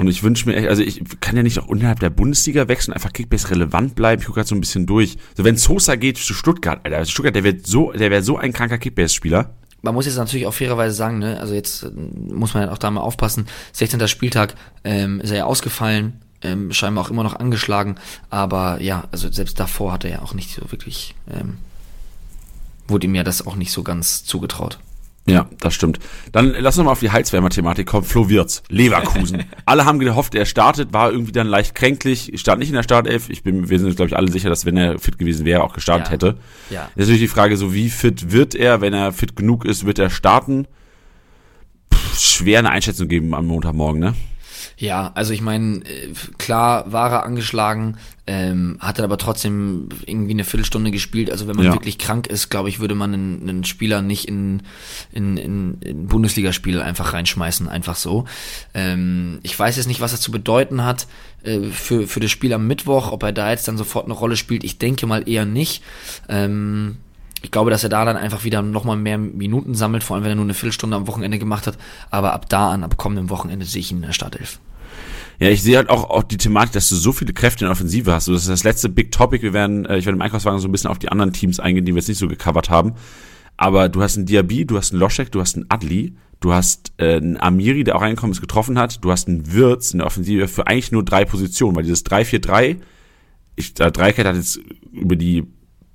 [0.03, 3.13] Und ich wünsche mir, also ich kann ja nicht auch innerhalb der Bundesliga wechseln, einfach
[3.13, 4.19] Kickbase relevant bleiben.
[4.19, 5.17] Ich gucke gerade so ein bisschen durch.
[5.37, 8.51] So, wenn Sosa geht zu Stuttgart, Alter, Stuttgart, der wird so, der wäre so ein
[8.51, 9.51] kranker Kickbase-Spieler.
[9.81, 12.77] Man muss jetzt natürlich auch fairerweise sagen, ne, also jetzt äh, muss man ja auch
[12.77, 13.47] da mal aufpassen.
[13.71, 14.05] 16.
[14.09, 17.95] Spieltag ähm, ist er ja ausgefallen, ähm, scheinbar auch immer noch angeschlagen,
[18.29, 21.59] aber ja, also selbst davor hat er ja auch nicht so wirklich, ähm,
[22.89, 24.79] wurde ihm ja das auch nicht so ganz zugetraut.
[25.25, 25.99] Ja, das stimmt.
[26.33, 28.03] Dann lass uns mal auf die Heizwärmer-Thematik kommen.
[28.03, 29.45] Flo Wirtz, Leverkusen.
[29.65, 33.29] alle haben gehofft, er startet, war irgendwie dann leicht kränklich, stand nicht in der Startelf.
[33.29, 35.63] Ich bin, wir sind uns, glaube ich, alle sicher, dass wenn er fit gewesen wäre,
[35.63, 36.11] auch gestartet Ja.
[36.11, 36.37] hätte.
[36.69, 36.83] Ja.
[36.95, 38.81] Ist natürlich die Frage, so wie fit wird er?
[38.81, 40.67] Wenn er fit genug ist, wird er starten?
[41.93, 44.13] Pff, schwer eine Einschätzung geben am Montagmorgen, ne?
[44.83, 47.95] Ja, also ich meine, äh, klar war er angeschlagen,
[48.27, 51.31] ähm, hat er aber trotzdem irgendwie eine Viertelstunde gespielt.
[51.31, 51.73] Also wenn man Ja.
[51.73, 54.61] wirklich krank ist, glaube ich, würde man einen, einen Spieler nicht in,
[55.13, 58.25] in, in, in Bundesligaspiel einfach reinschmeißen, einfach so.
[58.73, 61.07] Ähm, ich weiß jetzt nicht, was das zu bedeuten hat
[61.43, 64.35] äh, für, für das Spiel am Mittwoch, ob er da jetzt dann sofort eine Rolle
[64.35, 64.65] spielt.
[64.65, 65.81] Ich denke mal eher nicht.
[66.27, 66.97] Ähm,
[67.41, 70.33] ich glaube, dass er da dann einfach wieder nochmal mehr Minuten sammelt, vor allem wenn
[70.33, 71.77] er nur eine Viertelstunde am Wochenende gemacht hat.
[72.09, 74.59] Aber ab da an, ab kommendem Wochenende sehe ich ihn in der Startelf.
[75.39, 77.71] Ja, ich sehe halt auch, auch die Thematik, dass du so viele Kräfte in der
[77.71, 78.27] Offensive hast.
[78.27, 79.41] Das ist das letzte Big Topic.
[79.41, 81.85] Wir werden, äh, ich werde im Einkaufswagen so ein bisschen auf die anderen Teams eingehen,
[81.85, 82.93] die wir jetzt nicht so gecovert haben.
[83.57, 86.93] Aber du hast einen Diaby, du hast einen Loschek, du hast einen Adli, du hast
[86.97, 89.03] äh, einen Amiri, der auch reingekommen ist, getroffen hat.
[89.03, 92.77] Du hast einen Wirtz in der Offensive für eigentlich nur drei Positionen, weil dieses 3-4-3,
[93.55, 94.59] ich, der Dreikette hat jetzt
[94.91, 95.45] über die,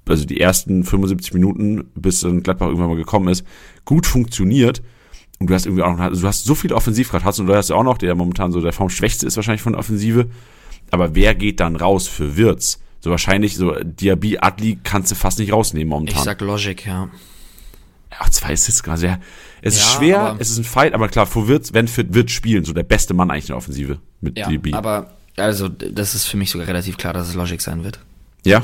[0.08, 3.44] also die ersten 75 Minuten, bis dann Gladbach irgendwann mal gekommen ist,
[3.84, 4.82] gut funktioniert.
[5.40, 7.70] Und du hast irgendwie auch noch, also du hast so viele Offensivgrad, hast du hast
[7.70, 10.26] du auch noch, der momentan so der Formschwächste ist wahrscheinlich von der Offensive.
[10.90, 12.80] Aber wer geht dann raus für Wirtz?
[13.00, 16.16] So wahrscheinlich, so Diaby, Adli kannst du fast nicht rausnehmen momentan.
[16.18, 17.08] Ich sag Logic, ja.
[18.10, 19.06] Ja, zwei Assists gerade.
[19.06, 19.18] Ja,
[19.62, 22.12] es ist Ja, schwer, aber- es ist ein Fight, aber klar, vor Wirtz, wenn für
[22.14, 24.72] Wirtz spielen, so der beste Mann eigentlich in der Offensive mit Ja, DB.
[24.72, 28.00] aber also das ist für mich sogar relativ klar, dass es Logic sein wird.
[28.44, 28.62] ja,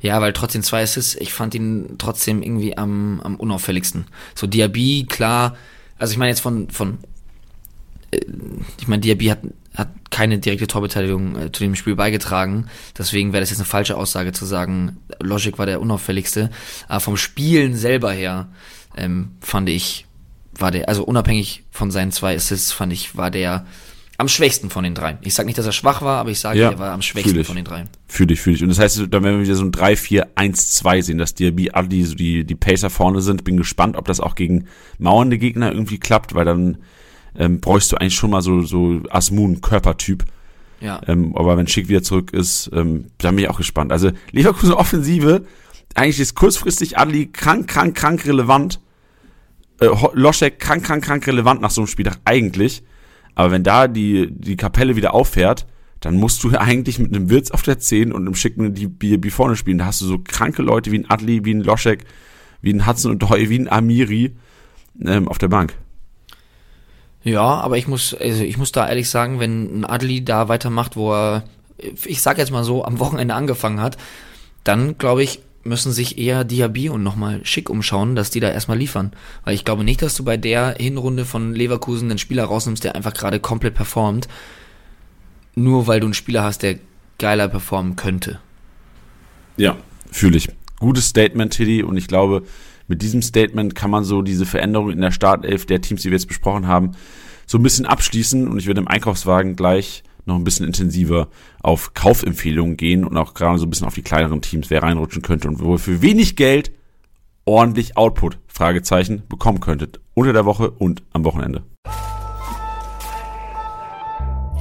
[0.00, 4.06] Ja, weil trotzdem zwei Assists, ich fand ihn trotzdem irgendwie am, am unauffälligsten.
[4.34, 5.56] So Diaby, klar,
[5.98, 6.98] also ich meine jetzt von, von
[8.10, 8.20] äh,
[8.80, 9.40] ich meine, Diaby hat,
[9.74, 13.96] hat keine direkte Torbeteiligung äh, zu dem Spiel beigetragen, deswegen wäre das jetzt eine falsche
[13.96, 16.50] Aussage zu sagen, Logic war der unauffälligste.
[16.88, 18.48] Aber vom Spielen selber her
[18.96, 20.06] ähm, fand ich,
[20.58, 23.66] war der, also unabhängig von seinen zwei Assists, fand ich, war der
[24.18, 25.18] am schwächsten von den dreien.
[25.20, 27.44] Ich sage nicht, dass er schwach war, aber ich sage, Ja, er war am schwächsten
[27.44, 27.88] von den dreien.
[28.08, 28.62] fühle ich, fühle ich.
[28.62, 32.14] Und das heißt, dann werden wir wieder so ein 3-4-1-2 sehen, dass Diaby, Adli, so
[32.14, 33.44] die, die Pacer vorne sind.
[33.44, 34.66] Bin gespannt, ob das auch gegen
[34.98, 36.78] mauernde Gegner irgendwie klappt, weil dann
[37.38, 40.24] ähm, bräuchst du eigentlich schon mal so, so Asmun-Körpertyp.
[40.80, 41.00] Ja.
[41.06, 43.92] Ähm, aber wenn Schick wieder zurück ist, ähm, da bin ich auch gespannt.
[43.92, 45.44] Also Leverkusen Offensive,
[45.94, 48.80] eigentlich ist kurzfristig Adli krank, krank, krank relevant.
[49.80, 52.82] Äh, Loschek krank, krank, krank relevant nach so einem Spieltag eigentlich.
[53.36, 55.66] Aber wenn da die, die Kapelle wieder auffährt,
[56.00, 59.30] dann musst du eigentlich mit einem Wirtz auf der 10 und einem Schicken die BB
[59.30, 59.78] vorne spielen.
[59.78, 62.04] Da hast du so kranke Leute wie ein Adli, wie ein Loschek,
[62.60, 64.34] wie ein Hudson und Doy, wie ein Amiri
[65.04, 65.74] ähm, auf der Bank.
[67.22, 70.96] Ja, aber ich muss, also ich muss da ehrlich sagen, wenn ein Adli da weitermacht,
[70.96, 71.44] wo er,
[72.04, 73.96] ich sag jetzt mal so, am Wochenende angefangen hat,
[74.64, 78.78] dann glaube ich, müssen sich eher Diaby und nochmal schick umschauen, dass die da erstmal
[78.78, 79.12] liefern.
[79.44, 82.94] Weil ich glaube nicht, dass du bei der Hinrunde von Leverkusen einen Spieler rausnimmst, der
[82.94, 84.28] einfach gerade komplett performt,
[85.54, 86.78] nur weil du einen Spieler hast, der
[87.18, 88.40] geiler performen könnte.
[89.56, 89.76] Ja,
[90.10, 90.48] fühle ich.
[90.78, 91.82] Gutes Statement, Tiddy.
[91.82, 92.42] Und ich glaube,
[92.88, 96.16] mit diesem Statement kann man so diese Veränderung in der Startelf der Teams, die wir
[96.16, 96.92] jetzt besprochen haben,
[97.46, 98.48] so ein bisschen abschließen.
[98.48, 101.28] Und ich werde im Einkaufswagen gleich noch ein bisschen intensiver
[101.62, 105.22] auf Kaufempfehlungen gehen und auch gerade so ein bisschen auf die kleineren Teams, wer reinrutschen
[105.22, 106.72] könnte und wo ihr für wenig Geld
[107.44, 110.00] ordentlich Output, Fragezeichen, bekommen könntet.
[110.14, 111.62] Unter der Woche und am Wochenende.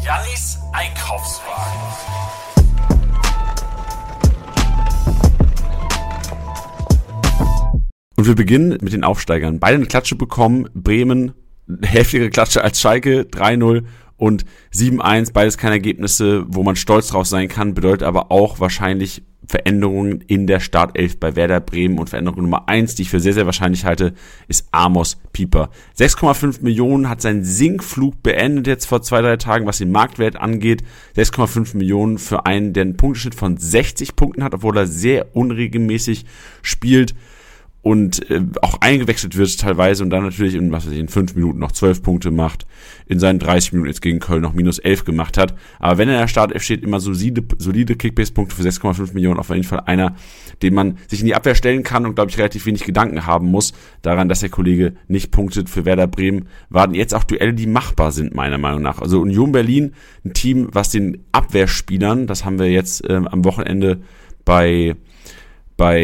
[0.04, 1.82] Jannis Einkaufswagen.
[8.18, 9.60] Und wir beginnen mit den Aufsteigern.
[9.60, 10.70] Beide eine Klatsche bekommen.
[10.76, 11.34] Bremen,
[11.82, 13.84] heftige Klatsche als Schalke, 3-0
[14.18, 15.34] und 7-1.
[15.34, 20.48] Beides keine Ergebnisse, wo man stolz drauf sein kann, bedeutet aber auch wahrscheinlich Veränderungen in
[20.48, 22.00] der Startelf bei Werder Bremen.
[22.00, 24.14] Und Veränderung Nummer eins, die ich für sehr, sehr wahrscheinlich halte,
[24.48, 25.70] ist Amos Pieper.
[25.98, 30.84] 6,5 Millionen hat seinen Sinkflug beendet jetzt vor zwei, drei Tagen, was den Marktwert angeht.
[31.16, 36.26] 6,5 Millionen für einen, der einen Punkteschnitt von 60 Punkten hat, obwohl er sehr unregelmäßig
[36.62, 37.14] spielt
[37.86, 41.36] und äh, auch eingewechselt wird teilweise und dann natürlich in, was weiß ich, in fünf
[41.36, 42.66] Minuten noch zwölf Punkte macht,
[43.06, 45.54] in seinen 30 Minuten jetzt gegen Köln noch minus elf gemacht hat.
[45.78, 49.50] Aber wenn er in der Startelf steht, immer solide, solide Kickbase-Punkte für 6,5 Millionen, auf
[49.50, 50.16] jeden Fall einer,
[50.64, 53.52] den man sich in die Abwehr stellen kann und, glaube ich, relativ wenig Gedanken haben
[53.52, 57.68] muss daran, dass der Kollege nicht punktet für Werder Bremen, warten jetzt auch Duelle, die
[57.68, 59.00] machbar sind, meiner Meinung nach.
[59.00, 59.94] Also Union Berlin,
[60.26, 64.02] ein Team, was den Abwehrspielern, das haben wir jetzt ähm, am Wochenende
[64.44, 64.96] bei
[65.78, 66.00] bei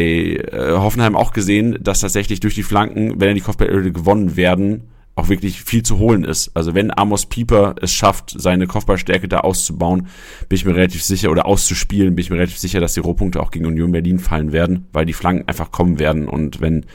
[0.52, 4.88] äh, Hoffenheim auch gesehen, dass tatsächlich durch die Flanken, wenn er die Kopfbälle gewonnen werden,
[5.14, 6.50] auch wirklich viel zu holen ist.
[6.54, 10.06] Also wenn Amos Pieper es schafft, seine Kopfballstärke da auszubauen,
[10.48, 13.40] bin ich mir relativ sicher, oder auszuspielen, bin ich mir relativ sicher, dass die Rohpunkte
[13.40, 16.28] auch gegen Union Berlin fallen werden, weil die Flanken einfach kommen werden.
[16.28, 16.86] Und wenn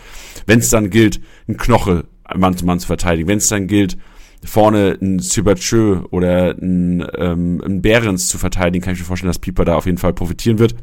[0.47, 2.05] es dann gilt, einen Knoche
[2.35, 3.97] Mann zu Mann zu verteidigen, wenn es dann gilt,
[4.43, 9.39] vorne ein Sibachö oder ein, ähm, ein Behrens zu verteidigen, kann ich mir vorstellen, dass
[9.39, 10.75] Pieper da auf jeden Fall profitieren wird.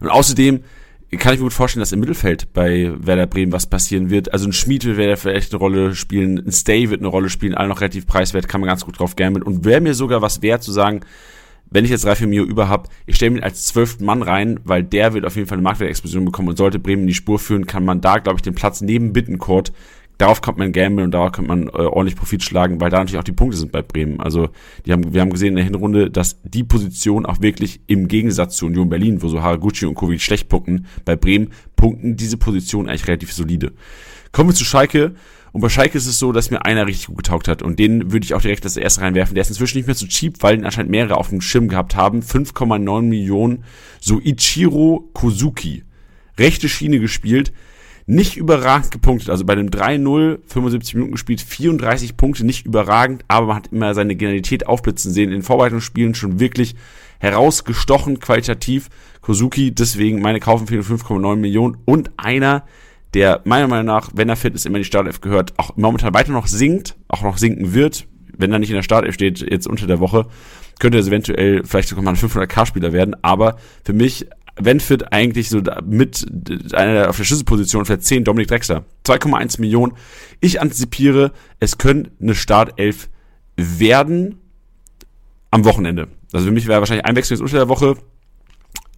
[0.00, 0.60] Und außerdem
[1.18, 4.32] kann ich mir gut vorstellen, dass im Mittelfeld bei Werder Bremen was passieren wird.
[4.32, 7.68] Also ein Schmied wird vielleicht eine Rolle spielen, ein Stay wird eine Rolle spielen, alle
[7.68, 9.42] noch relativ preiswert, kann man ganz gut drauf gambeln.
[9.42, 11.00] Und wäre mir sogar was wert zu sagen,
[11.70, 14.84] wenn ich jetzt vier Mio über habe, ich stelle ihn als zwölften Mann rein, weil
[14.84, 17.66] der wird auf jeden Fall eine Marktwertexplosion bekommen und sollte Bremen in die Spur führen,
[17.66, 19.72] kann man da, glaube ich, den Platz neben Bittencourt
[20.18, 23.18] darauf kommt man gambeln und darauf kann man äh, ordentlich Profit schlagen, weil da natürlich
[23.18, 24.20] auch die Punkte sind bei Bremen.
[24.20, 24.48] Also
[24.86, 28.56] die haben, wir haben gesehen in der Hinrunde, dass die Position auch wirklich im Gegensatz
[28.56, 32.88] zu Union Berlin, wo so Haraguchi und Kovic schlecht punkten, bei Bremen punkten diese Position
[32.88, 33.72] eigentlich relativ solide.
[34.32, 35.14] Kommen wir zu Schalke.
[35.52, 37.62] Und bei Schalke ist es so, dass mir einer richtig gut getaugt hat.
[37.62, 39.36] Und den würde ich auch direkt als erste reinwerfen.
[39.36, 41.94] Der ist inzwischen nicht mehr so cheap, weil ihn anscheinend mehrere auf dem Schirm gehabt
[41.94, 42.22] haben.
[42.22, 43.62] 5,9 Millionen.
[44.00, 45.84] So Ichiro Kozuki.
[46.36, 47.52] Rechte Schiene gespielt
[48.06, 49.30] nicht überragend gepunktet.
[49.30, 53.94] Also bei dem 3-0, 75 Minuten gespielt, 34 Punkte, nicht überragend, aber man hat immer
[53.94, 55.32] seine Genialität aufblitzen sehen.
[55.32, 56.74] In Vorbereitungsspielen schon wirklich
[57.18, 58.88] herausgestochen, qualitativ.
[59.22, 62.64] Kozuki, deswegen meine Kaufempfehlung 5,9 Millionen und einer,
[63.14, 66.12] der meiner Meinung nach, wenn er fit ist, immer in die Startelf gehört, auch momentan
[66.12, 68.06] weiter noch sinkt, auch noch sinken wird,
[68.36, 70.26] wenn er nicht in der Startelf steht, jetzt unter der Woche,
[70.78, 74.26] könnte es eventuell vielleicht sogar mal ein 500k-Spieler werden, aber für mich
[74.56, 76.26] wenn fit eigentlich so mit
[76.72, 78.84] einer auf der Schlüsselposition vielleicht 10 Dominik Drexler.
[79.04, 79.94] 2,1 Millionen.
[80.40, 83.08] Ich antizipiere, es könnte eine Startelf
[83.56, 84.38] werden
[85.50, 86.08] am Wochenende.
[86.32, 87.96] Also für mich wäre wahrscheinlich Einwechslung unter der Woche.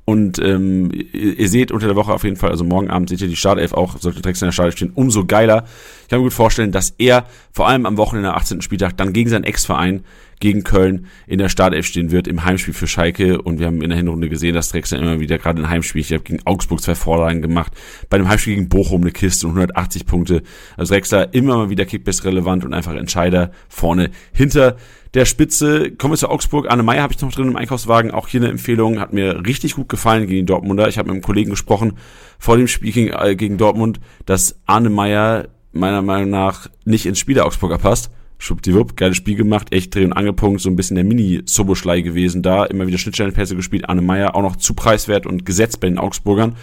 [0.04, 3.20] Und ähm, ihr, ihr, seht unter der Woche auf jeden Fall, also morgen Abend seht
[3.20, 5.64] ihr die Startelf auch, sollte Drexler in der Startelf stehen, umso geiler.
[6.02, 8.62] Ich kann mir gut vorstellen, dass er vor allem am Wochenende, 18.
[8.62, 10.04] Spieltag, dann gegen seinen Ex-Verein
[10.40, 13.40] gegen Köln in der Startelf stehen wird im Heimspiel für Schalke.
[13.40, 16.12] Und wir haben in der Hinrunde gesehen, dass Drexler immer wieder gerade in Heimspiel, ich
[16.12, 17.72] habe gegen Augsburg zwei Vorlagen gemacht,
[18.10, 20.42] bei dem Heimspiel gegen Bochum eine Kiste und 180 Punkte.
[20.76, 24.76] Also Drexler immer mal wieder Kickbase relevant und einfach Entscheider vorne hinter
[25.14, 25.92] der Spitze.
[25.92, 26.70] Kommen wir zu Augsburg.
[26.70, 28.10] Arne Meyer habe ich noch drin im Einkaufswagen.
[28.10, 29.00] Auch hier eine Empfehlung.
[29.00, 30.88] Hat mir richtig gut gefallen gegen Dortmunder.
[30.88, 31.94] Ich habe mit einem Kollegen gesprochen
[32.38, 37.18] vor dem Spiel gegen, äh, gegen Dortmund, dass Arne Meyer meiner Meinung nach nicht ins
[37.18, 40.96] Spiel der Augsburger passt schwuppdiwupp, geiles Spiel gemacht, echt Dreh- und Angelpunkt, so ein bisschen
[40.96, 45.46] der Mini-Soboschlei gewesen da, immer wieder Schnittstellenpässe gespielt, Anne Meyer auch noch zu preiswert und
[45.46, 46.56] gesetzt bei den Augsburgern.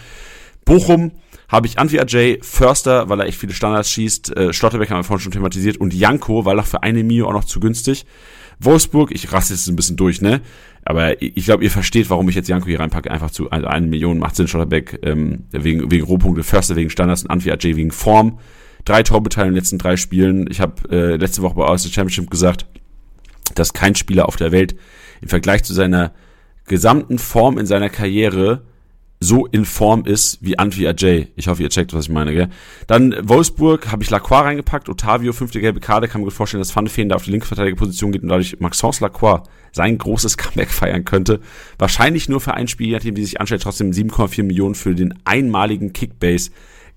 [0.66, 1.12] Bochum
[1.50, 5.04] habe ich Antwi Ajay, Förster, weil er echt viele Standards schießt, äh, Schlotterbeck haben wir
[5.04, 8.06] vorhin schon thematisiert und Janko, weil er für eine Mio auch noch zu günstig.
[8.60, 10.42] Wolfsburg, ich raste jetzt ein bisschen durch, ne?
[10.86, 13.10] Aber ich glaube, ihr versteht, warum ich jetzt Janko hier reinpacke.
[13.10, 17.24] Einfach zu also eine Million macht Sinn, Schlotterbeck ähm, wegen, wegen Rohpunkte, Förster wegen Standards
[17.24, 18.40] und Antwi Ajay wegen Form
[18.86, 20.50] drei Torbeteiligungen in den letzten drei Spielen.
[20.50, 22.66] Ich habe äh, letzte Woche bei Austin Championship gesagt,
[23.56, 24.76] dass kein Spieler auf der Welt
[25.22, 26.12] im Vergleich zu seiner
[26.66, 28.64] gesamten Form in seiner Karriere
[29.24, 31.30] so in Form ist wie Antwi Ajay.
[31.36, 32.34] Ich hoffe, ihr checkt, was ich meine.
[32.34, 32.50] Gell?
[32.88, 36.76] Dann Wolfsburg habe ich Lacroix reingepackt, Otavio, fünfte gelbe Karte, kann man gut vorstellen, dass
[36.76, 41.06] Van Feen da auf die Linksverteidigerposition geht und dadurch Maxence Lacroix sein großes Comeback feiern
[41.06, 41.40] könnte.
[41.80, 45.94] Wahrscheinlich nur für ein Spiel, nachdem die sich anstellt, trotzdem 7,4 Millionen für den einmaligen
[45.94, 46.52] Kickbase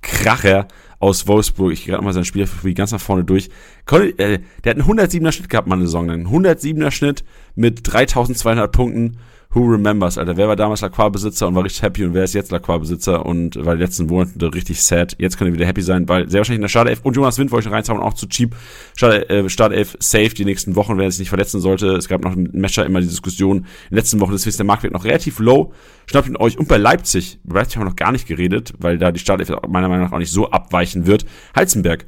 [0.07, 0.69] Kracher
[0.99, 1.73] aus Wolfsburg.
[1.73, 3.49] Ich gerade mal sein Spiel ganz nach vorne durch.
[3.91, 6.11] Äh, der hat einen 107er Schnitt gehabt, meine Saison.
[6.11, 7.25] Einen 107er Schnitt
[7.55, 9.19] mit 3200 Punkten
[9.57, 10.37] Who remembers, Alter?
[10.37, 13.75] Wer war damals Lacroix-Besitzer und war richtig happy und wer ist jetzt Lacroix-Besitzer und war
[13.75, 15.17] die letzten Monate richtig sad?
[15.19, 17.51] Jetzt können wir wieder happy sein, weil sehr wahrscheinlich in der Startelf und Jonas Wind
[17.53, 18.55] wollte ich reinzaubern, auch zu cheap.
[18.95, 21.93] Start, äh, Startelf safe die nächsten Wochen, wenn er sich nicht verletzen sollte.
[21.93, 23.57] Es gab noch im Matcher immer die Diskussion.
[23.57, 25.73] In den letzten Wochen ist der Marktwert noch relativ low.
[26.05, 26.59] Schnappt ihn euch.
[26.59, 29.49] Und bei Leipzig, bei Leipzig haben wir noch gar nicht geredet, weil da die Startelf
[29.67, 31.25] meiner Meinung nach auch nicht so abweichen wird.
[31.57, 32.05] Heizenberg.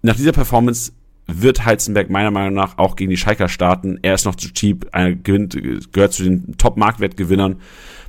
[0.00, 0.92] Nach dieser Performance
[1.26, 3.98] wird Heizenberg meiner Meinung nach auch gegen die Schalker starten.
[4.02, 5.56] Er ist noch zu cheap, er gewinnt,
[5.92, 7.56] gehört zu den Top-Marktwertgewinnern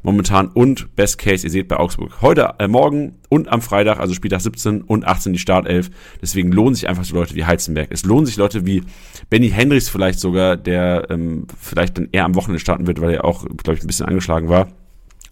[0.04, 4.14] momentan und Best Case, ihr seht bei Augsburg heute, äh, morgen und am Freitag, also
[4.14, 5.90] Spieltag 17 und 18 die Startelf.
[6.22, 7.88] Deswegen lohnen sich einfach so Leute wie Heizenberg.
[7.90, 8.84] Es lohnen sich Leute wie
[9.30, 13.26] Benny Hendricks vielleicht sogar, der ähm, vielleicht dann eher am Wochenende starten wird, weil er
[13.26, 14.68] auch, glaube ich, ein bisschen angeschlagen war.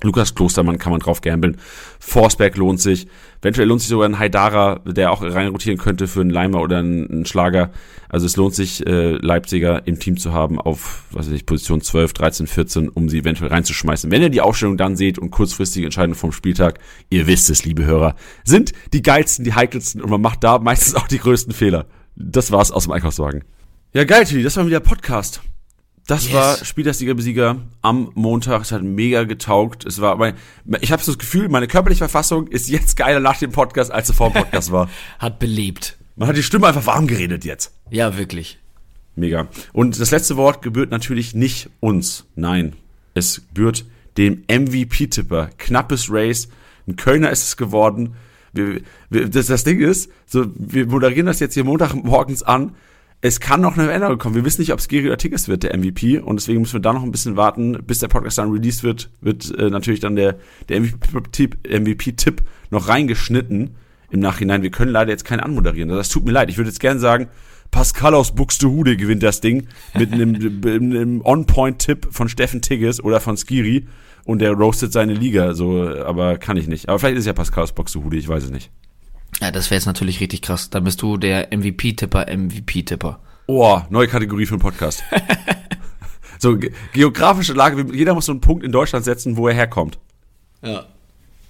[0.01, 1.57] Lukas Klostermann kann man drauf gambeln.
[1.99, 3.07] Forsberg lohnt sich.
[3.41, 7.25] Eventuell lohnt sich sogar ein Haidara, der auch reinrotieren könnte für einen Leimer oder einen,
[7.25, 7.71] Schlager.
[8.09, 11.81] Also es lohnt sich, äh, Leipziger im Team zu haben auf, was weiß ich, Position
[11.81, 14.11] 12, 13, 14, um sie eventuell reinzuschmeißen.
[14.11, 16.79] Wenn ihr die Aufstellung dann seht und kurzfristige Entscheidungen vom Spieltag,
[17.09, 20.95] ihr wisst es, liebe Hörer, sind die geilsten, die heikelsten und man macht da meistens
[20.95, 21.85] auch die größten Fehler.
[22.15, 23.43] Das war's aus dem Einkaufswagen.
[23.93, 25.41] Ja, geil, Tilly, das war wieder Podcast.
[26.07, 26.33] Das yes.
[26.33, 28.61] war Spiel der Siegerbesieger am Montag.
[28.61, 29.85] Es hat mega getaugt.
[29.85, 30.35] Es war, mein,
[30.81, 34.07] ich habe so das Gefühl, meine körperliche Verfassung ist jetzt geiler nach dem Podcast, als
[34.07, 34.89] sie vor dem Podcast war.
[35.19, 35.97] hat belebt.
[36.15, 37.73] Man hat die Stimme einfach warm geredet jetzt.
[37.89, 38.59] Ja, wirklich.
[39.15, 39.47] Mega.
[39.71, 42.25] Und das letzte Wort gebührt natürlich nicht uns.
[42.35, 42.73] Nein.
[43.13, 43.85] Es gebührt
[44.17, 45.51] dem MVP-Tipper.
[45.57, 46.49] Knappes Race.
[46.85, 48.15] Ein Kölner ist es geworden.
[48.51, 52.75] Wir, wir, das, das Ding ist, so, wir moderieren das jetzt hier Montagmorgens an
[53.25, 54.35] es kann noch eine Änderung kommen.
[54.35, 56.19] Wir wissen nicht, ob es Giri oder Tickets wird, der MVP.
[56.19, 59.11] Und deswegen müssen wir da noch ein bisschen warten, bis der Podcast dann released wird,
[59.21, 60.35] wird äh, natürlich dann der,
[60.67, 62.15] der MVP-Tipp MVP
[62.69, 63.75] noch reingeschnitten
[64.11, 64.61] im Nachhinein.
[64.61, 65.87] Wir können leider jetzt keinen anmoderieren.
[65.87, 66.49] Das tut mir leid.
[66.49, 67.29] Ich würde jetzt gerne sagen,
[67.71, 69.67] Pascal aus Buxtehude gewinnt das Ding
[69.97, 70.35] mit einem,
[70.65, 73.87] einem On-Point-Tipp von Steffen Tigges oder von Skiri
[74.25, 75.53] und der roastet seine Liga.
[75.53, 76.89] So, aber kann ich nicht.
[76.89, 78.69] Aber vielleicht ist ja Pascal aus Buxtehude, ich weiß es nicht.
[79.41, 80.69] Ja, das wäre jetzt natürlich richtig krass.
[80.69, 83.19] Dann bist du der MVP-Tipper, MVP-Tipper.
[83.47, 85.03] Oh, neue Kategorie für den Podcast.
[86.39, 89.99] so, ge geografische Lage, jeder muss so einen Punkt in Deutschland setzen, wo er herkommt.
[90.61, 90.85] Ja.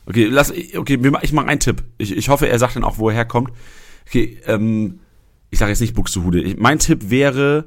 [0.05, 1.83] Okay, lass, okay, ich mache einen Tipp.
[1.97, 3.51] Ich, ich hoffe, er sagt dann auch, wo er herkommt.
[4.07, 4.99] Okay, ähm,
[5.49, 6.55] ich sage jetzt nicht Buxtehude.
[6.57, 7.65] Mein Tipp wäre,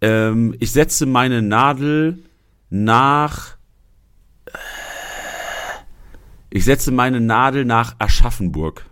[0.00, 2.24] ähm, ich setze meine Nadel
[2.68, 3.56] nach,
[6.50, 8.84] ich setze meine Nadel nach Aschaffenburg.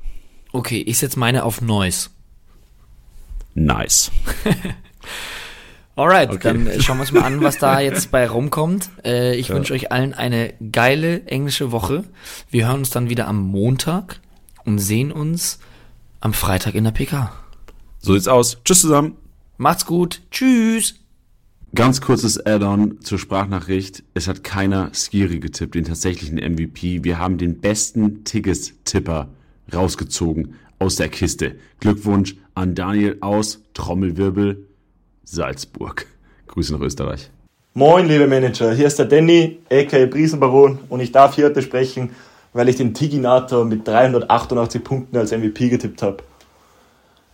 [0.53, 2.11] Okay, ich setze meine auf Neuss.
[3.55, 4.11] Nice.
[5.97, 6.41] Alright, okay.
[6.43, 8.91] dann schauen wir uns mal an, was da jetzt bei rumkommt.
[9.05, 9.55] Äh, ich ja.
[9.55, 12.05] wünsche euch allen eine geile englische Woche.
[12.51, 14.21] Wir hören uns dann wieder am Montag
[14.65, 15.59] und sehen uns
[16.21, 17.33] am Freitag in der PK.
[17.99, 18.59] So sieht's aus.
[18.65, 19.17] Tschüss zusammen.
[19.59, 20.23] Macht's gut.
[20.31, 20.95] Tschüss.
[21.75, 24.03] Ganz kurzes Add-on zur Sprachnachricht.
[24.15, 27.05] Es hat keiner Skiri getippt, den tatsächlichen MVP.
[27.05, 29.29] Wir haben den besten Tickets-Tipper
[29.75, 31.57] rausgezogen aus der Kiste.
[31.81, 34.67] Glückwunsch an Daniel aus Trommelwirbel
[35.25, 36.07] Salzburg.
[36.49, 37.31] Grüße nach Österreich.
[37.75, 42.11] Moin, liebe Manager, hier ist der Danny, aka Brisenbaron, und ich darf hier heute sprechen,
[42.53, 46.17] weil ich den Tiginator mit 388 Punkten als MVP getippt habe.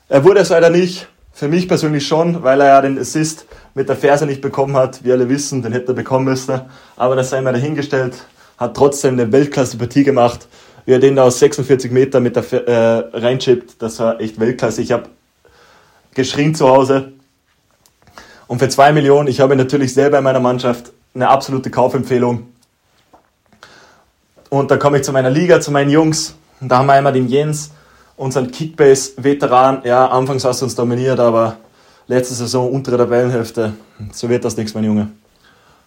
[0.09, 3.89] Er wurde es leider nicht, für mich persönlich schon, weil er ja den Assist mit
[3.89, 5.05] der Ferse nicht bekommen hat.
[5.05, 6.63] Wie alle wissen, den hätte er bekommen müssen.
[6.97, 8.15] Aber das sei mal dahingestellt,
[8.57, 10.49] hat trotzdem eine Weltklasse-Partie gemacht
[10.87, 14.81] wie er den da aus 46 Meter mit der äh, reinchippt, das war echt Weltklasse.
[14.81, 15.09] Ich habe
[16.15, 17.13] geschrien zu Hause.
[18.47, 22.47] Und für zwei Millionen, ich habe natürlich selber in meiner Mannschaft eine absolute Kaufempfehlung.
[24.49, 26.37] Und dann komme ich zu meiner Liga, zu meinen Jungs.
[26.61, 27.73] Und da haben wir einmal den Jens,
[28.17, 29.83] unseren Kickbase-Veteran.
[29.85, 31.57] Ja, anfangs hast du uns dominiert, aber
[32.07, 33.75] letzte Saison unter der Tabellenhälfte.
[34.13, 35.09] So wird das nichts, mein Junge.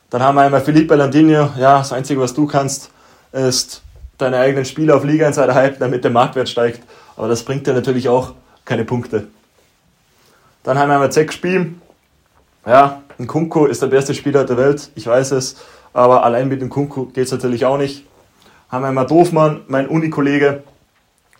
[0.09, 1.51] Dann haben wir einmal Felipe Landinho.
[1.57, 2.89] Ja, das Einzige, was du kannst,
[3.31, 3.81] ist
[4.19, 6.81] deine eigenen Spieler auf Liga Insider hypen, damit der Marktwert steigt.
[7.17, 8.33] Aber das bringt dir natürlich auch
[8.65, 9.27] keine Punkte.
[10.63, 11.73] Dann haben wir einmal Zeck Spiel.
[12.65, 15.55] Ja, ein Kunku ist der beste Spieler der Welt, ich weiß es.
[15.93, 18.05] Aber allein mit dem Kunku geht es natürlich auch nicht.
[18.69, 20.63] Haben wir einmal Doofmann, mein Unikollege.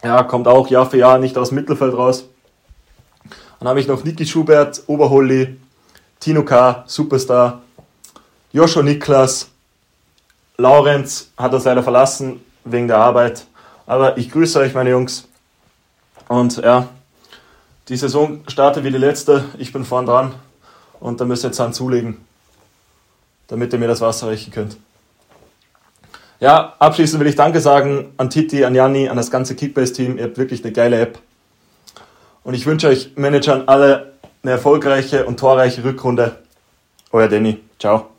[0.04, 2.26] Ja, kommt auch Jahr für Jahr nicht aus dem Mittelfeld raus.
[3.60, 5.58] Dann habe ich noch Niki Schubert, Oberholli,
[6.20, 7.62] Tino K., Superstar,
[8.54, 9.50] Joshua Niklas,
[10.58, 13.46] Laurenz hat er leider verlassen, wegen der Arbeit.
[13.86, 15.28] Aber ich grüße euch, meine Jungs.
[16.28, 16.88] Und ja,
[17.88, 19.46] die Saison startet wie die letzte.
[19.58, 20.34] Ich bin vorn dran.
[21.00, 22.18] Und da müsst ihr jetzt Hand zulegen,
[23.48, 24.78] damit ihr mir das Wasser reichen könnt.
[26.40, 30.18] Ja, abschließend will ich Danke sagen an Titi, an Janni, an das ganze Kickbase-Team.
[30.18, 31.20] Ihr habt wirklich eine geile App.
[32.44, 34.14] Und ich wünsche euch Managern alle
[34.44, 36.38] eine erfolgreiche und torreiche Rückrunde.
[37.12, 37.60] Euer Danny.
[37.78, 38.19] Ciao.